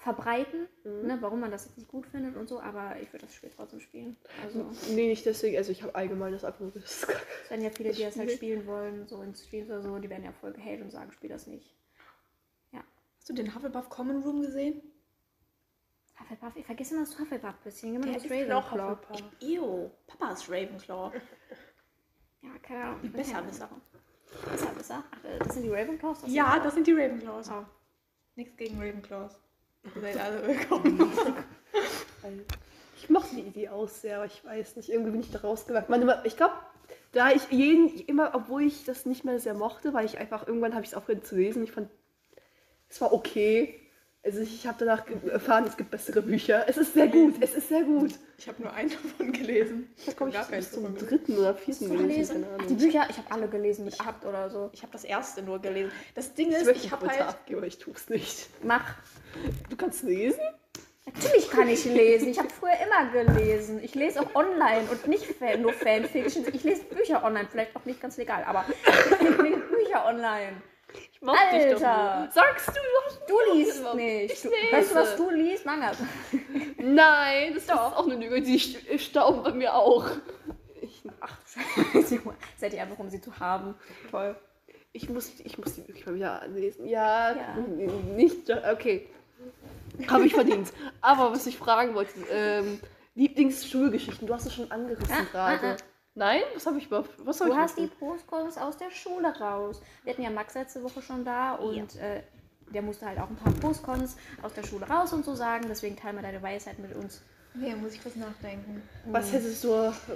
verbreiten, 0.00 0.66
Mhm. 0.84 1.06
ne, 1.06 1.18
warum 1.20 1.40
man 1.40 1.50
das 1.50 1.66
jetzt 1.66 1.76
nicht 1.76 1.88
gut 1.88 2.06
findet 2.06 2.34
und 2.36 2.48
so, 2.48 2.58
aber 2.60 2.96
ich 3.00 3.12
würde 3.12 3.26
das 3.26 3.34
Spiel 3.34 3.50
trotzdem 3.54 3.80
spielen. 3.80 4.16
Also 4.42 4.70
Nee, 4.94 5.08
nicht 5.08 5.24
deswegen. 5.26 5.56
Also 5.58 5.70
ich 5.72 5.82
habe 5.82 5.94
allgemein 5.94 6.32
das 6.32 6.42
kacke. 6.42 6.72
es 6.84 7.06
werden 7.50 7.62
ja 7.64 7.70
viele, 7.70 7.92
die 7.92 8.02
das 8.02 8.16
halt 8.16 8.30
Spiel. 8.30 8.36
spielen 8.36 8.66
wollen, 8.66 9.06
so 9.06 9.20
in 9.22 9.34
Streams 9.34 9.68
oder 9.68 9.82
so, 9.82 9.98
die 9.98 10.08
werden 10.10 10.24
ja 10.24 10.32
voll 10.32 10.52
gehatet 10.52 10.82
und 10.82 10.90
sagen, 10.90 11.12
spiel 11.12 11.28
das 11.30 11.46
nicht. 11.46 11.76
Hast 12.72 13.28
du 13.28 13.34
den 13.34 13.54
Hufflepuff 13.54 13.90
Common 13.90 14.22
Room 14.22 14.40
gesehen? 14.40 14.80
Hufflepuff, 16.18 16.56
ich 16.56 16.64
vergesse 16.64 16.94
immer, 16.94 17.04
dass 17.04 17.14
du 17.14 17.18
Hufflepuff 17.22 17.54
bist. 17.62 17.80
Hier 17.80 18.00
aus 18.00 18.16
ist 18.24 18.30
Ravenclaw. 18.30 18.96
Ew, 19.40 19.90
Papa 20.06 20.32
ist 20.32 20.48
Ravenclaw. 20.50 21.12
Ja, 22.42 22.48
keine 22.62 22.84
Ahnung. 22.84 23.00
Die 23.02 23.08
Besserwisser. 23.10 23.68
Besserwisser? 24.50 25.04
Ach, 25.10 25.24
äh, 25.24 25.38
das 25.40 25.52
sind 25.52 25.64
die 25.64 25.68
Ravenclaws? 25.68 26.22
Das 26.22 26.32
Ja, 26.32 26.52
sind- 26.54 26.64
das 26.64 26.74
sind 26.74 26.86
die 26.86 26.92
Ravenclaws. 26.94 27.50
Oh. 27.50 27.64
Nichts 28.34 28.56
gegen 28.56 28.78
Ravenclaws. 28.80 29.38
Seid 29.82 30.18
alle 30.18 30.46
willkommen. 30.46 31.12
Ich 32.96 33.08
mochte 33.08 33.34
die 33.34 33.42
Idee 33.42 33.70
auch 33.70 33.88
sehr, 33.88 34.16
aber 34.16 34.26
ich 34.26 34.44
weiß 34.44 34.76
nicht, 34.76 34.90
irgendwie 34.90 35.10
bin 35.10 35.20
ich 35.20 35.30
da 35.30 35.40
rausgewachsen. 35.40 36.10
Ich 36.24 36.36
glaube, 36.36 36.54
da 37.12 37.30
ich 37.30 37.50
jeden, 37.50 37.98
immer, 38.06 38.34
obwohl 38.34 38.62
ich 38.62 38.84
das 38.84 39.06
nicht 39.06 39.24
mehr 39.24 39.40
sehr 39.40 39.54
mochte, 39.54 39.94
weil 39.94 40.04
ich 40.04 40.18
einfach, 40.18 40.46
irgendwann 40.46 40.74
habe 40.74 40.84
ich 40.84 40.90
es 40.90 40.94
aufgehört 40.94 41.26
zu 41.26 41.36
lesen. 41.36 41.64
Ich 41.64 41.72
fand, 41.72 41.90
es 42.88 43.00
war 43.00 43.12
okay. 43.12 43.80
Also 44.22 44.40
ich 44.42 44.66
habe 44.66 44.76
danach 44.84 45.04
erfahren, 45.30 45.64
es 45.66 45.78
gibt 45.78 45.90
bessere 45.90 46.20
Bücher. 46.20 46.64
Es 46.68 46.76
ist 46.76 46.92
sehr 46.92 47.08
gut, 47.08 47.36
es 47.40 47.54
ist 47.54 47.68
sehr 47.70 47.84
gut. 47.84 48.12
Ich 48.36 48.46
habe 48.48 48.62
nur 48.62 48.72
einen 48.72 48.90
davon 48.90 49.32
gelesen. 49.32 49.90
Ich 49.96 50.08
habe 50.14 50.28
ich 50.28 50.34
gar 50.34 50.44
bis 50.44 50.72
zum 50.72 50.94
dritten 50.96 51.38
oder 51.38 51.54
vierten 51.54 51.96
gelesen. 51.96 52.44
Ach, 52.60 52.66
die. 52.66 52.74
Bücher, 52.74 53.06
ich 53.08 53.16
habe 53.16 53.30
alle 53.30 53.48
gelesen 53.48 53.86
mit 53.86 53.98
acht 53.98 54.24
oder 54.26 54.50
so. 54.50 54.68
Ich 54.74 54.82
habe 54.82 54.92
das 54.92 55.04
erste 55.04 55.42
nur 55.42 55.58
gelesen. 55.58 55.90
Das 56.14 56.34
Ding 56.34 56.50
Ich 56.50 56.56
ist, 56.56 56.66
möchte 56.66 56.84
ich 56.84 56.92
habe 56.92 57.08
halt. 57.08 57.20
abgeben, 57.22 57.64
ich 57.64 57.78
tue 57.78 57.94
es 57.94 58.10
nicht. 58.10 58.50
Mach. 58.62 58.94
Du 59.70 59.76
kannst 59.76 60.02
lesen? 60.02 60.40
Natürlich 61.06 61.50
kann 61.50 61.68
ich 61.68 61.84
lesen. 61.86 62.28
Ich 62.28 62.38
habe 62.38 62.50
früher 62.60 62.76
immer 62.84 63.10
gelesen. 63.10 63.80
Ich 63.82 63.94
lese 63.94 64.20
auch 64.20 64.34
online 64.34 64.86
und 64.90 65.06
nicht 65.08 65.26
nur 65.60 65.72
Fanfiction. 65.72 66.44
Ich 66.52 66.62
lese 66.62 66.84
Bücher 66.84 67.24
online, 67.24 67.48
vielleicht 67.50 67.74
auch 67.74 67.86
nicht 67.86 68.02
ganz 68.02 68.18
legal, 68.18 68.44
aber 68.44 68.66
ich 69.20 69.20
lese 69.38 69.60
Bücher 69.60 70.04
online. 70.06 70.60
Ich 70.94 71.20
mag 71.22 71.36
Alter. 71.52 72.20
nur. 72.22 72.30
Sagst 72.30 72.68
du, 72.68 72.72
du 72.72 72.78
hast 73.06 73.20
Du 73.28 73.34
liest 73.54 73.94
nicht. 73.94 74.44
Du, 74.44 74.48
weißt 74.50 74.90
du, 74.90 74.94
was 74.94 75.16
du 75.16 75.30
liest? 75.30 75.64
Manga. 75.66 75.92
Nein, 76.78 77.54
das 77.54 77.64
ist 77.64 77.72
auch 77.72 78.06
eine 78.06 78.16
Lüge. 78.16 78.40
Die 78.42 78.58
st- 78.58 78.98
stauben 78.98 79.42
bei 79.42 79.52
mir 79.52 79.74
auch. 79.74 80.06
Ich, 80.80 81.02
Ach 81.20 81.36
Scheiße. 81.94 82.20
Seid 82.56 82.72
ihr 82.74 82.82
einfach, 82.82 82.98
um 82.98 83.08
sie 83.10 83.20
zu 83.20 83.38
haben. 83.38 83.74
Toll. 84.10 84.34
ich, 84.92 85.08
muss, 85.08 85.30
ich 85.44 85.58
muss 85.58 85.74
die 85.74 85.86
wirklich 85.86 86.06
mal 86.06 86.14
wieder 86.14 86.42
anlesen. 86.42 86.86
Ja, 86.86 87.36
Ja. 87.36 87.54
nicht. 88.16 88.50
Okay. 88.50 89.08
Habe 90.08 90.24
ich 90.26 90.34
verdient. 90.34 90.72
Aber 91.00 91.32
was 91.32 91.46
ich 91.46 91.56
fragen 91.58 91.94
wollte, 91.94 92.12
ähm, 92.32 92.80
Lieblingsschulgeschichten, 93.14 94.26
du 94.26 94.34
hast 94.34 94.46
es 94.46 94.54
schon 94.54 94.70
angerissen 94.70 95.12
Ah, 95.12 95.24
gerade. 95.56 95.66
ah, 95.66 95.72
ah. 95.72 95.76
Nein? 96.20 96.42
Was 96.52 96.66
habe 96.66 96.76
ich 96.76 96.86
überhaupt? 96.86 97.08
Was 97.24 97.40
hab 97.40 97.46
Du 97.46 97.54
ich 97.54 97.58
hast 97.58 97.78
die 97.78 97.86
Postcons 97.86 98.58
aus 98.58 98.76
der 98.76 98.90
Schule 98.90 99.28
raus. 99.40 99.80
Wir 100.04 100.12
hatten 100.12 100.22
ja 100.22 100.28
Max 100.28 100.52
letzte 100.54 100.82
Woche 100.82 101.00
schon 101.00 101.24
da 101.24 101.54
und 101.54 101.96
äh, 101.96 102.20
der 102.74 102.82
musste 102.82 103.06
halt 103.06 103.18
auch 103.18 103.30
ein 103.30 103.36
paar 103.36 103.54
Postcons 103.54 104.16
aus 104.42 104.52
der 104.52 104.62
Schule 104.64 104.86
raus 104.86 105.14
und 105.14 105.24
so 105.24 105.34
sagen. 105.34 105.64
Deswegen 105.66 105.96
teilen 105.96 106.16
wir 106.16 106.22
deine 106.22 106.42
Weisheit 106.42 106.78
mit 106.78 106.94
uns. 106.94 107.22
Nee, 107.54 107.74
muss 107.74 107.94
ich 107.94 108.02
kurz 108.02 108.16
nachdenken. 108.16 108.82
Was 109.06 109.32
hättest 109.32 109.64
du, 109.64 109.70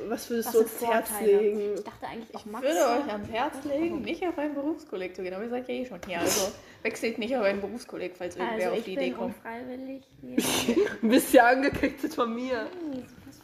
was 0.09 0.29
würdest 0.29 0.49
Was 0.49 0.53
du 0.53 0.61
ins 0.61 0.87
Herz 0.87 1.09
Vorteile? 1.09 1.40
legen? 1.40 1.75
Ich 1.75 1.85
dachte 1.85 2.07
eigentlich 2.07 2.35
auch 2.37 2.40
Ich 2.40 2.47
Max. 2.53 2.64
würde 2.67 2.81
euch 3.03 3.11
ans 3.12 3.31
Herz 3.31 3.64
legen, 3.64 4.03
nicht 4.03 4.29
auf 4.29 4.38
einen 4.38 4.55
Berufskolleg 4.55 5.17
zu 5.17 5.23
gehen, 5.23 5.33
aber 5.33 5.45
ihr 5.45 5.51
seid 5.51 5.67
ja 5.69 5.75
eh 5.75 5.87
schon 5.87 6.01
hier. 6.07 6.21
Also 6.21 6.53
wechselt 6.83 7.19
nicht 7.19 7.35
auf 7.35 7.45
einen 7.45 7.62
Berufskolleg, 7.62 8.14
falls 8.17 8.37
irgendwer 8.37 8.67
also 8.67 8.71
auf 8.73 8.79
ich 8.79 8.85
die 8.85 8.93
Idee 8.93 9.09
bin 9.09 9.17
kommt. 9.17 9.35
unfreiwillig 9.37 10.05
hier. 10.21 10.37
Ein 11.03 11.09
bisschen 11.09 11.40
angekriegt 11.45 12.14
von 12.14 12.35
mir. 12.35 12.67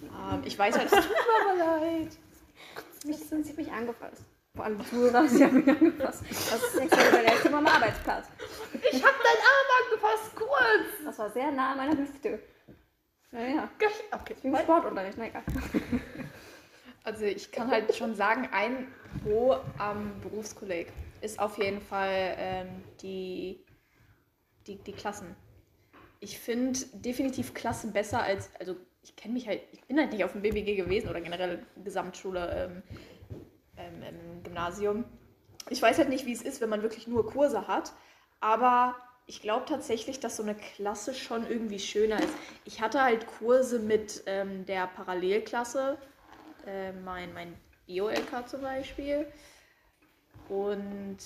Ähm, 0.03 0.43
ich 0.45 0.59
weiß 0.59 0.79
halt, 0.79 0.87
es 0.87 0.91
tut 0.93 1.09
mir 1.09 1.65
aber 1.65 1.81
leid. 1.81 2.09
Mich, 3.05 3.17
sie 3.19 3.35
hat 3.51 3.57
mich 3.57 3.71
angefasst. 3.73 4.25
Vor 4.55 4.65
allem 4.65 4.85
Zuhörer, 4.85 5.29
sie 5.29 5.45
haben 5.45 5.65
mich 5.65 5.69
angefasst. 5.69 6.25
Das 6.29 6.63
ist 6.63 6.73
sexuelle 6.73 7.11
Belästigung 7.19 7.59
am 7.59 7.67
Arbeitsplatz. 7.67 8.27
Ich 8.93 9.05
hab 9.05 9.15
deinen 9.15 9.43
Arm 9.53 9.69
angefasst, 9.85 10.37
kurz. 10.37 11.05
Das 11.05 11.19
war 11.19 11.31
sehr 11.31 11.51
nah 11.53 11.73
an 11.73 11.77
meiner 11.79 11.97
Hüfte. 11.97 12.41
Naja, 13.31 13.71
Okay. 14.13 14.35
wie 14.43 14.49
im 14.49 14.57
Sportunterricht, 14.57 15.17
na 15.19 15.27
egal. 15.29 15.43
Also 17.05 17.25
ich 17.25 17.51
kann 17.51 17.71
halt 17.71 17.95
schon 17.95 18.15
sagen, 18.15 18.49
ein 18.53 18.89
Pro 19.23 19.57
am 19.79 20.21
Berufskolleg 20.21 20.93
ist 21.21 21.39
auf 21.39 21.57
jeden 21.59 21.81
Fall 21.81 22.35
ähm, 22.37 22.83
die, 23.01 23.65
die, 24.67 24.77
die 24.77 24.93
Klassen. 24.93 25.35
Ich 26.19 26.39
finde 26.39 26.79
definitiv 26.93 27.55
Klassen 27.55 27.93
besser 27.93 28.23
als, 28.23 28.51
also 28.59 28.77
ich 29.03 29.17
kenne 29.17 29.35
mich 29.35 29.49
halt, 29.49 29.63
ich 29.73 29.83
bin 29.85 29.99
halt 29.99 30.13
nicht 30.13 30.25
auf 30.25 30.33
dem 30.33 30.43
BBG 30.43 30.77
gewesen 30.77 31.09
oder 31.09 31.21
generell 31.21 31.65
Gesamtschule 31.83 32.73
ähm, 32.73 32.83
ähm, 33.77 34.43
Gymnasium. 34.43 35.05
Ich 35.69 35.81
weiß 35.81 35.99
halt 35.99 36.09
nicht, 36.09 36.27
wie 36.27 36.33
es 36.33 36.43
ist, 36.43 36.61
wenn 36.61 36.69
man 36.69 36.83
wirklich 36.83 37.07
nur 37.07 37.27
Kurse 37.27 37.69
hat, 37.69 37.93
aber 38.41 38.97
ich 39.27 39.41
glaube 39.41 39.65
tatsächlich, 39.67 40.19
dass 40.19 40.37
so 40.37 40.43
eine 40.43 40.57
Klasse 40.57 41.15
schon 41.15 41.49
irgendwie 41.49 41.79
schöner 41.79 42.19
ist. 42.19 42.35
Ich 42.65 42.81
hatte 42.81 43.03
halt 43.03 43.27
Kurse 43.39 43.79
mit 43.79 44.25
ähm, 44.27 44.67
der 44.67 44.89
Parallelklasse, 44.89 45.99
äh, 46.67 46.93
mein, 46.93 47.33
mein 47.33 47.55
Bio-LK 47.87 48.49
zum 48.49 48.63
Beispiel. 48.63 49.27
Und 50.49 51.19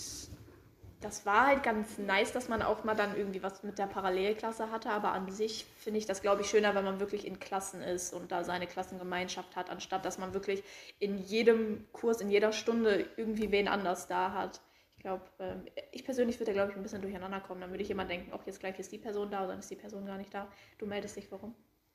das 1.05 1.27
war 1.27 1.47
halt 1.49 1.63
ganz 1.63 1.99
nice, 1.99 2.33
dass 2.33 2.49
man 2.49 2.63
auch 2.63 2.83
mal 2.83 2.95
dann 2.95 3.15
irgendwie 3.17 3.43
was 3.43 3.63
mit 3.63 3.79
der 3.79 3.87
Parallelklasse 3.87 4.71
hatte. 4.71 4.89
Aber 4.91 5.13
an 5.13 5.31
sich 5.31 5.67
finde 5.79 5.99
ich 5.99 6.07
das, 6.07 6.23
glaube 6.23 6.41
ich, 6.41 6.49
schöner, 6.49 6.75
wenn 6.75 6.85
man 6.85 6.99
wirklich 6.99 7.27
in 7.27 7.39
Klassen 7.39 7.83
ist 7.83 8.15
und 8.15 8.33
da 8.33 8.43
seine 8.43 8.67
Klassengemeinschaft 8.67 9.55
hat, 9.55 9.69
anstatt 9.71 10.05
dass 10.07 10.17
man 10.19 10.33
wirklich 10.33 10.65
in 10.99 11.19
jedem 11.19 11.87
Kurs, 11.93 12.21
in 12.23 12.31
jeder 12.31 12.53
Stunde 12.53 13.07
irgendwie 13.19 13.51
wen 13.53 13.69
anders 13.69 14.09
da 14.09 14.33
hat. 14.33 14.63
Ich 14.97 15.03
glaube, 15.03 15.25
ähm, 15.41 15.67
ich 15.93 16.05
persönlich 16.07 16.41
würde 16.41 16.53
da, 16.53 16.55
glaube 16.55 16.71
ich, 16.71 16.77
ein 16.77 16.83
bisschen 16.83 17.03
durcheinander 17.03 17.41
kommen. 17.41 17.61
Dann 17.61 17.71
würde 17.71 17.83
ich 17.83 17.91
immer 17.91 18.07
denken, 18.07 18.33
auch 18.33 18.47
jetzt 18.47 18.61
gleich 18.61 18.79
ist 18.79 18.91
die 18.91 18.99
Person 18.99 19.31
da, 19.31 19.41
oder 19.41 19.49
dann 19.49 19.59
ist 19.59 19.71
die 19.71 19.77
Person 19.77 20.07
gar 20.07 20.17
nicht 20.17 20.33
da. 20.33 20.49
Du 20.79 20.87
meldest 20.87 21.17
dich, 21.17 21.31
warum? 21.31 21.55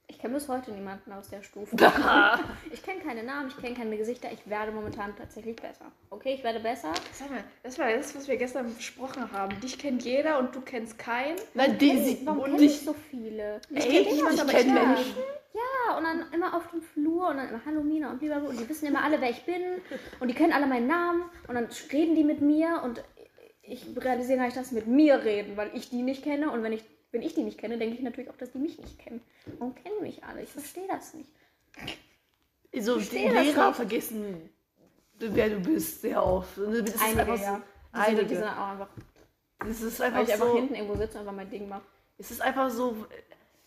Ich 0.09 0.17
kenne 0.17 0.33
bis 0.33 0.47
heute 0.47 0.71
niemanden 0.71 1.13
aus 1.13 1.29
der 1.29 1.43
Stufe. 1.43 1.75
ich 2.73 2.81
kenne 2.83 2.99
keine 3.01 3.23
Namen, 3.23 3.49
ich 3.49 3.57
kenne 3.57 3.75
keine 3.75 3.95
Gesichter. 3.95 4.29
Ich 4.31 4.49
werde 4.49 4.71
momentan 4.71 5.15
tatsächlich 5.15 5.55
besser. 5.55 5.85
Okay, 6.09 6.33
ich 6.33 6.43
werde 6.43 6.59
besser. 6.59 6.91
Sag 7.13 7.29
mal, 7.29 7.43
das 7.61 7.77
war 7.77 7.93
das, 7.93 8.15
was 8.15 8.27
wir 8.27 8.35
gestern 8.37 8.73
besprochen 8.73 9.31
haben. 9.31 9.59
Dich 9.61 9.77
kennt 9.77 10.03
jeder 10.03 10.39
und 10.39 10.55
du 10.55 10.61
kennst 10.61 10.97
keinen. 10.97 11.37
Nein, 11.53 11.77
die 11.77 11.97
sieht 11.99 12.25
Warum 12.25 12.39
und 12.39 12.51
kenne 12.51 12.63
ich 12.63 12.81
so 12.81 12.95
viele? 13.11 13.61
Ich 13.69 13.85
Ey, 13.85 14.03
kenn 14.03 14.15
niemand, 14.15 14.33
ich 14.33 14.41
ich 14.41 14.49
kenn 14.49 14.73
Menschen. 14.73 15.15
Ja, 15.53 15.97
und 15.97 16.03
dann 16.03 16.25
immer 16.33 16.55
auf 16.55 16.69
dem 16.71 16.81
Flur 16.81 17.29
und 17.29 17.37
dann 17.37 17.49
immer 17.49 17.61
Hallo 17.65 17.83
Mina 17.83 18.11
und 18.11 18.21
Lieber 18.21 18.37
und 18.37 18.59
die 18.59 18.67
wissen 18.67 18.87
immer 18.87 19.03
alle, 19.03 19.21
wer 19.21 19.29
ich 19.29 19.45
bin 19.45 19.61
und 20.19 20.27
die 20.27 20.33
kennen 20.33 20.53
alle 20.53 20.67
meinen 20.67 20.87
Namen 20.87 21.23
und 21.47 21.55
dann 21.55 21.67
reden 21.91 22.15
die 22.15 22.23
mit 22.23 22.41
mir 22.41 22.81
und 22.83 23.03
ich 23.61 23.85
realisiere 23.95 24.37
gar 24.37 24.45
nicht, 24.45 24.57
dass 24.57 24.69
sie 24.69 24.75
mit 24.75 24.87
mir 24.87 25.23
reden, 25.23 25.57
weil 25.57 25.71
ich 25.73 25.89
die 25.89 26.01
nicht 26.01 26.23
kenne 26.23 26.51
und 26.51 26.63
wenn 26.63 26.73
ich, 26.73 26.83
wenn 27.11 27.21
ich 27.21 27.33
die 27.33 27.43
nicht 27.43 27.57
kenne, 27.57 27.77
denke 27.77 27.95
ich 27.95 28.01
natürlich 28.01 28.29
auch, 28.29 28.37
dass 28.37 28.51
die 28.51 28.57
mich 28.59 28.77
nicht 28.79 28.99
kennen. 28.99 29.21
Warum 29.57 29.73
kennen 29.75 30.01
mich 30.01 30.23
alle? 30.23 30.43
Ich 30.43 30.49
verstehe 30.49 30.87
das 30.87 31.13
nicht. 31.13 31.29
So, 32.79 32.97
die 32.99 33.05
das 33.05 33.11
Lehrer 33.45 33.73
vergessen, 33.73 34.49
wer 35.17 35.49
du 35.49 35.59
bist, 35.59 36.01
sehr 36.01 36.23
oft. 36.25 36.57
Das 36.57 36.67
ist 36.95 37.01
Einige, 37.01 37.19
einfach 37.21 37.37
so, 37.37 37.43
ja. 37.43 37.61
Die 37.95 37.97
sind, 38.05 38.17
die 38.17 38.21
einige. 38.21 38.35
sind 38.35 38.43
auch 38.47 38.67
einfach, 38.67 38.87
Es 39.67 39.81
ist 39.81 39.99
weil 39.99 40.07
einfach 40.07 40.23
ich 40.23 40.33
einfach 40.33 40.47
so. 40.47 40.55
hinten 40.55 40.75
irgendwo 40.75 40.95
sitze 40.95 41.13
und 41.15 41.19
einfach 41.21 41.33
mein 41.35 41.49
Ding 41.49 41.67
mache. 41.67 41.81
Es 42.19 42.29
ist 42.31 42.41
einfach 42.41 42.69
so. 42.69 42.95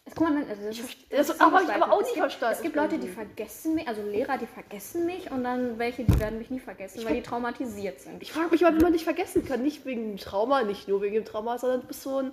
Es, 0.04 0.14
guck 0.14 0.28
mal, 0.28 0.34
man- 0.34 0.48
also 0.48 0.62
das 0.66 0.78
ist, 0.78 0.96
Das 1.10 1.28
ist 1.30 1.40
aber 1.40 1.62
ich 1.62 1.68
aber 1.68 1.92
auch 1.92 2.00
Es 2.00 2.06
nicht 2.06 2.14
gibt- 2.14 2.22
verstanden. 2.26 2.54
Es 2.56 2.62
gibt 2.62 2.76
Leute, 2.76 2.98
die 2.98 3.08
vergessen 3.08 3.74
mich, 3.74 3.86
also 3.88 4.02
Lehrer, 4.02 4.36
die 4.38 4.46
vergessen 4.46 5.06
mich 5.06 5.30
und 5.30 5.44
dann 5.44 5.78
welche, 5.78 6.04
die 6.04 6.18
werden 6.20 6.38
mich 6.38 6.50
nie 6.50 6.58
vergessen, 6.60 7.04
weil 7.04 7.14
die 7.14 7.22
traumatisiert 7.22 8.00
sind. 8.00 8.20
Ich 8.22 8.32
frage 8.32 8.50
mich 8.50 8.60
mal, 8.62 8.76
wie 8.76 8.82
man 8.82 8.92
dich 8.92 9.04
vergessen 9.04 9.44
kann. 9.44 9.62
Nicht 9.62 9.84
wegen 9.84 10.10
dem 10.10 10.16
Trauma, 10.16 10.62
nicht 10.62 10.86
nur 10.88 11.02
wegen 11.02 11.14
dem 11.14 11.24
Trauma, 11.24 11.58
sondern 11.58 11.80
du 11.82 11.86
bist 11.88 12.02
so 12.02 12.18
ein. 12.18 12.32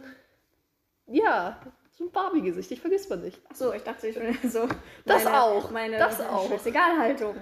Ja, 1.12 1.60
so 1.98 2.06
ein 2.06 2.12
Barbie-Gesicht. 2.12 2.70
Dich 2.72 2.82
vergisst 2.82 3.10
man 3.10 3.22
nicht. 3.22 3.40
Achso, 3.50 3.74
ich 3.74 3.84
dachte, 3.84 4.08
ich 4.08 4.16
bin 4.18 4.38
so. 4.50 4.68
Das 5.06 5.24
meine, 5.26 5.42
auch, 5.42 5.72
Meine 5.72 5.98
das 5.98 6.22
auch. 6.22 6.50
Scheißegal-Haltung. 6.50 7.36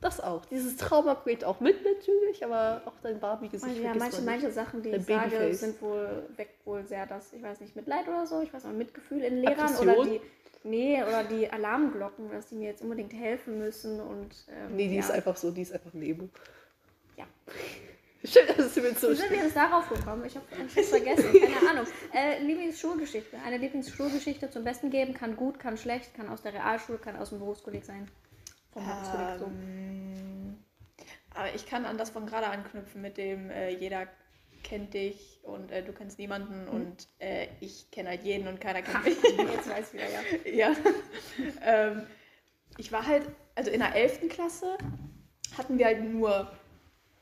Das 0.00 0.20
auch. 0.20 0.44
Dieses 0.46 0.76
Trauma 0.76 1.14
geht 1.24 1.44
auch 1.44 1.60
mit 1.60 1.82
natürlich, 1.82 2.44
aber 2.44 2.82
auch 2.84 2.92
dein 3.02 3.18
Barbie-Gesicht 3.20 3.76
Ja, 3.78 3.94
manche, 3.94 3.98
man 3.98 4.08
nicht. 4.10 4.24
manche 4.24 4.50
Sachen, 4.50 4.82
die 4.82 4.90
Dein 4.90 5.00
ich 5.00 5.06
sage, 5.06 5.54
sind 5.54 5.80
wohl, 5.80 6.28
weckt 6.36 6.66
wohl 6.66 6.84
sehr 6.86 7.06
das, 7.06 7.32
ich 7.32 7.42
weiß 7.42 7.60
nicht, 7.60 7.74
Mitleid 7.74 8.06
oder 8.06 8.26
so, 8.26 8.42
ich 8.42 8.52
weiß 8.52 8.64
nicht, 8.64 8.76
Mitgefühl 8.76 9.22
in 9.22 9.38
Lehrern 9.38 9.60
Aggression? 9.60 9.88
oder 9.88 10.04
die. 10.04 10.20
Nee, 10.66 11.02
oder 11.02 11.24
die 11.24 11.50
Alarmglocken, 11.50 12.30
dass 12.30 12.48
die 12.48 12.54
mir 12.56 12.68
jetzt 12.68 12.82
unbedingt 12.82 13.12
helfen 13.14 13.58
müssen 13.58 14.00
und. 14.00 14.34
Ähm, 14.50 14.76
Nee, 14.76 14.88
die 14.88 14.94
ja. 14.94 15.00
ist 15.00 15.10
einfach 15.10 15.36
so, 15.36 15.50
die 15.50 15.62
ist 15.62 15.72
einfach 15.72 15.92
Lebo. 15.94 16.28
Ja. 17.16 17.24
Schön, 18.24 18.46
dass 18.56 18.72
du 18.72 18.80
mir 18.80 18.94
so 18.94 19.10
Wie 19.10 19.16
sind 19.16 19.30
wir 19.30 19.38
jetzt 19.38 19.56
darauf 19.56 19.86
gekommen? 19.88 20.24
Ich 20.24 20.34
habe 20.34 20.46
es 20.74 20.88
vergessen. 20.88 21.30
Keine 21.32 21.70
Ahnung. 21.70 21.86
Äh, 22.12 22.42
Lieblingsschulgeschichte. 22.42 23.36
Eine 23.44 23.58
Lieblingsschulgeschichte 23.58 24.50
zum 24.50 24.64
Besten 24.64 24.90
geben 24.90 25.12
kann 25.12 25.36
gut, 25.36 25.58
kann 25.58 25.76
schlecht, 25.76 26.14
kann 26.14 26.28
aus 26.28 26.40
der 26.40 26.54
Realschule, 26.54 26.98
kann 26.98 27.16
aus 27.16 27.30
dem 27.30 27.38
Berufskolleg 27.38 27.84
sein. 27.84 28.10
Vom 28.72 28.86
Berufskolleg 28.86 29.38
so. 29.38 29.44
Ähm, 29.44 30.56
aber 31.34 31.54
ich 31.54 31.66
kann 31.66 31.84
an 31.84 31.98
das 31.98 32.10
von 32.10 32.26
gerade 32.26 32.46
anknüpfen 32.46 33.02
mit 33.02 33.18
dem 33.18 33.50
äh, 33.50 33.70
jeder 33.70 34.06
kennt 34.62 34.94
dich 34.94 35.40
und 35.42 35.70
äh, 35.70 35.82
du 35.82 35.92
kennst 35.92 36.18
niemanden 36.18 36.66
und 36.68 37.06
äh, 37.18 37.48
ich 37.60 37.90
kenne 37.90 38.08
halt 38.08 38.22
jeden 38.22 38.48
und 38.48 38.60
keiner 38.60 38.80
kennt 38.80 39.04
mich. 39.04 39.22
Jetzt 39.22 39.68
weiß 39.68 39.92
ich 39.92 39.94
wieder, 39.94 40.08
ja. 40.08 40.70
ja. 40.70 40.76
ähm, 41.62 42.06
ich 42.78 42.90
war 42.90 43.06
halt, 43.06 43.24
also 43.54 43.70
in 43.70 43.80
der 43.80 43.94
11. 43.94 44.30
Klasse 44.30 44.78
hatten 45.58 45.78
wir 45.78 45.86
halt 45.86 46.02
nur 46.02 46.50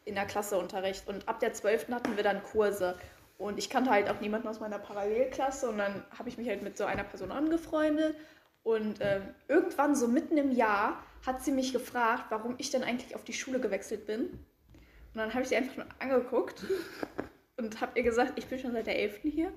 in 0.05 0.15
der 0.15 0.27
Klasse 0.27 0.59
Unterricht 0.59 1.07
und 1.09 1.29
ab 1.29 1.41
der 1.41 1.53
12. 1.53 1.89
hatten 1.91 2.17
wir 2.17 2.25
dann 2.25 2.43
Kurse. 2.43 2.99
Und 3.39 3.59
ich 3.59 3.71
kannte 3.71 3.91
halt 3.91 4.09
auch 4.09 4.21
niemanden 4.21 4.49
aus 4.49 4.61
meiner 4.61 4.79
Parallelklasse 4.79 5.69
und 5.69 5.79
dann 5.79 6.05
habe 6.17 6.29
ich 6.29 6.39
mich 6.39 6.49
halt 6.49 6.63
mit 6.63 6.77
so 6.77 6.85
einer 6.85 7.05
Person 7.05 7.33
angefreundet. 7.33 8.17
Und 8.63 8.99
ähm, 9.01 9.23
irgendwann, 9.49 9.97
so 9.97 10.07
mitten 10.07 10.37
im 10.37 10.53
Jahr, 10.53 11.03
hat 11.27 11.45
sie 11.45 11.51
mich 11.51 11.73
gefragt, 11.73 12.27
warum 12.31 12.55
ich 12.59 12.71
denn 12.71 12.85
eigentlich 12.85 13.17
auf 13.17 13.25
die 13.25 13.33
Schule 13.33 13.59
gewechselt 13.59 14.07
bin. 14.07 14.27
Und 14.27 15.17
dann 15.17 15.33
habe 15.35 15.43
ich 15.43 15.49
sie 15.49 15.57
einfach 15.57 15.77
nur 15.77 15.87
angeguckt 15.99 16.65
und 17.57 17.81
habe 17.81 17.99
ihr 17.99 18.05
gesagt, 18.05 18.35
ich 18.37 18.47
bin 18.47 18.59
schon 18.59 18.73
seit 18.73 18.87
der 18.87 18.99
11. 18.99 19.21
hier. 19.23 19.53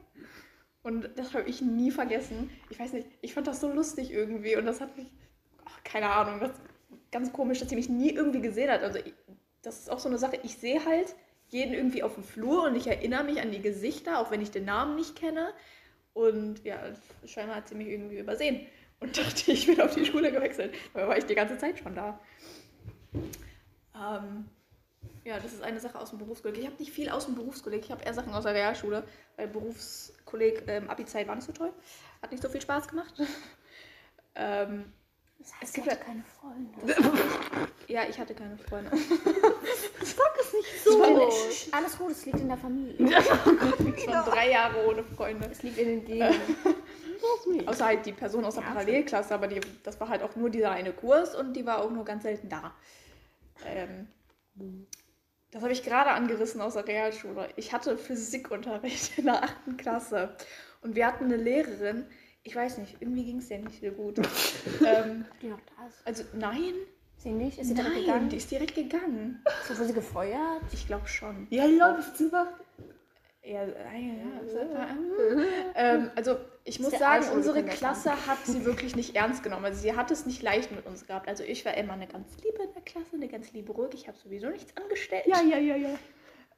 Und 0.81 1.10
das 1.15 1.34
habe 1.34 1.49
ich 1.49 1.62
nie 1.62 1.91
vergessen. 1.91 2.51
Ich 2.69 2.79
weiß 2.79 2.93
nicht, 2.93 3.08
ich 3.21 3.34
fand 3.34 3.47
das 3.47 3.62
so 3.62 3.71
lustig 3.71 4.12
irgendwie 4.12 4.55
und 4.55 4.65
das 4.65 4.81
hat 4.81 4.95
mich, 4.97 5.08
ach, 5.65 5.84
keine 5.84 6.10
Ahnung, 6.12 6.39
das 6.39 6.51
ganz 7.12 7.31
komisch, 7.34 7.60
dass 7.60 7.69
sie 7.69 7.75
mich 7.75 7.89
nie 7.89 8.12
irgendwie 8.12 8.41
gesehen 8.41 8.69
hat. 8.69 8.84
Also 8.84 8.99
das 9.65 9.80
ist 9.80 9.91
auch 9.91 9.99
so 9.99 10.10
eine 10.10 10.17
Sache, 10.17 10.39
ich 10.43 10.58
sehe 10.58 10.86
halt 10.86 11.15
jeden 11.49 11.73
irgendwie 11.73 12.04
auf 12.04 12.15
dem 12.15 12.23
Flur 12.23 12.63
und 12.63 12.75
ich 12.75 12.88
erinnere 12.88 13.23
mich 13.23 13.41
an 13.41 13.51
die 13.51 13.62
Gesichter, 13.62 14.19
auch 14.19 14.32
wenn 14.32 14.41
ich 14.41 14.51
den 14.51 14.65
Namen 14.65 14.95
nicht 14.95 15.15
kenne. 15.15 15.54
Und 16.13 16.63
ja, 16.63 16.80
scheinbar 17.25 17.58
hat 17.58 17.67
sie 17.67 17.75
mich 17.75 17.88
irgendwie 17.88 18.19
übersehen 18.19 18.65
und 18.99 19.17
dachte, 19.17 19.51
ich 19.51 19.67
bin 19.67 19.82
auf 19.82 19.93
die 19.93 20.06
Schule 20.06 20.32
gewechselt. 20.32 20.73
Dabei 20.93 21.08
war 21.08 21.17
ich 21.17 21.25
die 21.25 21.36
ganze 21.36 21.58
Zeit 21.58 21.80
schon 21.80 21.95
da. 21.95 22.19
Ähm, 23.95 24.45
ja, 25.23 25.39
das 25.39 25.54
ist 25.54 25.63
eine 25.63 25.80
Sache 25.80 25.99
aus 25.99 26.12
dem 26.12 26.19
Berufskolleg. 26.19 26.60
Ich 26.60 26.65
habe 26.65 26.78
nicht 26.78 26.91
viel 26.91 27.10
aus 27.10 27.25
dem 27.25 27.36
Berufskolleg. 27.36 27.84
Ich 27.84 27.91
habe 27.91 28.04
eher 28.04 28.13
Sachen 28.13 28.34
aus 28.34 28.43
der 28.43 28.54
Realschule. 28.54 29.04
Weil 29.38 29.47
Berufskolleg, 29.47 30.63
ähm, 30.67 30.89
Abi-Zeit 30.89 31.28
war 31.28 31.36
nicht 31.36 31.45
so 31.45 31.51
toll. 31.51 31.73
Hat 32.21 32.32
nicht 32.32 32.43
so 32.43 32.49
viel 32.49 32.62
Spaß 32.62 32.88
gemacht. 32.88 33.13
ähm, 34.36 34.93
Das 35.39 35.54
heißt, 35.54 35.63
Es 35.63 35.74
gibt 35.74 35.91
hatte 35.91 36.04
keine 36.04 36.24
Freunde. 36.24 37.12
ja, 37.88 38.04
ich 38.10 38.19
hatte 38.19 38.34
keine 38.34 38.58
Freunde. 38.58 38.91
so. 40.84 41.04
Alles 41.71 41.98
gut, 41.98 42.12
es 42.12 42.26
liegt 42.26 42.39
in 42.39 42.48
der 42.48 42.58
Familie. 42.58 43.21
Schon 43.21 44.26
drei 44.26 44.52
Jahre 44.52 44.88
ohne 44.88 45.04
Freunde. 45.04 45.48
Es 45.52 45.62
liegt 45.63 45.78
in 45.78 45.88
den 45.88 46.06
Genen. 46.06 46.36
Außer 47.67 47.86
halt 47.86 48.06
die 48.06 48.12
Person 48.12 48.46
aus 48.46 48.56
der 48.56 48.63
Ja, 48.63 48.69
Parallelklasse, 48.69 49.33
aber 49.33 49.48
die, 49.48 49.62
das 49.83 50.00
war 50.00 50.10
halt 50.10 50.21
auch 50.21 50.36
nur 50.36 50.50
dieser 50.50 50.71
eine 50.71 50.94
Kurs 50.94 51.36
und 51.36 51.54
die 51.54 51.65
war 51.65 51.81
auch 51.81 51.90
nur 51.90 52.06
ganz 52.06 52.23
selten 52.23 52.50
da. 52.50 52.73
Ähm, 53.65 54.08
das 55.52 55.63
habe 55.63 55.73
ich 55.73 55.83
gerade 55.83 56.12
angerissen 56.12 56.62
aus 56.62 56.73
der 56.73 56.88
Realschule. 56.88 57.50
Ich 57.56 57.73
hatte 57.73 57.98
Physikunterricht 57.98 59.17
in 59.17 59.25
der 59.25 59.44
achten 59.44 59.77
Klasse 59.77 60.36
und 60.81 60.96
wir 60.96 61.08
hatten 61.08 61.25
eine 61.25 61.38
Lehrerin, 61.38 62.06
ich 62.46 62.56
weiß 62.56 62.77
nicht, 62.77 62.96
irgendwie 63.02 63.25
ging 63.25 63.39
es 63.39 63.50
der 63.50 63.60
nicht 63.60 63.81
so 63.81 63.89
gut. 63.91 64.17
ähm, 64.85 65.25
Die 65.41 65.48
noch 65.48 65.60
da 65.77 65.87
ist. 65.87 66.02
also 66.06 66.23
nein, 66.33 66.73
Sie 67.17 67.31
nicht? 67.31 67.58
Ist 67.58 67.69
sie 67.69 67.73
direkt 67.73 67.96
Nein, 67.96 68.06
gegangen? 68.06 68.29
die 68.29 68.37
ist 68.37 68.52
direkt 68.52 68.75
gegangen. 68.75 69.43
So, 69.67 69.75
wurde 69.75 69.87
sie 69.87 69.93
gefeuert? 69.93 70.62
Ich 70.71 70.85
glaube 70.85 71.08
schon. 71.08 71.48
Ja, 71.50 71.65
läuft 71.65 72.17
sie 72.17 72.25
macht. 72.25 72.54
Ja, 73.41 73.63
ja, 73.63 73.73
ja. 73.93 74.87
ähm, 75.75 76.12
also 76.15 76.37
ich 76.63 76.79
muss 76.79 76.91
sagen, 76.91 77.25
unsere 77.33 77.63
Klasse 77.63 78.12
hat 78.27 78.46
sie 78.46 78.65
wirklich 78.65 78.96
nicht 78.96 79.15
ernst 79.15 79.43
genommen. 79.43 79.65
Also 79.65 79.81
sie 79.81 79.96
hat 79.96 80.12
es 80.12 80.25
nicht 80.25 80.41
leicht 80.41 80.71
mit 80.71 80.85
uns 80.85 81.06
gehabt. 81.08 81.27
Also 81.27 81.43
ich 81.43 81.63
war 81.65 81.75
immer 81.75 81.93
eine 81.93 82.08
ganz 82.08 82.27
liebe 82.43 82.63
in 82.63 82.73
der 82.73 82.81
Klasse, 82.83 83.15
eine 83.15 83.27
ganz 83.27 83.52
liebe 83.54 83.71
ruhig. 83.71 83.93
Ich 83.93 84.08
habe 84.08 84.17
sowieso 84.17 84.50
nichts 84.50 84.75
angestellt. 84.77 85.25
Ja, 85.27 85.41
ja, 85.41 85.58
ja, 85.58 85.75
ja. 85.75 85.98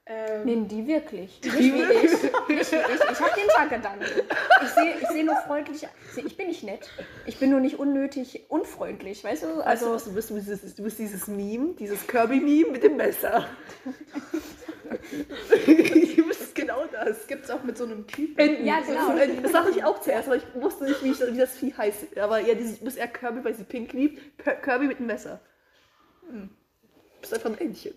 Ähm, 0.09 0.45
Nehmen 0.45 0.67
die 0.69 0.87
wirklich? 0.87 1.41
Nicht 1.43 1.59
wie 1.59 1.81
ich. 1.81 2.11
Nicht 2.47 2.71
wie 2.71 2.77
ich. 2.77 3.11
Ich 3.11 3.19
habe 3.19 3.41
den 3.41 3.49
Tag 3.49 3.69
Gedanken. 3.69 4.05
Ich 4.63 4.69
sehe 4.69 4.95
ich 5.01 5.07
seh 5.09 5.23
nur 5.23 5.35
freundlich. 5.35 5.85
ich 6.15 6.37
bin 6.37 6.47
nicht 6.47 6.63
nett. 6.63 6.89
Ich 7.25 7.37
bin 7.39 7.49
nur 7.49 7.59
nicht 7.59 7.77
unnötig 7.77 8.45
unfreundlich, 8.47 9.21
weißt 9.25 9.43
du? 9.43 9.47
Also, 9.47 9.63
Also, 9.63 9.93
was 9.93 10.05
du 10.05 10.13
bist, 10.13 10.29
du 10.29 10.35
bist 10.35 10.47
dieses, 10.47 10.75
du 10.75 10.83
bist 10.83 10.99
dieses 10.99 11.27
Meme, 11.27 11.73
dieses 11.73 12.07
Kirby-Meme 12.07 12.71
mit 12.71 12.83
dem 12.83 12.95
Messer. 12.95 13.47
du 15.65 16.27
bist 16.27 16.55
genau 16.55 16.85
das. 16.85 17.27
gibt 17.27 17.43
es 17.43 17.51
auch 17.51 17.63
mit 17.63 17.77
so 17.77 17.83
einem 17.83 18.07
Typen. 18.07 18.37
Enten. 18.37 18.65
Ja, 18.65 18.79
genau. 18.79 19.13
Das 19.43 19.51
dachte 19.51 19.71
ich 19.71 19.83
auch 19.83 19.99
zuerst, 19.99 20.29
aber 20.29 20.37
ich 20.37 20.45
wusste 20.55 20.85
nicht, 20.85 21.03
wie, 21.03 21.11
ich, 21.11 21.19
wie 21.19 21.37
das 21.37 21.57
Vieh 21.57 21.73
heißt. 21.73 22.17
Aber 22.17 22.39
ja, 22.39 22.53
dieses, 22.55 22.79
du 22.79 22.85
bist 22.85 22.97
eher 22.97 23.09
Kirby, 23.09 23.43
weil 23.43 23.55
sie 23.55 23.65
pink 23.65 23.91
liebt. 23.91 24.21
Kirby 24.63 24.87
mit 24.87 24.99
einem 24.99 25.07
Messer. 25.07 25.41
Hm. 26.29 26.49
Du 27.15 27.21
bist 27.21 27.33
einfach 27.33 27.49
ein 27.49 27.57
Entchen. 27.57 27.93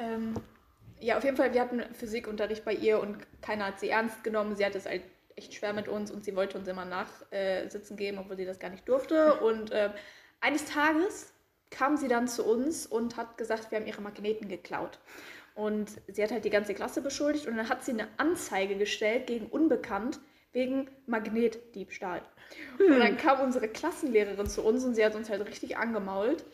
Ähm, 0.00 0.34
ja, 0.98 1.16
auf 1.16 1.24
jeden 1.24 1.36
Fall, 1.36 1.54
wir 1.54 1.60
hatten 1.60 1.82
Physikunterricht 1.94 2.64
bei 2.64 2.74
ihr 2.74 3.00
und 3.00 3.18
keiner 3.42 3.66
hat 3.66 3.80
sie 3.80 3.88
ernst 3.88 4.24
genommen. 4.24 4.56
Sie 4.56 4.64
hat 4.64 4.74
es 4.74 4.86
halt 4.86 5.02
echt 5.36 5.54
schwer 5.54 5.72
mit 5.72 5.88
uns 5.88 6.10
und 6.10 6.24
sie 6.24 6.36
wollte 6.36 6.58
uns 6.58 6.68
immer 6.68 6.84
nachsitzen 6.84 7.96
äh, 7.96 7.98
geben, 7.98 8.18
obwohl 8.18 8.36
sie 8.36 8.44
das 8.44 8.58
gar 8.58 8.70
nicht 8.70 8.88
durfte. 8.88 9.34
Und 9.40 9.70
ähm, 9.72 9.92
eines 10.40 10.66
Tages 10.66 11.32
kam 11.70 11.96
sie 11.96 12.08
dann 12.08 12.28
zu 12.28 12.44
uns 12.44 12.86
und 12.86 13.16
hat 13.16 13.38
gesagt, 13.38 13.70
wir 13.70 13.78
haben 13.78 13.86
ihre 13.86 14.02
Magneten 14.02 14.48
geklaut. 14.48 14.98
Und 15.54 15.90
sie 16.08 16.22
hat 16.22 16.30
halt 16.30 16.44
die 16.44 16.50
ganze 16.50 16.74
Klasse 16.74 17.00
beschuldigt 17.02 17.46
und 17.46 17.56
dann 17.56 17.68
hat 17.68 17.84
sie 17.84 17.92
eine 17.92 18.08
Anzeige 18.16 18.76
gestellt 18.76 19.26
gegen 19.26 19.46
Unbekannt 19.46 20.20
wegen 20.52 20.90
Magnetdiebstahl. 21.06 22.22
Und 22.78 22.98
dann 22.98 23.16
kam 23.16 23.40
unsere 23.40 23.68
Klassenlehrerin 23.68 24.46
zu 24.46 24.62
uns 24.62 24.84
und 24.84 24.94
sie 24.94 25.04
hat 25.04 25.14
uns 25.14 25.30
halt 25.30 25.46
richtig 25.46 25.76
angemault. 25.76 26.44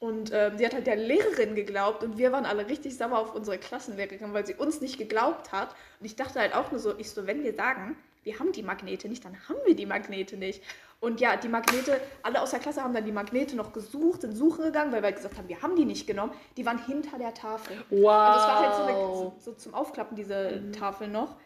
Und 0.00 0.30
ähm, 0.32 0.56
sie 0.58 0.64
hat 0.64 0.74
halt 0.74 0.86
der 0.86 0.96
Lehrerin 0.96 1.56
geglaubt 1.56 2.04
und 2.04 2.18
wir 2.18 2.30
waren 2.30 2.46
alle 2.46 2.68
richtig 2.68 2.96
sauer 2.96 3.18
auf 3.18 3.34
unsere 3.34 3.58
Klassenlehrerin, 3.58 4.32
weil 4.32 4.46
sie 4.46 4.54
uns 4.54 4.80
nicht 4.80 4.96
geglaubt 4.96 5.50
hat. 5.50 5.74
Und 5.98 6.06
ich 6.06 6.14
dachte 6.14 6.38
halt 6.38 6.54
auch 6.54 6.70
nur 6.70 6.78
so, 6.78 6.96
ich 6.98 7.10
so, 7.10 7.26
wenn 7.26 7.42
wir 7.42 7.54
sagen, 7.54 7.96
wir 8.22 8.38
haben 8.38 8.52
die 8.52 8.62
Magnete 8.62 9.08
nicht, 9.08 9.24
dann 9.24 9.36
haben 9.48 9.58
wir 9.66 9.74
die 9.74 9.86
Magnete 9.86 10.36
nicht. 10.36 10.62
Und 11.00 11.20
ja, 11.20 11.36
die 11.36 11.48
Magnete, 11.48 12.00
alle 12.22 12.42
aus 12.42 12.50
der 12.50 12.60
Klasse 12.60 12.82
haben 12.82 12.92
dann 12.92 13.04
die 13.04 13.12
Magnete 13.12 13.56
noch 13.56 13.72
gesucht, 13.72 14.20
sind 14.20 14.36
suchen 14.36 14.64
gegangen, 14.64 14.92
weil 14.92 15.00
wir 15.02 15.06
halt 15.06 15.16
gesagt 15.16 15.36
haben, 15.38 15.48
wir 15.48 15.62
haben 15.62 15.76
die 15.76 15.84
nicht 15.84 16.06
genommen. 16.06 16.32
Die 16.56 16.66
waren 16.66 16.84
hinter 16.84 17.18
der 17.18 17.34
Tafel. 17.34 17.76
Wow. 17.90 18.10
Also 18.10 18.40
es 18.40 18.46
war 18.46 18.60
halt 18.60 18.74
so, 18.74 18.82
eine, 18.82 18.92
so, 18.92 19.36
so 19.38 19.52
zum 19.52 19.74
Aufklappen, 19.74 20.16
diese 20.16 20.70
Tafel 20.72 21.08
noch. 21.08 21.36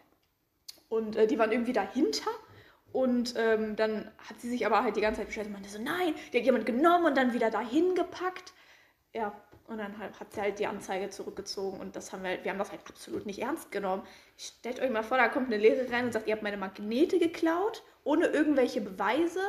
Und 0.89 1.15
äh, 1.15 1.25
die 1.25 1.39
waren 1.39 1.51
irgendwie 1.51 1.73
dahinter. 1.73 2.29
Und 2.93 3.33
ähm, 3.37 3.75
dann 3.75 4.09
hat 4.29 4.39
sie 4.39 4.49
sich 4.49 4.65
aber 4.65 4.83
halt 4.83 4.95
die 4.95 5.01
ganze 5.01 5.19
Zeit 5.21 5.27
beschwert 5.27 5.47
und 5.47 5.53
meinte 5.53 5.67
so, 5.69 5.81
nein, 5.81 6.13
die 6.31 6.37
hat 6.37 6.45
jemand 6.45 6.65
genommen 6.65 7.05
und 7.05 7.17
dann 7.17 7.33
wieder 7.33 7.49
dahin 7.49 7.95
gepackt. 7.95 8.53
Ja, 9.13 9.33
und 9.67 9.79
dann 9.79 9.97
halt, 9.97 10.19
hat 10.19 10.31
sie 10.31 10.41
halt 10.41 10.59
die 10.59 10.67
Anzeige 10.67 11.09
zurückgezogen 11.09 11.79
und 11.79 11.95
das 11.95 12.13
haben 12.13 12.21
wir, 12.23 12.29
halt- 12.31 12.43
wir 12.43 12.51
haben 12.51 12.59
das 12.59 12.69
halt 12.71 12.81
absolut 12.87 13.25
nicht 13.25 13.39
ernst 13.39 13.71
genommen. 13.71 14.03
Stellt 14.37 14.79
euch 14.79 14.91
mal 14.91 15.03
vor, 15.03 15.17
da 15.17 15.27
kommt 15.27 15.47
eine 15.47 15.57
Lehrerin 15.57 15.91
rein 15.91 16.05
und 16.05 16.13
sagt, 16.13 16.27
ihr 16.27 16.33
habt 16.33 16.43
meine 16.43 16.57
Magnete 16.57 17.17
geklaut, 17.17 17.83
ohne 18.03 18.27
irgendwelche 18.27 18.81
Beweise 18.81 19.41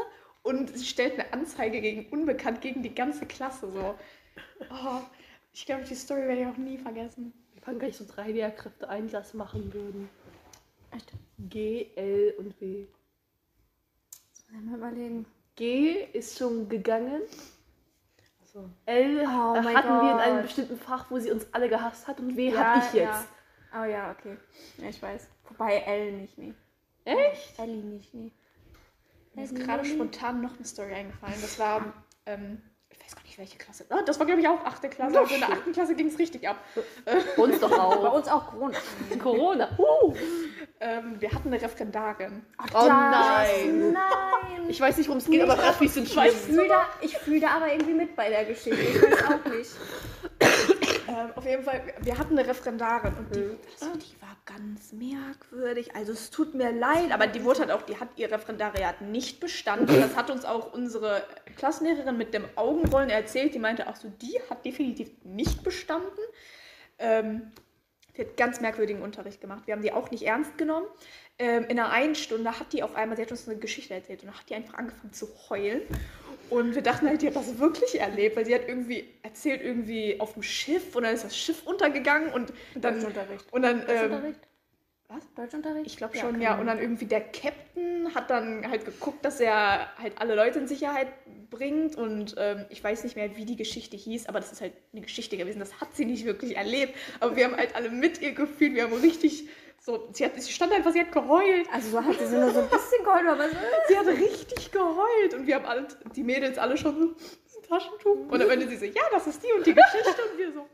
und 0.43 0.77
sie 0.77 0.85
stellt 0.85 1.15
eine 1.15 1.33
Anzeige 1.33 1.81
gegen 1.81 2.09
Unbekannt, 2.11 2.61
gegen 2.63 2.83
die 2.83 2.95
ganze 2.95 3.27
Klasse 3.27 3.71
so. 3.71 3.95
Oh, 4.71 5.01
ich 5.53 5.67
glaube, 5.67 5.85
die 5.85 5.95
Story 5.95 6.23
werde 6.23 6.43
ich 6.43 6.47
auch 6.47 6.57
nie 6.57 6.79
vergessen. 6.79 7.33
Wir 7.53 7.63
fangen 7.63 7.79
gleich 7.79 7.97
so 7.97 8.05
drei 8.07 8.31
Lehrkräfte 8.31 8.89
ein, 8.89 9.07
die 9.07 9.13
das 9.13 9.35
machen 9.35 9.73
würden. 9.75 10.09
Echt? 10.93 11.13
G, 11.39 11.89
L 11.97 12.35
und 12.39 12.59
W. 12.61 12.87
mal 14.51 14.77
überlegen. 14.79 15.27
G 15.57 16.05
ist 16.13 16.39
schon 16.39 16.69
gegangen. 16.69 17.23
Achso. 18.43 18.69
L 18.87 19.23
Oh 19.27 19.55
hatten 19.57 19.89
wir 19.89 20.13
in 20.13 20.19
einem 20.19 20.43
bestimmten 20.43 20.79
Fach, 20.79 21.11
wo 21.11 21.19
sie 21.19 21.31
uns 21.31 21.47
alle 21.53 21.69
gehasst 21.69 22.07
hat 22.09 22.21
und 22.21 22.37
W 22.37 22.51
Ja, 22.51 22.75
hab 22.77 22.85
ich 22.87 22.93
jetzt. 22.95 23.29
ja. 23.73 23.81
Oh 23.81 23.85
ja, 23.85 24.13
okay. 24.13 24.37
Ja, 24.79 24.89
ich 24.89 25.03
weiß. 25.03 25.29
Wobei 25.49 25.79
L 25.79 26.13
nicht, 26.13 26.39
nee. 26.39 26.55
Echt? 27.05 27.59
Ellie 27.59 27.83
nicht, 27.83 28.15
nee. 28.15 28.33
Mir 29.35 29.45
ist 29.45 29.55
gerade 29.57 29.85
spontan 29.85 30.41
noch 30.41 30.55
eine 30.57 30.65
Story 30.65 30.95
eingefallen. 30.95 31.35
Das 31.41 31.59
war, 31.59 31.93
ähm, 32.27 32.63
ich 32.89 33.01
weiß 33.01 33.17
gar 33.17 33.24
nicht, 33.35 33.39
welche 33.39 33.59
Klasse. 33.59 33.85
Oh, 33.91 33.97
das 34.05 34.19
war, 34.19 34.27
glaube 34.27 34.41
ich, 34.41 34.49
auch 34.49 34.65
8. 34.65 34.91
Klasse. 34.91 35.19
Also 35.19 35.35
in 35.35 35.41
der 35.41 35.47
schön. 35.49 35.57
8. 35.59 35.73
Klasse 35.73 35.95
ging 35.95 36.07
es 36.09 36.19
richtig 36.19 36.49
ab. 36.49 36.57
Uns 37.37 37.61
doch 37.61 37.71
Bei 37.71 37.77
auch. 37.79 38.13
uns 38.15 38.29
auch 38.29 38.47
Corona. 38.51 38.79
Corona. 39.23 39.69
Uh. 39.79 40.15
Ähm, 40.81 41.17
wir 41.21 41.31
hatten 41.33 41.49
eine 41.53 41.61
Referendarin. 41.61 42.43
Oh 42.61 42.65
Das- 42.73 42.89
nein. 42.89 43.93
Nein. 43.93 44.69
Ich 44.69 44.81
weiß 44.81 44.97
nicht, 44.99 45.09
worum 45.09 45.19
es 45.19 45.27
geht, 45.27 45.43
aber 45.43 45.59
Raffis 45.59 45.95
sind 45.95 46.07
Ich 46.07 46.13
schlimm. 46.13 46.33
fühle 46.33 46.69
da, 46.69 46.87
ich 47.01 47.17
fühl 47.19 47.41
da 47.41 47.49
aber 47.51 47.73
irgendwie 47.73 47.95
mit 47.95 48.17
bei 48.17 48.29
der 48.29 48.45
Geschichte. 48.45 48.81
Ich 48.81 49.03
weiß 49.03 49.25
auch 49.25 49.45
nicht. 49.51 49.71
Ähm, 51.15 51.33
auf 51.37 51.45
jeden 51.45 51.63
Fall, 51.63 51.83
wir 52.01 52.19
hatten 52.19 52.37
eine 52.37 52.49
Referendarin 52.49 53.15
und 53.15 53.35
die, 53.35 53.57
also, 53.81 53.99
die 53.99 54.21
war 54.21 54.37
ganz 54.45 54.93
merkwürdig. 54.93 55.95
Also 55.95 56.13
es 56.13 56.31
tut 56.31 56.55
mir 56.55 56.73
leid, 56.73 57.13
aber 57.13 57.27
die 57.27 57.45
wurde 57.45 57.61
halt 57.61 57.71
auch, 57.71 57.83
die 57.83 57.99
hat 58.01 58.09
ihr 58.17 58.31
Referendariat 58.31 59.01
nicht 59.01 59.39
bestanden. 59.41 60.01
Das 60.01 60.17
hat 60.17 60.31
uns 60.31 60.45
auch 60.45 60.73
unsere 60.73 61.23
Klassenlehrerin 61.57 62.17
mit 62.17 62.35
dem 62.35 62.45
Augenrollen 62.57 63.11
erzählt. 63.11 63.55
Die 63.55 63.59
meinte 63.59 63.89
auch 63.89 63.97
so, 63.97 64.09
die 64.09 64.41
hat 64.51 64.65
definitiv 64.65 65.11
nicht 65.23 65.63
bestanden. 65.63 66.21
Ähm, 66.99 67.53
die 68.17 68.23
hat 68.23 68.37
ganz 68.37 68.61
merkwürdigen 68.61 69.03
Unterricht 69.03 69.41
gemacht. 69.41 69.67
Wir 69.67 69.75
haben 69.75 69.83
die 69.83 69.93
auch 69.93 70.11
nicht 70.11 70.25
ernst 70.25 70.57
genommen. 70.59 70.87
Ähm, 71.39 71.65
in 71.65 71.79
einer 71.79 71.91
einen 71.91 72.15
Stunde 72.15 72.59
hat 72.59 72.73
die 72.73 72.83
auf 72.83 72.95
einmal, 72.95 73.17
sie 73.17 73.23
hat 73.23 73.31
uns 73.31 73.49
eine 73.49 73.59
Geschichte 73.59 73.95
erzählt 73.95 74.23
und 74.23 74.29
dann 74.29 74.39
hat 74.39 74.49
die 74.49 74.55
einfach 74.55 74.75
angefangen 74.75 75.13
zu 75.13 75.29
heulen. 75.49 75.83
Und 76.51 76.75
wir 76.75 76.83
dachten 76.83 77.09
halt, 77.09 77.23
die 77.23 77.27
hat 77.27 77.37
das 77.37 77.59
wirklich 77.59 78.01
erlebt, 78.01 78.37
weil 78.37 78.47
sie 78.47 78.55
hat 78.55 78.69
irgendwie 78.69 79.05
erzählt, 79.23 79.63
irgendwie 79.63 80.21
auf 80.21 80.35
dem 80.35 80.43
Schiff 80.43 80.95
und 80.95 81.03
dann 81.05 81.15
ist 81.15 81.25
das 81.25 81.37
Schiff 81.37 81.67
untergegangen 81.67 82.33
und 82.33 82.53
dann. 82.75 82.95
Deutschunterricht. 82.95 83.53
Und 83.53 83.63
dann. 83.63 83.85
Ähm, 83.89 84.35
was? 85.09 85.35
Deutschunterricht? 85.35 85.87
ich 85.87 85.97
glaube 85.97 86.17
Ja, 86.17 86.23
schon, 86.23 86.41
ja. 86.41 86.53
sein. 86.53 86.61
Und 86.61 86.67
dann 86.67 86.79
irgendwie 86.79 87.05
der 87.05 87.21
Captain 87.21 88.15
hat 88.15 88.31
dann 88.31 88.69
halt 88.69 88.85
geguckt, 88.85 89.25
dass 89.25 89.39
er 89.39 89.95
halt 89.99 90.15
alle 90.19 90.35
Leute 90.35 90.59
in 90.59 90.67
Sicherheit 90.67 91.09
bringt. 91.51 91.97
Und 91.97 92.35
ähm, 92.39 92.65
ich 92.71 92.83
weiß 92.83 93.05
nicht 93.05 93.15
mehr, 93.15 93.37
wie 93.37 93.45
die 93.45 93.57
Geschichte 93.57 93.97
hieß, 93.97 94.27
aber 94.27 94.41
das 94.41 94.53
ist 94.53 94.61
halt 94.61 94.73
eine 94.93 95.03
Geschichte 95.03 95.37
gewesen. 95.37 95.61
Das 95.61 95.81
hat 95.81 95.95
sie 95.95 96.05
nicht 96.05 96.25
wirklich 96.25 96.57
erlebt. 96.57 96.95
Aber 97.21 97.37
wir 97.37 97.45
haben 97.45 97.57
halt 97.57 97.77
alle 97.77 97.91
mit 97.91 98.21
ihr 98.23 98.33
gefühlt. 98.33 98.75
Wir 98.75 98.85
haben 98.85 98.95
richtig 98.95 99.49
so. 99.85 100.09
Sie, 100.13 100.25
hat, 100.25 100.41
sie 100.41 100.53
stand 100.53 100.73
einfach, 100.73 100.93
sie 100.93 101.01
hat 101.01 101.13
geheult. 101.13 101.69
Also 101.73 101.91
so 101.91 102.05
hatte 102.05 102.27
sie 102.27 102.37
nur 102.37 102.51
so 102.51 102.61
ein 102.61 102.69
bisschen 102.71 103.05
geheult, 103.05 103.27
aber 103.27 103.49
so. 103.49 103.57
Sie 103.89 103.99
hat 103.99 104.07
richtig 104.07 104.73
geheult. 104.73 105.35
Und 105.35 105.47
wir 105.47 105.57
haben 105.57 105.67
alle, 105.67 105.87
die 106.17 106.23
Mädels 106.23 106.57
alle 106.59 106.77
schon 106.77 106.99
so. 106.99 107.09
"Das 107.13 107.53
ist 107.53 107.59
ein 107.59 107.69
Taschentuch. 107.69 108.31
Und 108.31 108.43
am 108.43 108.51
Ende 108.51 108.67
sie 108.69 108.77
so, 108.77 108.85
ja, 108.87 109.03
das 109.11 109.27
ist 109.27 109.43
die 109.43 109.53
und 109.53 109.67
die 109.67 109.75
Geschichte. 109.75 110.23
Und 110.33 110.39
wir 110.39 110.53
so. 110.53 110.67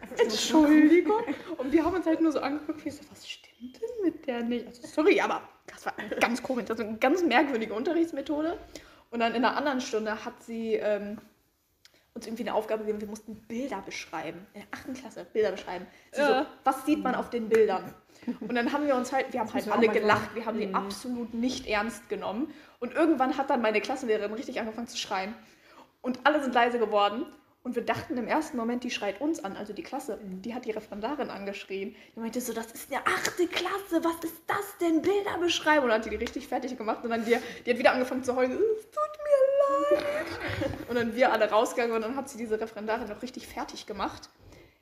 Entschuldigung. 0.22 1.22
Und 1.58 1.72
wir 1.72 1.84
haben 1.84 1.94
uns 1.94 2.06
halt 2.06 2.20
nur 2.20 2.32
so 2.32 2.40
angeguckt, 2.40 2.84
wie 2.84 2.90
so, 2.90 3.00
was 3.10 3.28
stimmt 3.28 3.80
denn 3.80 3.90
mit 4.04 4.26
der 4.26 4.42
nicht? 4.42 4.66
Also, 4.66 4.86
sorry, 4.86 5.20
aber 5.20 5.42
das 5.66 5.86
war 5.86 5.94
ganz 6.20 6.42
komisch. 6.42 6.64
Das 6.66 6.78
war 6.78 6.86
eine 6.86 6.98
ganz 6.98 7.22
merkwürdige 7.22 7.74
Unterrichtsmethode. 7.74 8.58
Und 9.10 9.20
dann 9.20 9.34
in 9.34 9.44
einer 9.44 9.56
anderen 9.56 9.80
Stunde 9.80 10.24
hat 10.24 10.42
sie 10.42 10.74
ähm, 10.74 11.18
uns 12.14 12.26
irgendwie 12.26 12.42
eine 12.44 12.54
Aufgabe 12.54 12.82
gegeben, 12.84 13.00
wir 13.00 13.08
mussten 13.08 13.34
Bilder 13.46 13.82
beschreiben. 13.84 14.46
In 14.54 14.60
der 14.62 14.68
achten 14.70 14.94
Klasse, 14.94 15.26
Bilder 15.32 15.52
beschreiben. 15.52 15.86
Sie 16.12 16.20
Ja. 16.20 16.42
so, 16.42 16.46
was 16.64 16.86
sieht 16.86 17.02
man 17.02 17.14
auf 17.14 17.30
den 17.30 17.48
Bildern? 17.48 17.94
Und 18.40 18.54
dann 18.54 18.72
haben 18.72 18.86
wir 18.86 18.94
uns 18.94 19.12
halt, 19.12 19.32
wir 19.32 19.40
haben 19.40 19.52
halt 19.52 19.70
alle 19.70 19.88
gelacht, 19.88 20.34
wir 20.34 20.46
haben 20.46 20.58
die 20.58 20.74
absolut 20.74 21.34
nicht 21.34 21.66
ernst 21.66 22.08
genommen. 22.08 22.52
Und 22.78 22.94
irgendwann 22.94 23.36
hat 23.36 23.50
dann 23.50 23.62
meine 23.62 23.80
Klassenlehrerin 23.80 24.32
richtig 24.32 24.60
angefangen 24.60 24.88
zu 24.88 24.96
schreien. 24.96 25.34
Und 26.02 26.20
alle 26.24 26.42
sind 26.42 26.54
leise 26.54 26.78
geworden. 26.78 27.26
Und 27.62 27.74
wir 27.76 27.84
dachten 27.84 28.16
im 28.16 28.26
ersten 28.26 28.56
Moment, 28.56 28.84
die 28.84 28.90
schreit 28.90 29.20
uns 29.20 29.44
an, 29.44 29.54
also 29.54 29.74
die 29.74 29.82
Klasse. 29.82 30.18
Die 30.22 30.54
hat 30.54 30.64
die 30.64 30.70
Referendarin 30.70 31.28
angeschrien. 31.28 31.94
Die 32.16 32.20
meinte 32.20 32.40
so, 32.40 32.54
das 32.54 32.72
ist 32.72 32.90
eine 32.90 33.06
achte 33.06 33.46
Klasse, 33.48 34.02
was 34.02 34.24
ist 34.24 34.40
das 34.46 34.78
denn? 34.80 35.02
Bilder 35.02 35.36
beschreiben. 35.38 35.84
Und 35.84 35.90
dann 35.90 35.98
hat 35.98 36.06
die 36.06 36.10
die 36.10 36.16
richtig 36.16 36.48
fertig 36.48 36.78
gemacht. 36.78 37.04
Und 37.04 37.10
dann 37.10 37.24
die, 37.24 37.36
die 37.66 37.70
hat 37.70 37.78
wieder 37.78 37.92
angefangen 37.92 38.24
zu 38.24 38.34
heulen. 38.34 38.52
Es 38.52 38.84
tut 38.90 39.90
mir 39.90 39.98
leid. 39.98 40.88
Und 40.88 40.94
dann 40.94 41.14
wir 41.14 41.32
alle 41.32 41.50
rausgegangen 41.50 41.94
und 41.94 42.00
dann 42.02 42.16
hat 42.16 42.30
sie 42.30 42.38
diese 42.38 42.58
Referendarin 42.58 43.08
noch 43.08 43.20
richtig 43.20 43.46
fertig 43.46 43.84
gemacht. 43.84 44.30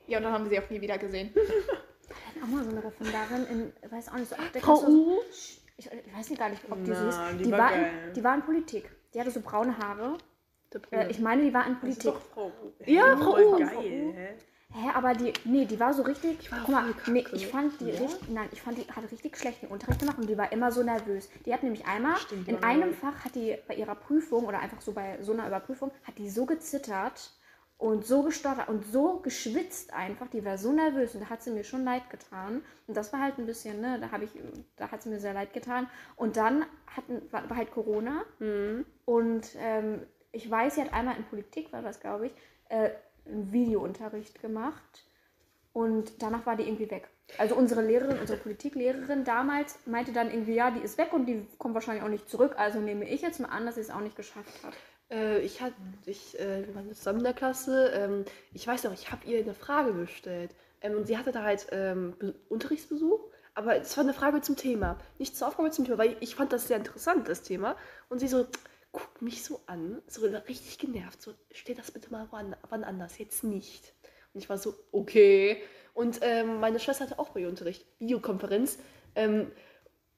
Ja, 0.07 0.18
und 0.18 0.24
dann 0.24 0.32
haben 0.32 0.45
wir 0.45 0.51
sie 0.51 0.64
auch 0.64 0.70
nie 0.70 0.80
wieder 0.80 0.99
gesehen. 0.99 1.34
Auch 2.43 2.47
mal 2.49 2.64
so 2.64 2.70
eine 2.70 2.84
Referendarin 2.84 3.47
in, 3.82 3.91
weiß 3.91 4.09
auch 4.09 4.14
nicht, 4.16 4.28
so 4.28 4.36
achte 4.36 4.61
Frau 4.61 4.78
Klasse. 4.78 4.91
U. 4.93 5.18
Ich, 5.30 5.86
ich 5.86 6.16
weiß 6.16 6.30
nicht 6.30 6.39
gar 6.39 6.49
nicht, 6.49 6.62
ob 6.70 6.82
die 6.84 6.91
Na, 6.91 6.97
sie 7.03 7.09
ist. 7.09 7.41
die 7.41 7.45
Die, 7.45 7.53
war 7.53 7.59
war 7.59 7.72
in, 7.72 8.12
die 8.14 8.24
war 8.24 8.34
in 8.34 8.43
Politik. 8.43 8.91
Die 9.14 9.20
hatte 9.20 9.30
so 9.30 9.41
braune 9.41 9.76
Haare. 9.78 10.18
Äh, 10.91 11.11
ich 11.11 11.18
meine, 11.20 11.43
die 11.43 11.55
war 11.55 11.66
in 11.66 11.76
Das 11.80 11.91
ist 11.91 12.03
Politik. 12.03 12.12
doch 12.12 12.20
Frau 12.34 12.47
U. 12.49 12.72
Ja? 12.84 13.16
Frau 13.16 13.36
U. 13.39 13.59
Geil, 13.59 13.68
Frau 13.68 13.80
U. 13.80 13.82
hä? 14.14 14.28
Hä, 14.70 14.91
aber 14.95 15.14
die, 15.14 15.32
nee, 15.45 15.64
die 15.64 15.80
war 15.80 15.95
so 15.95 16.03
richtig. 16.03 16.41
Die 16.41 16.51
war 16.53 16.59
guck 16.61 16.68
mal, 16.74 16.95
nee, 17.07 17.24
ich 17.32 17.47
fand 17.47 17.80
die 17.80 17.86
Ja? 17.86 18.01
richtig, 18.03 18.28
nein, 18.28 18.49
ich 18.53 18.61
fand 18.61 18.76
die 18.76 18.82
hat 18.93 19.11
richtig 19.11 19.34
schlechten 19.39 19.66
Unterricht 19.68 20.01
gemacht 20.01 20.18
und 20.18 20.28
die 20.28 20.36
war 20.36 20.53
immer 20.53 20.70
so 20.70 20.82
nervös. 20.82 21.30
Die 21.47 21.55
hat 21.55 21.62
nämlich 21.62 21.86
einmal 21.86 22.18
Stimmt, 22.18 22.49
in 22.49 22.62
einem 22.62 22.93
Fach 22.93 23.24
hat 23.24 23.34
die 23.34 23.57
bei 23.66 23.74
ihrer 23.76 23.95
Prüfung 23.95 24.45
oder 24.45 24.59
einfach 24.59 24.82
so 24.82 24.93
bei 24.93 25.16
so 25.22 25.32
einer 25.32 25.47
Überprüfung 25.47 25.91
hat 26.05 26.18
die 26.18 26.28
so 26.28 26.45
gezittert 26.45 27.32
und 27.79 28.05
so 28.05 28.24
gestottert 28.24 28.68
und 28.68 28.85
so 28.85 29.20
geschwitzt 29.20 29.93
einfach. 29.95 30.26
Die 30.29 30.45
war 30.45 30.59
so 30.59 30.72
nervös 30.72 31.14
und 31.14 31.20
da 31.22 31.31
hat 31.31 31.43
sie 31.43 31.53
mir 31.53 31.64
schon 31.64 31.85
leid 31.85 32.11
getan. 32.11 32.62
Und 32.89 32.97
das 32.97 33.12
war 33.12 33.20
halt 33.20 33.39
ein 33.39 33.47
bisschen, 33.47 33.81
ne, 33.81 33.99
da 34.01 34.11
habe 34.11 34.24
ich, 34.24 34.31
da 34.76 34.91
hat 34.91 35.03
sie 35.03 35.09
mir 35.09 35.20
sehr 35.20 35.33
leid 35.33 35.53
getan. 35.53 35.89
Und 36.16 36.37
dann 36.37 36.64
hatten, 36.89 37.22
war, 37.31 37.49
war 37.49 37.57
halt 37.57 37.70
Corona 37.70 38.24
Mhm. 38.41 38.85
und 39.05 39.47
ähm, 39.59 40.03
ich 40.33 40.51
weiß, 40.51 40.74
sie 40.74 40.83
hat 40.83 40.93
einmal 40.93 41.16
in 41.16 41.24
Politik, 41.24 41.72
war 41.72 41.83
das 41.83 42.01
glaube 42.01 42.26
ich, 42.26 42.33
äh, 42.68 42.91
einen 43.26 43.53
Videounterricht 43.53 44.41
gemacht 44.43 45.05
und 45.72 46.20
danach 46.22 46.47
war 46.47 46.57
die 46.57 46.64
irgendwie 46.64 46.91
weg. 46.91 47.09
Also 47.37 47.55
unsere 47.55 47.83
Lehrerin, 47.83 48.18
unsere 48.18 48.39
Politiklehrerin 48.39 49.24
damals 49.24 49.79
meinte 49.87 50.12
dann 50.12 50.31
irgendwie, 50.31 50.55
ja, 50.55 50.70
die 50.70 50.81
ist 50.81 50.97
weg 50.99 51.12
und 51.12 51.26
die 51.26 51.47
kommt 51.59 51.74
wahrscheinlich 51.74 52.03
auch 52.03 52.09
nicht 52.09 52.29
zurück. 52.29 52.55
Also 52.57 52.81
nehme 52.81 53.09
ich 53.09 53.20
jetzt 53.22 53.39
mal 53.39 53.49
an, 53.49 53.66
dass 53.66 53.74
sie 53.76 53.83
es 53.83 53.91
auch 53.91 54.01
nicht 54.01 54.16
geschafft 54.16 54.64
hat. 54.64 54.72
Äh, 55.11 55.40
ich 55.40 55.61
hatte, 55.61 55.74
ich, 56.06 56.38
äh, 56.38 56.64
wir 56.66 56.94
zusammen 56.94 57.18
in 57.18 57.24
der 57.24 57.34
Klasse. 57.34 57.90
Ähm, 57.94 58.24
ich 58.52 58.66
weiß 58.66 58.84
noch, 58.84 58.92
ich 58.92 59.11
habe 59.11 59.26
ihr 59.26 59.38
eine 59.38 59.54
Frage 59.54 59.92
gestellt. 59.94 60.54
Ähm, 60.80 60.96
und 60.96 61.06
sie 61.06 61.16
hatte 61.16 61.32
da 61.32 61.42
halt 61.42 61.66
ähm, 61.72 62.14
Be 62.18 62.34
Unterrichtsbesuch. 62.48 63.20
Aber 63.54 63.76
es 63.76 63.96
war 63.96 64.04
eine 64.04 64.14
Frage 64.14 64.40
zum 64.40 64.56
Thema. 64.56 64.98
Nicht 65.18 65.36
zur 65.36 65.48
Aufgabe 65.48 65.70
zum 65.70 65.84
Thema, 65.84 65.98
weil 65.98 66.16
ich 66.20 66.36
fand 66.36 66.52
das 66.52 66.68
sehr 66.68 66.76
interessant, 66.76 67.28
das 67.28 67.42
Thema. 67.42 67.76
Und 68.09 68.20
sie 68.20 68.28
so, 68.28 68.46
guckt 68.92 69.20
mich 69.20 69.42
so 69.42 69.61
an, 69.66 70.00
so 70.06 70.24
richtig 70.26 70.78
genervt. 70.78 71.20
So, 71.20 71.32
stell 71.50 71.74
das 71.74 71.90
bitte 71.90 72.11
mal 72.12 72.28
wann, 72.30 72.54
wann 72.68 72.84
anders, 72.84 73.18
jetzt 73.18 73.42
nicht. 73.44 73.92
Und 74.32 74.40
ich 74.40 74.48
war 74.48 74.59
so, 74.59 74.74
okay. 74.92 75.61
Und 75.94 76.20
ähm, 76.22 76.61
meine 76.61 76.78
Schwester 76.78 77.04
hatte 77.04 77.18
auch 77.18 77.30
bei 77.30 77.40
ihr 77.40 77.48
Unterricht, 77.48 77.84
Videokonferenz. 77.98 78.78
Ähm, 79.16 79.50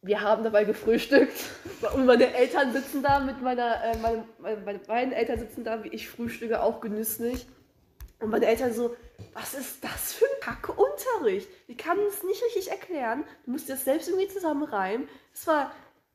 wir 0.03 0.21
haben 0.23 0.45
dabei 0.45 0.65
gefrühstückt 0.65 1.45
und 1.95 2.07
meine 2.07 2.35
Eltern 2.35 2.73
sitzen 2.73 3.03
da 3.03 3.21
mit 3.21 3.43
meiner, 3.43 3.85
äh, 3.85 3.99
meine, 3.99 4.25
meine, 4.39 4.61
meine 4.63 4.79
beiden 4.79 5.13
Eltern 5.13 5.39
sitzen 5.39 5.65
da, 5.65 5.85
wie 5.85 5.89
ich 5.89 6.09
frühstücke, 6.09 6.63
auch 6.63 6.81
genüsslich. 6.81 7.47
Und 8.21 8.31
meine 8.31 8.47
Eltern 8.47 8.73
so, 8.73 8.97
was 9.33 9.55
ist 9.55 9.83
das 9.83 10.13
für 10.13 10.27
ein 10.27 10.41
Kacke-Unterricht? 10.41 11.49
Die 11.69 11.77
kann 11.77 11.99
es 12.01 12.23
nicht 12.23 12.43
richtig 12.45 12.71
erklären. 12.71 13.25
Du 13.45 13.53
musst 13.53 13.69
dir 13.69 13.73
das 13.75 13.85
selbst 13.85 14.09
irgendwie 14.09 14.29
zusammenreimen. 14.29 15.09
Es 15.33 15.47
war 15.47 15.73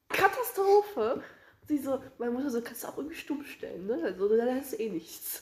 Katastrophe. 0.09 1.23
Und 1.61 1.67
sie 1.67 1.79
so, 1.79 1.99
meine 2.19 2.31
Mutter 2.31 2.51
so, 2.51 2.61
kannst 2.61 2.83
du 2.83 2.87
auch 2.87 2.97
irgendwie 2.97 3.15
stumm 3.15 3.43
stellen, 3.43 3.87
ne? 3.87 3.99
Also, 4.03 4.35
dann 4.37 4.59
ist 4.59 4.79
eh 4.79 4.89
nichts. 4.89 5.41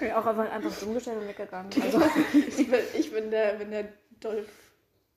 Ja, 0.00 0.20
auch 0.20 0.26
einfach, 0.26 0.50
einfach 0.50 0.76
dumm 0.80 0.94
gestellt 0.94 1.18
und 1.20 1.28
weggegangen. 1.28 1.70
Also, 1.82 2.02
Ich 2.32 2.68
bin, 2.68 2.80
ich 2.98 3.12
bin 3.12 3.30
der, 3.30 3.60
wenn 3.60 3.70
der 3.70 3.92
Dolph 4.18 4.48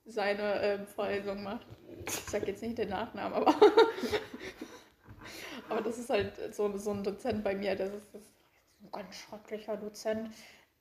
seine 0.08 0.62
ähm, 0.62 0.86
Vorlesung 0.86 1.42
macht. 1.42 1.66
Ich 2.06 2.14
sag 2.14 2.46
jetzt 2.46 2.62
nicht 2.62 2.78
den 2.78 2.88
Nachnamen, 2.88 3.34
aber. 3.34 3.54
aber 5.68 5.80
das 5.82 5.98
ist 5.98 6.10
halt 6.10 6.54
so, 6.54 6.76
so 6.76 6.92
ein 6.92 7.04
Dozent 7.04 7.44
bei 7.44 7.54
mir. 7.54 7.76
Das 7.76 7.90
ist, 7.90 8.06
das 8.12 8.22
ist 8.22 8.32
ein 8.82 8.90
ganz 8.90 9.16
schrecklicher 9.16 9.76
Dozent. 9.76 10.30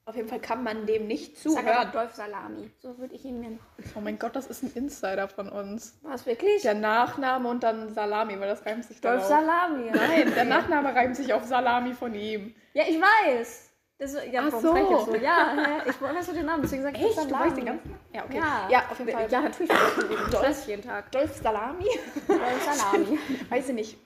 Auf 0.05 0.15
jeden 0.15 0.29
Fall 0.29 0.39
kann 0.39 0.63
man 0.63 0.85
dem 0.85 1.05
nicht 1.05 1.37
sag 1.37 1.51
aber 1.51 1.65
zuhören. 1.65 1.91
Dolph 1.91 2.15
Salami. 2.15 2.71
So 2.77 2.97
würde 2.97 3.13
ich 3.13 3.25
ihn 3.25 3.41
nennen. 3.41 3.59
Oh 3.95 3.99
mein 3.99 4.17
Gott, 4.17 4.37
das 4.37 4.47
ist 4.47 4.63
ein 4.63 4.71
Insider 4.73 5.27
von 5.27 5.49
uns. 5.49 5.99
Was, 6.01 6.25
wirklich? 6.25 6.61
Der 6.61 6.75
Nachname 6.75 7.49
und 7.49 7.61
dann 7.61 7.93
Salami, 7.93 8.39
weil 8.39 8.47
das 8.47 8.65
reimt 8.65 8.85
sich 8.85 9.01
Dolph 9.01 9.27
darauf. 9.27 9.45
Salami. 9.45 9.91
Nein, 9.91 10.33
der 10.33 10.45
Nachname 10.45 10.95
reimt 10.95 11.17
sich 11.17 11.33
auf 11.33 11.43
Salami 11.43 11.93
von 11.93 12.15
ihm. 12.15 12.55
Ja, 12.73 12.83
ich 12.87 13.01
weiß. 13.01 13.66
Das, 13.99 14.15
ja, 14.31 14.43
Ach 14.45 14.59
so. 14.59 14.75
jetzt 14.75 15.05
so? 15.05 15.15
Ja, 15.15 15.55
hä? 15.55 15.89
ich 15.89 15.99
weiß 15.99 16.27
den 16.31 16.45
Namen, 16.45 16.61
deswegen 16.61 16.83
sag 16.83 16.95
ich 16.95 17.03
Echt? 17.03 17.17
Du 17.17 17.31
weißt 17.31 17.57
den 17.57 17.65
ganzen 17.65 17.89
Namen? 17.89 17.99
Ja, 18.13 18.25
okay. 18.25 18.37
Ja, 18.37 18.67
Ja, 18.69 18.83
auf 18.91 18.99
jeden 18.99 19.11
Fall. 19.11 19.27
Ja, 19.29 19.41
natürlich. 19.41 19.71
Ich 19.71 20.31
Dolph- 20.31 20.67
jeden 20.67 20.83
Tag. 20.83 21.11
Dolph 21.11 21.35
Salami? 21.35 21.85
Dolph 22.27 22.63
Salami. 22.63 23.19
Weiß 23.49 23.69
ich 23.69 23.75
nicht. 23.75 23.97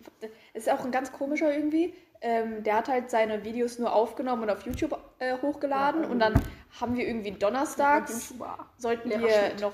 Ist 0.54 0.70
auch 0.72 0.86
ein 0.86 0.92
ganz 0.92 1.12
komischer 1.12 1.54
irgendwie. 1.54 1.94
Ähm, 2.22 2.64
der 2.64 2.78
hat 2.78 2.88
halt 2.88 3.10
seine 3.10 3.44
Videos 3.44 3.80
nur 3.80 3.94
aufgenommen 3.94 4.44
und 4.44 4.50
auf 4.52 4.62
YouTube 4.66 4.98
äh, 5.20 5.38
hochgeladen. 5.42 6.06
Und 6.06 6.20
dann 6.20 6.36
haben 6.80 6.96
wir 6.96 7.06
irgendwie 7.06 7.32
donnerstags, 7.32 8.34
sollten 8.78 9.10
wir 9.10 9.56
noch 9.60 9.74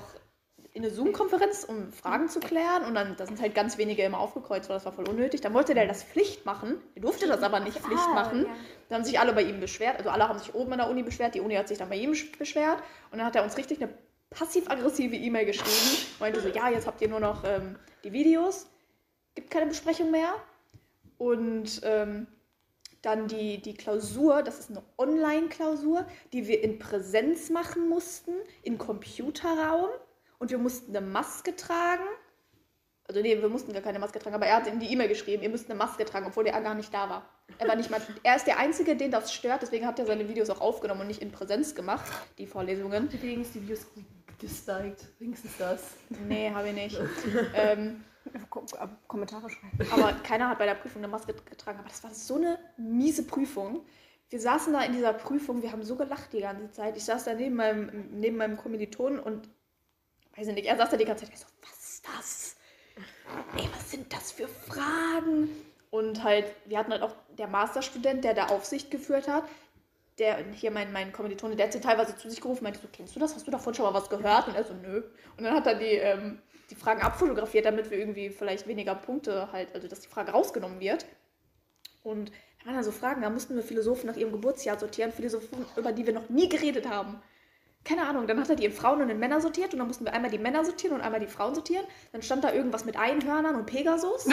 in 0.74 0.84
eine 0.84 0.92
Zoom-Konferenz, 0.92 1.64
um 1.64 1.92
Fragen 1.92 2.28
zu 2.28 2.40
klären. 2.40 2.84
Und 2.84 2.94
dann 2.94 3.16
da 3.16 3.26
sind 3.26 3.40
halt 3.40 3.54
ganz 3.54 3.78
wenige 3.78 4.02
immer 4.02 4.20
aufgekreuzt, 4.20 4.68
weil 4.68 4.76
das 4.76 4.84
war 4.84 4.92
voll 4.92 5.08
unnötig. 5.08 5.40
Dann 5.40 5.54
wollte 5.54 5.74
der 5.74 5.86
das 5.86 6.02
Pflicht 6.02 6.44
machen. 6.46 6.76
Er 6.94 7.02
durfte 7.02 7.26
das 7.26 7.42
aber 7.42 7.60
nicht 7.60 7.78
Pflicht 7.78 8.02
Ah, 8.08 8.14
machen. 8.14 8.44
ja. 8.46 8.50
Dann 8.88 8.98
haben 8.98 9.04
sich 9.04 9.18
alle 9.18 9.32
bei 9.32 9.42
ihm 9.42 9.60
beschwert. 9.60 9.96
Also 9.96 10.10
alle 10.10 10.28
haben 10.28 10.38
sich 10.38 10.54
oben 10.54 10.72
an 10.72 10.78
der 10.78 10.90
Uni 10.90 11.02
beschwert. 11.02 11.34
Die 11.34 11.40
Uni 11.40 11.54
hat 11.54 11.68
sich 11.68 11.78
dann 11.78 11.88
bei 11.88 11.96
ihm 11.96 12.14
beschwert. 12.38 12.82
Und 13.10 13.18
dann 13.18 13.26
hat 13.26 13.36
er 13.36 13.44
uns 13.44 13.56
richtig 13.56 13.82
eine 13.82 13.92
passiv-aggressive 14.30 15.16
E-Mail 15.16 15.46
geschrieben. 15.46 16.06
Meinte 16.20 16.40
so, 16.40 16.48
ja, 16.48 16.68
jetzt 16.68 16.86
habt 16.86 17.00
ihr 17.00 17.08
nur 17.08 17.20
noch 17.20 17.44
ähm, 17.44 17.76
die 18.04 18.12
Videos. 18.12 18.66
Gibt 19.34 19.50
keine 19.50 19.66
Besprechung 19.66 20.10
mehr. 20.10 20.34
Und 21.16 21.80
ähm, 21.82 22.26
dann 23.02 23.28
die, 23.28 23.60
die 23.62 23.74
Klausur, 23.74 24.42
das 24.42 24.58
ist 24.58 24.70
eine 24.70 24.82
Online-Klausur, 24.98 26.04
die 26.32 26.46
wir 26.46 26.62
in 26.62 26.78
Präsenz 26.78 27.48
machen 27.50 27.88
mussten, 27.88 28.32
in 28.62 28.76
Computerraum. 28.78 29.88
Und 30.38 30.50
wir 30.50 30.58
mussten 30.58 30.96
eine 30.96 31.04
Maske 31.04 31.56
tragen. 31.56 32.04
Also 33.04 33.22
nee, 33.22 33.40
wir 33.40 33.48
mussten 33.48 33.72
gar 33.72 33.82
keine 33.82 33.98
Maske 33.98 34.18
tragen, 34.18 34.36
aber 34.36 34.46
er 34.46 34.56
hat 34.56 34.66
in 34.66 34.80
die 34.80 34.92
E-Mail 34.92 35.08
geschrieben, 35.08 35.42
ihr 35.42 35.48
müsst 35.48 35.70
eine 35.70 35.78
Maske 35.78 36.04
tragen, 36.04 36.26
obwohl 36.26 36.46
er 36.46 36.60
gar 36.60 36.74
nicht 36.74 36.92
da 36.92 37.08
war. 37.08 37.28
Er 37.56 37.66
war 37.66 37.74
nicht 37.74 37.88
mal, 37.90 38.02
er 38.22 38.36
ist 38.36 38.46
der 38.46 38.58
Einzige, 38.58 38.96
den 38.96 39.10
das 39.10 39.32
stört, 39.32 39.62
deswegen 39.62 39.86
hat 39.86 39.98
er 39.98 40.04
seine 40.04 40.28
Videos 40.28 40.50
auch 40.50 40.60
aufgenommen 40.60 41.00
und 41.00 41.06
nicht 41.06 41.22
in 41.22 41.32
Präsenz 41.32 41.74
gemacht, 41.74 42.06
die 42.36 42.46
Vorlesungen. 42.46 43.08
Übrigens 43.10 43.52
die 43.52 43.62
Videos 43.62 43.86
disliked. 44.42 45.06
Wenigstens 45.18 45.56
das. 45.56 45.82
Nee, 46.26 46.50
habe 46.50 46.68
ich 46.68 46.74
nicht. 46.74 47.00
ähm, 47.54 48.04
Kom 48.50 48.66
äh, 48.78 48.86
Kommentare 49.06 49.48
schreiben. 49.48 49.90
aber 49.90 50.12
keiner 50.22 50.50
hat 50.50 50.58
bei 50.58 50.66
der 50.66 50.74
Prüfung 50.74 51.02
eine 51.02 51.10
Maske 51.10 51.32
getragen. 51.32 51.78
Aber 51.78 51.88
das 51.88 52.04
war 52.04 52.12
so 52.12 52.36
eine 52.36 52.58
miese 52.76 53.22
Prüfung. 53.24 53.86
Wir 54.28 54.40
saßen 54.40 54.72
da 54.72 54.82
in 54.82 54.92
dieser 54.92 55.14
Prüfung, 55.14 55.62
wir 55.62 55.72
haben 55.72 55.82
so 55.82 55.96
gelacht 55.96 56.32
die 56.32 56.40
ganze 56.40 56.70
Zeit. 56.70 56.96
Ich 56.96 57.04
saß 57.04 57.24
da 57.24 57.34
neben 57.34 57.56
meinem, 57.56 58.10
neben 58.10 58.36
meinem 58.36 58.58
Kommilitonen 58.58 59.18
und 59.18 59.48
weiß 60.38 60.48
ich 60.48 60.54
nicht, 60.54 60.66
er 60.66 60.76
saß 60.76 60.90
da 60.90 60.96
die 60.96 61.04
ganze 61.04 61.24
Zeit. 61.24 61.34
Ich 61.34 61.40
so, 61.40 61.46
was 61.62 61.90
ist 61.90 62.06
das? 62.06 62.56
Ey, 63.56 63.68
was 63.74 63.90
sind 63.90 64.12
das 64.12 64.32
für 64.32 64.48
Fragen? 64.48 65.50
Und 65.90 66.22
halt, 66.22 66.46
wir 66.66 66.78
hatten 66.78 66.92
halt 66.92 67.02
auch 67.02 67.14
der 67.36 67.48
Masterstudent, 67.48 68.24
der 68.24 68.34
da 68.34 68.46
Aufsicht 68.46 68.90
geführt 68.90 69.28
hat. 69.28 69.44
Der, 70.18 70.44
hier 70.52 70.70
mein, 70.70 70.92
mein 70.92 71.12
Kommilitone, 71.12 71.56
der 71.56 71.66
hat 71.66 71.72
sie 71.72 71.80
teilweise 71.80 72.16
zu 72.16 72.28
sich 72.28 72.40
gerufen, 72.40 72.64
meinte 72.64 72.80
so, 72.80 72.88
kennst 72.92 73.14
du 73.14 73.20
das? 73.20 73.34
Hast 73.34 73.46
du 73.46 73.50
davon 73.50 73.74
schon 73.74 73.84
mal 73.84 73.94
was 73.94 74.10
gehört? 74.10 74.48
Und 74.48 74.56
er 74.56 74.64
so, 74.64 74.74
nö. 74.74 75.02
Und 75.36 75.44
dann 75.44 75.54
hat 75.54 75.66
er 75.66 75.76
die, 75.76 75.86
ähm, 75.86 76.40
die 76.70 76.74
Fragen 76.74 77.02
abfotografiert, 77.02 77.64
damit 77.64 77.90
wir 77.90 77.98
irgendwie 77.98 78.30
vielleicht 78.30 78.66
weniger 78.66 78.94
Punkte 78.94 79.50
halt, 79.52 79.74
also 79.74 79.86
dass 79.88 80.00
die 80.00 80.08
Frage 80.08 80.32
rausgenommen 80.32 80.80
wird. 80.80 81.06
Und 82.02 82.30
da 82.60 82.66
waren 82.66 82.74
dann 82.74 82.84
so 82.84 82.90
Fragen, 82.92 83.22
da 83.22 83.30
mussten 83.30 83.54
wir 83.54 83.62
Philosophen 83.62 84.08
nach 84.08 84.16
ihrem 84.16 84.32
Geburtsjahr 84.32 84.78
sortieren, 84.78 85.12
Philosophen, 85.12 85.64
über 85.76 85.92
die 85.92 86.06
wir 86.06 86.12
noch 86.12 86.28
nie 86.28 86.48
geredet 86.48 86.88
haben. 86.88 87.22
Keine 87.88 88.06
Ahnung, 88.06 88.26
dann 88.26 88.38
hat 88.38 88.50
er 88.50 88.56
die 88.56 88.66
in 88.66 88.72
Frauen 88.72 89.00
und 89.00 89.08
in 89.08 89.18
Männer 89.18 89.40
sortiert 89.40 89.72
und 89.72 89.78
dann 89.78 89.88
mussten 89.88 90.04
wir 90.04 90.12
einmal 90.12 90.30
die 90.30 90.36
Männer 90.36 90.62
sortieren 90.62 90.94
und 90.94 91.00
einmal 91.00 91.20
die 91.20 91.26
Frauen 91.26 91.54
sortieren. 91.54 91.86
Dann 92.12 92.20
stand 92.20 92.44
da 92.44 92.52
irgendwas 92.52 92.84
mit 92.84 92.98
Einhörnern 92.98 93.54
und 93.54 93.64
Pegasus. 93.64 94.26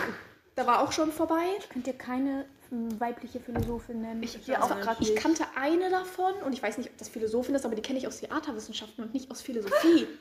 da 0.54 0.66
war 0.68 0.80
auch 0.80 0.92
schon 0.92 1.10
vorbei. 1.10 1.42
Könnt 1.72 1.88
ihr 1.88 1.98
keine 1.98 2.44
hm, 2.68 3.00
weibliche 3.00 3.40
Philosophin 3.40 4.00
nennen? 4.00 4.22
Ich, 4.22 4.46
ja, 4.46 4.62
auch 4.62 4.80
grad 4.80 5.00
ich 5.00 5.16
kannte 5.16 5.44
eine 5.56 5.90
davon 5.90 6.34
und 6.46 6.52
ich 6.52 6.62
weiß 6.62 6.78
nicht, 6.78 6.88
ob 6.88 6.98
das 6.98 7.08
Philosophin 7.08 7.56
ist, 7.56 7.64
aber 7.66 7.74
die 7.74 7.82
kenne 7.82 7.98
ich 7.98 8.06
aus 8.06 8.20
Theaterwissenschaften 8.20 9.02
und 9.02 9.12
nicht 9.12 9.28
aus 9.30 9.42
Philosophie. 9.42 10.06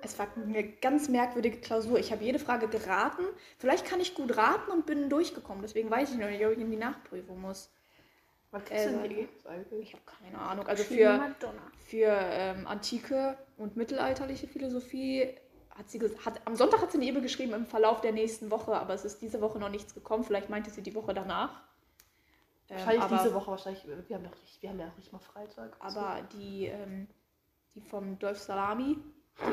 Es 0.00 0.16
war 0.16 0.28
eine 0.36 0.62
ganz 0.62 1.08
merkwürdige 1.08 1.58
Klausur. 1.58 1.98
Ich 1.98 2.12
habe 2.12 2.22
jede 2.22 2.38
Frage 2.38 2.68
geraten. 2.68 3.24
Vielleicht 3.58 3.84
kann 3.84 3.98
ich 3.98 4.14
gut 4.14 4.36
raten 4.36 4.70
und 4.70 4.86
bin 4.86 5.10
durchgekommen. 5.10 5.60
Deswegen 5.60 5.90
weiß 5.90 6.12
ich 6.12 6.18
noch 6.18 6.28
nicht, 6.28 6.46
ob 6.46 6.52
ich 6.52 6.58
in 6.60 6.70
die 6.70 6.76
Nachprüfung 6.76 7.40
muss. 7.40 7.68
Wann 8.50 8.64
kriegst 8.64 8.86
du 8.86 8.90
denn 8.90 9.04
Äh, 9.04 9.08
die 9.08 9.14
Ergebnisse 9.14 9.48
eigentlich? 9.48 9.88
Ich 9.88 9.92
habe 9.92 10.02
keine 10.04 10.38
Ahnung. 10.38 10.66
Also 10.66 10.82
Für 10.84 11.34
für, 11.86 12.06
ähm, 12.06 12.66
antike 12.66 13.36
und 13.56 13.76
mittelalterliche 13.76 14.46
Philosophie 14.46 15.34
hat 15.70 15.88
sie 15.90 16.00
hat, 16.24 16.40
am 16.44 16.56
Sonntag 16.56 16.82
hat 16.82 16.90
sie 16.90 16.98
eine 16.98 17.06
E-Mail 17.06 17.22
geschrieben 17.22 17.52
im 17.52 17.66
Verlauf 17.66 18.00
der 18.00 18.12
nächsten 18.12 18.50
Woche, 18.50 18.74
aber 18.74 18.94
es 18.94 19.04
ist 19.04 19.22
diese 19.22 19.40
Woche 19.40 19.58
noch 19.58 19.68
nichts 19.68 19.94
gekommen. 19.94 20.24
Vielleicht 20.24 20.50
meinte 20.50 20.70
sie 20.70 20.82
die 20.82 20.94
Woche 20.94 21.14
danach. 21.14 21.62
Ähm, 22.68 22.76
Wahrscheinlich 22.76 23.02
aber, 23.02 23.16
diese 23.16 23.34
Woche, 23.34 23.50
wahrscheinlich. 23.50 23.86
Wir 23.86 24.16
haben 24.16 24.24
ja, 24.24 24.30
auch 24.30 24.40
nicht, 24.40 24.62
wir 24.62 24.70
haben 24.70 24.80
ja 24.80 24.88
auch 24.88 24.96
nicht 24.96 25.12
mal 25.12 25.18
Freitag. 25.18 25.76
Aber 25.80 26.22
die, 26.32 26.66
ähm, 26.66 27.06
die 27.74 27.80
vom 27.80 28.18
Dolph 28.18 28.38
Salami, 28.38 28.98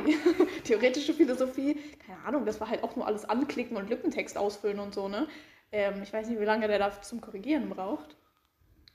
die 0.05 0.17
theoretische 0.63 1.13
Philosophie, 1.13 1.79
keine 2.05 2.23
Ahnung, 2.25 2.45
das 2.45 2.59
war 2.59 2.69
halt 2.69 2.83
auch 2.83 2.95
nur 2.95 3.05
alles 3.05 3.25
anklicken 3.25 3.77
und 3.77 3.89
Lückentext 3.89 4.37
ausfüllen 4.37 4.79
und 4.79 4.93
so, 4.93 5.07
ne? 5.07 5.27
Ähm, 5.71 6.01
ich 6.03 6.11
weiß 6.11 6.27
nicht, 6.27 6.39
wie 6.39 6.45
lange 6.45 6.67
der 6.67 6.79
da 6.79 7.01
zum 7.01 7.21
Korrigieren 7.21 7.69
braucht. 7.69 8.17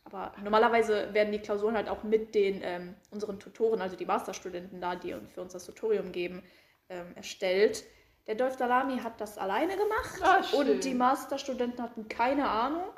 Aber 0.04 0.32
normalerweise 0.42 1.12
werden 1.12 1.32
die 1.32 1.38
Klausuren 1.38 1.76
halt 1.76 1.88
auch 1.88 2.02
mit 2.02 2.34
den 2.34 2.60
ähm, 2.62 2.94
unseren 3.10 3.38
Tutoren, 3.38 3.80
also 3.80 3.96
die 3.96 4.06
Masterstudenten 4.06 4.80
da, 4.80 4.96
die 4.96 5.14
für 5.34 5.42
uns 5.42 5.52
das 5.52 5.64
Tutorium 5.64 6.10
geben, 6.10 6.42
ähm, 6.88 7.14
erstellt. 7.14 7.84
Der 8.26 8.34
Dolph 8.34 8.54
Salami 8.54 8.98
hat 8.98 9.20
das 9.20 9.38
alleine 9.38 9.76
gemacht 9.76 10.46
schön. 10.50 10.58
und 10.60 10.84
die 10.84 10.94
Masterstudenten 10.94 11.82
hatten 11.82 12.08
keine 12.08 12.48
Ahnung. 12.48 12.90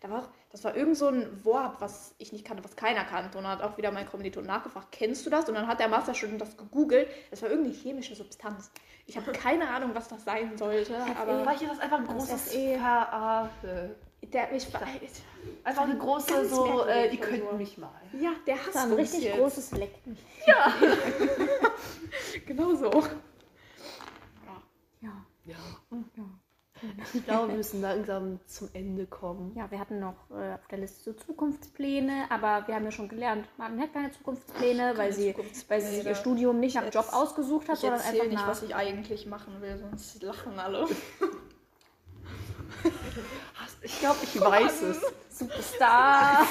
Da 0.00 0.10
war 0.10 0.32
das 0.50 0.64
war 0.64 0.74
irgend 0.74 0.96
so 0.96 1.08
ein 1.08 1.44
Wort, 1.44 1.80
was 1.80 2.14
ich 2.16 2.32
nicht 2.32 2.44
kannte, 2.44 2.64
was 2.64 2.74
keiner 2.74 3.04
kannte. 3.04 3.36
Und 3.36 3.44
dann 3.44 3.52
hat 3.52 3.62
auch 3.62 3.76
wieder 3.76 3.90
mein 3.90 4.08
Kommiliton 4.08 4.46
nachgefragt, 4.46 4.88
kennst 4.92 5.26
du 5.26 5.30
das? 5.30 5.46
Und 5.48 5.56
dann 5.56 5.66
hat 5.66 5.78
der 5.78 5.88
Masterstudent 5.88 6.40
das 6.40 6.56
gegoogelt. 6.56 7.08
Das 7.30 7.42
war 7.42 7.50
irgendeine 7.50 7.76
chemische 7.76 8.14
Substanz. 8.14 8.70
Ich 9.04 9.16
habe 9.16 9.32
keine 9.32 9.68
Ahnung, 9.68 9.90
was 9.92 10.08
das 10.08 10.24
sein 10.24 10.56
sollte. 10.56 10.96
Aber 11.20 11.40
Vielleicht 11.40 11.62
ist 11.62 11.72
das 11.72 11.80
einfach 11.80 11.98
ein 11.98 12.06
großes 12.06 12.54
Verarsche. 12.54 13.94
Der, 14.22 14.52
ich, 14.52 14.72
war- 14.74 14.82
Einfach 15.64 15.82
eine 15.84 15.96
große, 15.98 16.46
so, 16.48 16.84
äh, 16.86 17.04
ihr 17.06 17.10
von 17.18 17.20
könnt 17.20 17.44
nur. 17.44 17.52
mich 17.54 17.78
mal. 17.78 17.90
ja, 18.20 18.30
der 18.46 18.56
Das 18.56 18.66
hasst 18.66 18.74
war 18.76 18.82
ein 18.84 18.90
uns 18.92 19.00
richtig 19.00 19.24
jetzt. 19.24 19.38
großes 19.38 19.72
Lecken. 19.72 20.18
Genau 22.46 22.74
so. 22.74 22.90
Ja. 25.00 25.12
Ja. 25.44 25.54
ja. 26.16 26.24
Ich 27.12 27.24
glaube, 27.24 27.48
wir 27.48 27.56
müssen 27.56 27.80
langsam 27.82 28.38
zum 28.46 28.68
Ende 28.72 29.06
kommen. 29.06 29.52
Ja, 29.56 29.68
wir 29.70 29.80
hatten 29.80 29.98
noch 29.98 30.14
äh, 30.30 30.54
auf 30.54 30.66
der 30.70 30.78
Liste 30.78 31.02
so 31.02 31.12
Zukunftspläne, 31.12 32.26
aber 32.30 32.66
wir 32.68 32.74
haben 32.76 32.84
ja 32.84 32.92
schon 32.92 33.08
gelernt, 33.08 33.48
Martin 33.56 33.80
hat 33.80 33.92
keine 33.92 34.12
Zukunftspläne, 34.12 34.92
weil, 34.96 35.12
sie, 35.12 35.34
weil 35.68 35.80
sie 35.80 35.96
sich 35.96 36.06
ihr 36.06 36.14
Studium 36.14 36.60
nicht 36.60 36.76
nach 36.76 36.84
Jetzt- 36.84 36.94
Job 36.94 37.06
ausgesucht 37.12 37.68
hat, 37.68 37.74
Ich 37.76 37.80
sondern 37.80 38.00
einfach 38.00 38.24
nicht, 38.24 38.34
nach. 38.34 38.46
was 38.48 38.62
ich 38.62 38.74
eigentlich 38.76 39.26
machen 39.26 39.60
will, 39.60 39.76
sonst 39.78 40.22
lachen 40.22 40.58
alle. 40.58 40.86
Ich 43.80 44.00
glaube, 44.00 44.18
ich 44.22 44.40
weiß 44.40 44.82
es. 44.82 45.00
Superstar. 45.30 46.44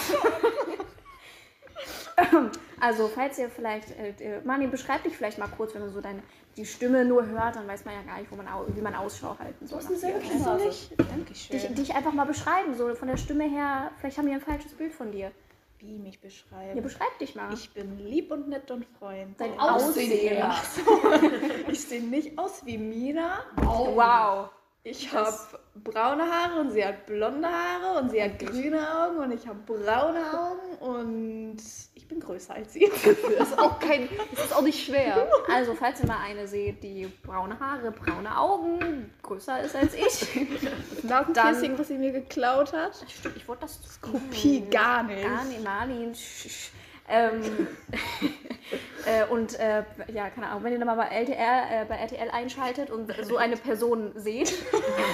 also, 2.79 3.07
falls 3.09 3.37
ihr 3.37 3.49
vielleicht, 3.49 3.91
äh, 3.91 4.13
äh, 4.19 4.41
Martin, 4.43 4.71
beschreib 4.71 5.03
dich 5.03 5.15
vielleicht 5.17 5.37
mal 5.37 5.47
kurz, 5.49 5.73
wenn 5.75 5.81
man 5.81 5.91
so 5.91 6.01
deine, 6.01 6.23
die 6.55 6.65
Stimme 6.65 7.05
nur 7.05 7.25
hört, 7.25 7.57
dann 7.57 7.67
weiß 7.67 7.85
man 7.85 7.95
ja 7.95 8.01
gar 8.01 8.19
nicht, 8.19 8.31
wo 8.31 8.35
man, 8.35 8.47
wie 8.75 8.81
man 8.81 8.95
Ausschau 8.95 9.37
halten 9.37 9.67
soll. 9.67 9.81
nach 9.81 9.89
dir, 9.89 10.07
ne? 10.07 10.71
Dankeschön. 10.97 11.59
dich, 11.59 11.73
dich 11.75 11.95
einfach 11.95 12.13
mal 12.13 12.25
beschreiben, 12.25 12.75
so 12.75 12.95
von 12.95 13.07
der 13.07 13.17
Stimme 13.17 13.43
her, 13.43 13.91
vielleicht 13.99 14.17
haben 14.17 14.27
wir 14.27 14.33
ein 14.33 14.41
falsches 14.41 14.73
Bild 14.73 14.93
von 14.93 15.11
dir. 15.11 15.31
Wie 15.79 15.99
mich 15.99 16.15
Ja, 16.15 16.21
beschreiben. 16.23 16.81
beschreib 16.81 17.19
dich 17.19 17.35
mal. 17.35 17.53
Ich 17.53 17.71
bin 17.71 17.99
lieb 17.99 18.31
und 18.31 18.47
nett 18.47 18.71
und 18.71 18.85
freundlich. 18.97 19.37
Dein 19.37 19.59
Aussehen. 19.59 20.41
Aussehen. 20.41 21.31
Ich 21.67 21.81
sehe 21.81 22.01
nicht 22.01 22.39
aus 22.39 22.65
wie 22.65 22.79
Mina. 22.79 23.43
Wow. 23.57 24.49
Ich 24.89 25.11
habe 25.11 25.35
braune 25.83 26.23
Haare 26.23 26.61
und 26.61 26.71
sie 26.71 26.83
hat 26.85 27.05
blonde 27.05 27.47
Haare 27.47 27.99
und 27.99 28.09
sie 28.09 28.23
hat 28.23 28.39
grüne 28.39 28.79
Augen 29.03 29.17
und 29.17 29.31
ich 29.33 29.45
habe 29.45 29.59
braune 29.65 30.21
Augen 30.39 30.77
und 30.79 31.57
ich 31.93 32.07
bin 32.07 32.21
größer 32.21 32.53
als 32.55 32.71
sie. 32.73 32.89
Das 33.37 33.49
ist 33.49 33.59
auch 33.59 33.79
kein, 33.79 34.07
das 34.33 34.45
ist 34.45 34.55
auch 34.55 34.61
nicht 34.61 34.85
schwer. 34.85 35.27
Also, 35.53 35.75
falls 35.75 35.99
ihr 35.99 36.07
mal 36.07 36.19
eine 36.25 36.47
seht, 36.47 36.81
die 36.83 37.05
braune 37.21 37.59
Haare, 37.59 37.91
braune 37.91 38.37
Augen, 38.37 39.11
größer 39.23 39.61
ist 39.61 39.75
als 39.75 39.93
ich. 39.93 40.47
Das 40.93 41.03
Nasenpiercing, 41.03 41.77
was 41.77 41.89
sie 41.89 41.97
mir 41.97 42.11
geklaut 42.13 42.71
hat. 42.71 42.93
Stimmt, 43.09 43.35
ich 43.35 43.47
wollte 43.47 43.63
das 43.63 43.99
Kopie 44.01 44.61
gar 44.71 45.03
nicht. 45.03 45.21
Gar 45.21 45.43
nicht, 45.45 45.63
Marlin. 45.63 46.13
sch- 46.13 46.47
sch- 46.47 46.69
Ähm, 47.09 47.41
äh, 49.05 49.25
und 49.29 49.57
äh, 49.59 49.83
ja, 50.13 50.29
keine 50.29 50.47
Ahnung, 50.47 50.63
wenn 50.63 50.73
ihr 50.73 50.79
dann 50.79 50.87
mal 50.87 50.95
bei 50.95 51.07
LTR, 51.07 51.81
äh, 51.81 51.85
bei 51.85 51.95
RTL 51.95 52.29
einschaltet 52.31 52.89
und 52.89 53.13
so 53.23 53.37
eine 53.37 53.55
Person 53.55 54.11
seht, 54.15 54.53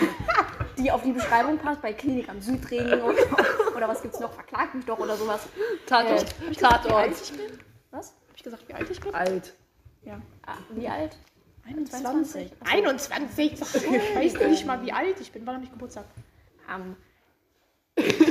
die 0.77 0.91
auf 0.91 1.03
die 1.03 1.11
Beschreibung 1.11 1.59
passt, 1.59 1.81
bei 1.81 1.93
Klinik 1.93 2.29
am 2.29 2.41
Südring 2.41 3.01
oder, 3.01 3.75
oder 3.75 3.87
was 3.87 4.01
gibt's 4.01 4.19
noch, 4.19 4.33
verklagt 4.33 4.73
mich 4.73 4.85
doch 4.85 4.97
oder 4.97 5.15
sowas. 5.15 5.47
Tatort. 5.85 6.23
Äh, 6.23 6.25
Wie 6.41 6.63
alt 6.63 6.83
Tatort. 6.83 7.11
ich 7.11 7.31
bin? 7.31 7.59
Was? 7.91 8.09
Hab 8.09 8.37
ich 8.37 8.43
gesagt, 8.43 8.67
wie 8.67 8.73
alt 8.73 8.89
ich 8.89 8.99
bin? 8.99 9.13
Alt. 9.13 9.53
Ja. 10.03 10.19
Ah, 10.47 10.57
wie 10.71 10.87
alt? 10.87 11.15
21. 11.65 12.51
Ach 12.59 12.67
so. 12.67 12.77
21. 12.77 13.61
Ich 13.61 14.15
weiß 14.15 14.49
nicht 14.49 14.65
mal, 14.65 14.83
wie 14.83 14.91
alt 14.91 15.19
ich 15.21 15.31
bin. 15.31 15.45
Wann 15.45 15.55
habe 15.55 15.65
ich 15.65 15.71
Geburtstag? 15.71 16.05
Am 16.67 16.97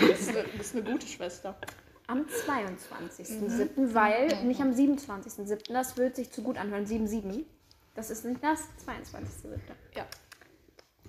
Das 0.00 0.20
ist 0.20 0.28
eine, 0.30 0.44
das 0.56 0.66
ist 0.66 0.74
eine 0.76 0.84
gute 0.84 1.06
Schwester. 1.06 1.56
Am 2.06 2.26
22.07., 2.26 3.94
weil 3.94 4.44
nicht 4.44 4.60
am 4.60 4.72
27.07., 4.72 5.72
das 5.72 5.96
wird 5.96 6.16
sich 6.16 6.30
zu 6.30 6.42
gut 6.42 6.58
anhören, 6.58 6.86
7-7. 6.86 7.44
Das 7.94 8.10
ist 8.10 8.24
nicht 8.24 8.42
das 8.42 8.60
22.07. 8.86 9.58
Ja. 9.96 10.06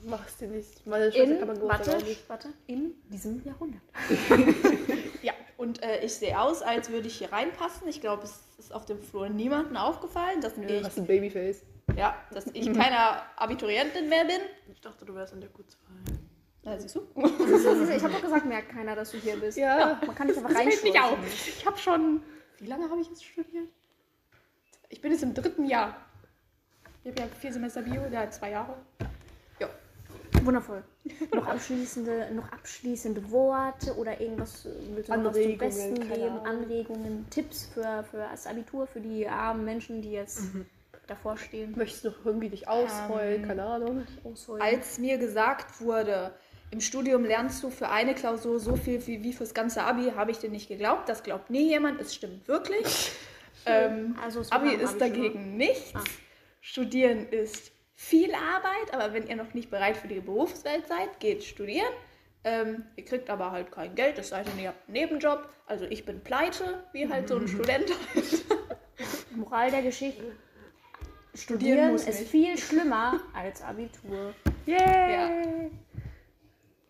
Machst 0.04 0.42
du 0.42 0.48
nicht. 0.48 0.86
Meine 0.88 1.12
Schwester 1.12 1.32
In, 1.32 1.40
kann 1.40 1.48
man 1.48 1.60
Geburtstag 1.60 1.94
warte, 2.02 2.18
warte, 2.28 2.48
in 2.68 2.94
diesem 3.10 3.44
Jahrhundert. 3.44 3.82
Ja, 5.24 5.34
und 5.58 5.84
äh, 5.84 6.04
ich 6.04 6.16
sehe 6.16 6.40
aus, 6.40 6.64
als 6.64 6.90
würde 6.90 7.06
ich 7.08 7.20
hier 7.20 7.32
reinpassen. 7.32 7.88
Ich 7.88 8.02
glaube, 8.02 8.24
es 8.24 8.40
ist 8.58 8.74
auf 8.74 8.86
dem 8.86 9.00
Flur 9.00 9.30
niemandem 9.30 9.78
aufgefallen, 9.78 10.42
dass 10.42 10.56
Du 10.56 10.64
ich, 10.64 10.84
hast 10.84 10.98
ein 10.98 11.06
Babyface. 11.06 11.62
ja, 11.96 12.16
dass 12.34 12.48
ich 12.48 12.66
keine 12.74 12.98
Abiturientin 13.38 14.10
mehr 14.10 14.26
bin. 14.26 14.40
Ich 14.74 14.82
dachte, 14.82 15.06
du 15.06 15.14
wärst 15.14 15.34
in 15.34 15.42
der 15.42 15.52
Q2. 15.52 15.76
Na, 16.64 16.80
siehst 16.80 16.96
du? 16.96 17.02
Ich 17.16 18.04
habe 18.04 18.14
doch 18.14 18.22
gesagt, 18.22 18.46
merkt 18.46 18.70
keiner, 18.70 18.96
dass 18.96 19.12
du 19.12 19.18
hier 19.18 19.36
bist. 19.38 19.58
Ja. 19.58 20.00
Man 20.06 20.16
kann 20.16 20.28
dich 20.28 20.38
einfach 20.38 20.50
nicht 20.50 21.00
auf. 21.00 21.14
reinschleusen. 21.14 21.26
Ich 21.48 21.66
habe 21.66 21.78
schon. 21.78 22.22
Wie 22.60 22.68
lange 22.68 22.90
habe 22.90 23.02
ich 23.02 23.08
jetzt 23.10 23.26
studiert? 23.26 23.68
Ich 24.90 25.02
bin 25.02 25.12
jetzt 25.12 25.24
im 25.24 25.34
dritten 25.34 25.66
Jahr. 25.66 25.96
Ich 27.04 27.12
habe 27.12 27.22
ja 27.22 27.28
vier 27.40 27.54
Semester 27.54 27.82
Bio, 27.82 28.02
hat 28.14 28.34
zwei 28.34 28.52
Jahre. 28.52 28.76
Ja. 29.60 29.68
Wundervoll. 30.44 30.84
Noch 31.34 31.48
abschließende, 31.48 32.30
noch 32.36 32.52
abschließende 32.52 33.32
Worte 33.32 33.96
oder 33.96 34.22
irgendwas 34.22 34.66
äh, 34.66 34.70
willst 34.94 35.10
du 35.10 35.18
noch 35.18 35.34
zum 35.34 35.58
Besten 35.58 35.96
geben? 35.96 36.40
Anregungen, 36.46 37.26
Tipps 37.32 37.66
für, 37.74 38.04
für 38.04 38.18
das 38.18 38.46
Abitur, 38.46 38.86
für 38.86 39.02
die 39.02 39.28
armen 39.28 39.66
Menschen, 39.66 40.04
die 40.04 40.12
jetzt 40.12 40.44
davor 41.08 41.38
stehen. 41.38 41.74
Möchtest 41.76 42.06
du 42.06 42.10
noch 42.10 42.26
irgendwie 42.26 42.50
dich 42.50 42.68
ausheulen? 42.68 43.42
Ähm, 43.42 43.48
Keine 43.48 43.64
Ahnung. 43.64 44.08
Ausheulen. 44.24 44.62
Als 44.62 45.00
mir 45.00 45.18
gesagt 45.18 45.82
wurde, 45.82 46.34
im 46.72 46.80
Studium 46.82 47.24
lernst 47.26 47.62
du 47.64 47.70
für 47.70 47.90
eine 47.90 48.16
Klausur 48.16 48.60
so 48.60 48.76
viel 48.76 49.06
wie, 49.06 49.24
wie 49.24 49.34
fürs 49.34 49.54
ganze 49.54 49.84
Abi, 49.84 50.12
habe 50.16 50.32
ich 50.32 50.40
dir 50.40 50.50
nicht 50.50 50.68
geglaubt. 50.70 51.08
Das 51.10 51.22
glaubt 51.24 51.50
nie 51.50 51.68
jemand. 51.70 52.00
Es 52.00 52.16
stimmt 52.16 52.48
wirklich. 52.48 53.12
ähm, 53.66 54.16
Also 54.24 54.42
Abi 54.50 54.74
ist 54.76 54.92
Abi 54.92 55.00
dagegen 55.00 55.58
nichts. 55.58 55.94
Ah. 55.94 56.04
Studieren 56.62 57.28
ist 57.28 57.72
viel 57.96 58.34
Arbeit, 58.34 58.94
aber 58.94 59.14
wenn 59.14 59.28
ihr 59.28 59.36
noch 59.36 59.54
nicht 59.54 59.70
bereit 59.70 59.98
für 59.98 60.08
die 60.08 60.20
Berufswelt 60.22 60.88
seid, 60.88 61.20
geht 61.20 61.44
studieren. 61.44 61.92
Ähm, 62.44 62.86
ihr 62.96 63.06
kriegt 63.06 63.30
aber 63.30 63.52
halt 63.52 63.72
kein 63.72 63.94
Geld, 63.94 64.18
es 64.18 64.30
sei 64.30 64.42
denn, 64.44 64.58
ihr 64.58 64.70
habt 64.70 64.88
einen 64.88 64.94
Nebenjob. 64.94 65.48
Also 65.68 65.86
ich 65.86 66.06
bin 66.06 66.22
pleite, 66.24 66.84
wie 66.94 67.08
halt 67.08 67.28
so 67.28 67.38
ein 67.38 67.48
Student. 67.48 67.92
Moral 69.36 69.70
der 69.72 69.84
Geschichte. 69.84 70.24
Studieren 71.34 71.96
Studieren 71.96 71.96
ist 71.96 72.08
nicht. 72.20 72.30
viel 72.32 72.58
schlimmer 72.58 73.20
als 73.34 73.62
Abitur. 73.62 74.34
Yay! 74.66 74.78
Ja. 74.78 75.30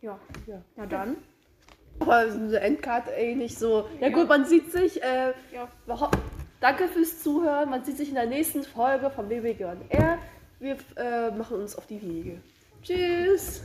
Ja. 0.01 0.19
Ja, 0.77 0.85
dann. 0.85 1.17
Aber 1.99 2.31
so 2.31 2.39
eine 2.39 2.59
Endcard 2.59 3.07
ähnlich 3.15 3.57
so. 3.57 3.87
Ja 3.99 4.09
gut, 4.09 4.27
man 4.27 4.45
sieht 4.45 4.71
sich. 4.71 5.01
Äh, 5.03 5.33
Ja. 5.53 5.67
Danke 6.59 6.87
fürs 6.87 7.21
Zuhören. 7.23 7.69
Man 7.69 7.83
sieht 7.83 7.97
sich 7.97 8.09
in 8.09 8.15
der 8.15 8.27
nächsten 8.27 8.63
Folge 8.63 9.09
vom 9.09 9.27
BBG 9.27 9.65
on 9.65 9.81
Air. 9.89 10.17
Wir 10.59 10.77
äh, 10.95 11.31
machen 11.31 11.57
uns 11.57 11.75
auf 11.75 11.87
die 11.87 12.01
Wege. 12.01 12.37
Tschüss. 12.83 13.63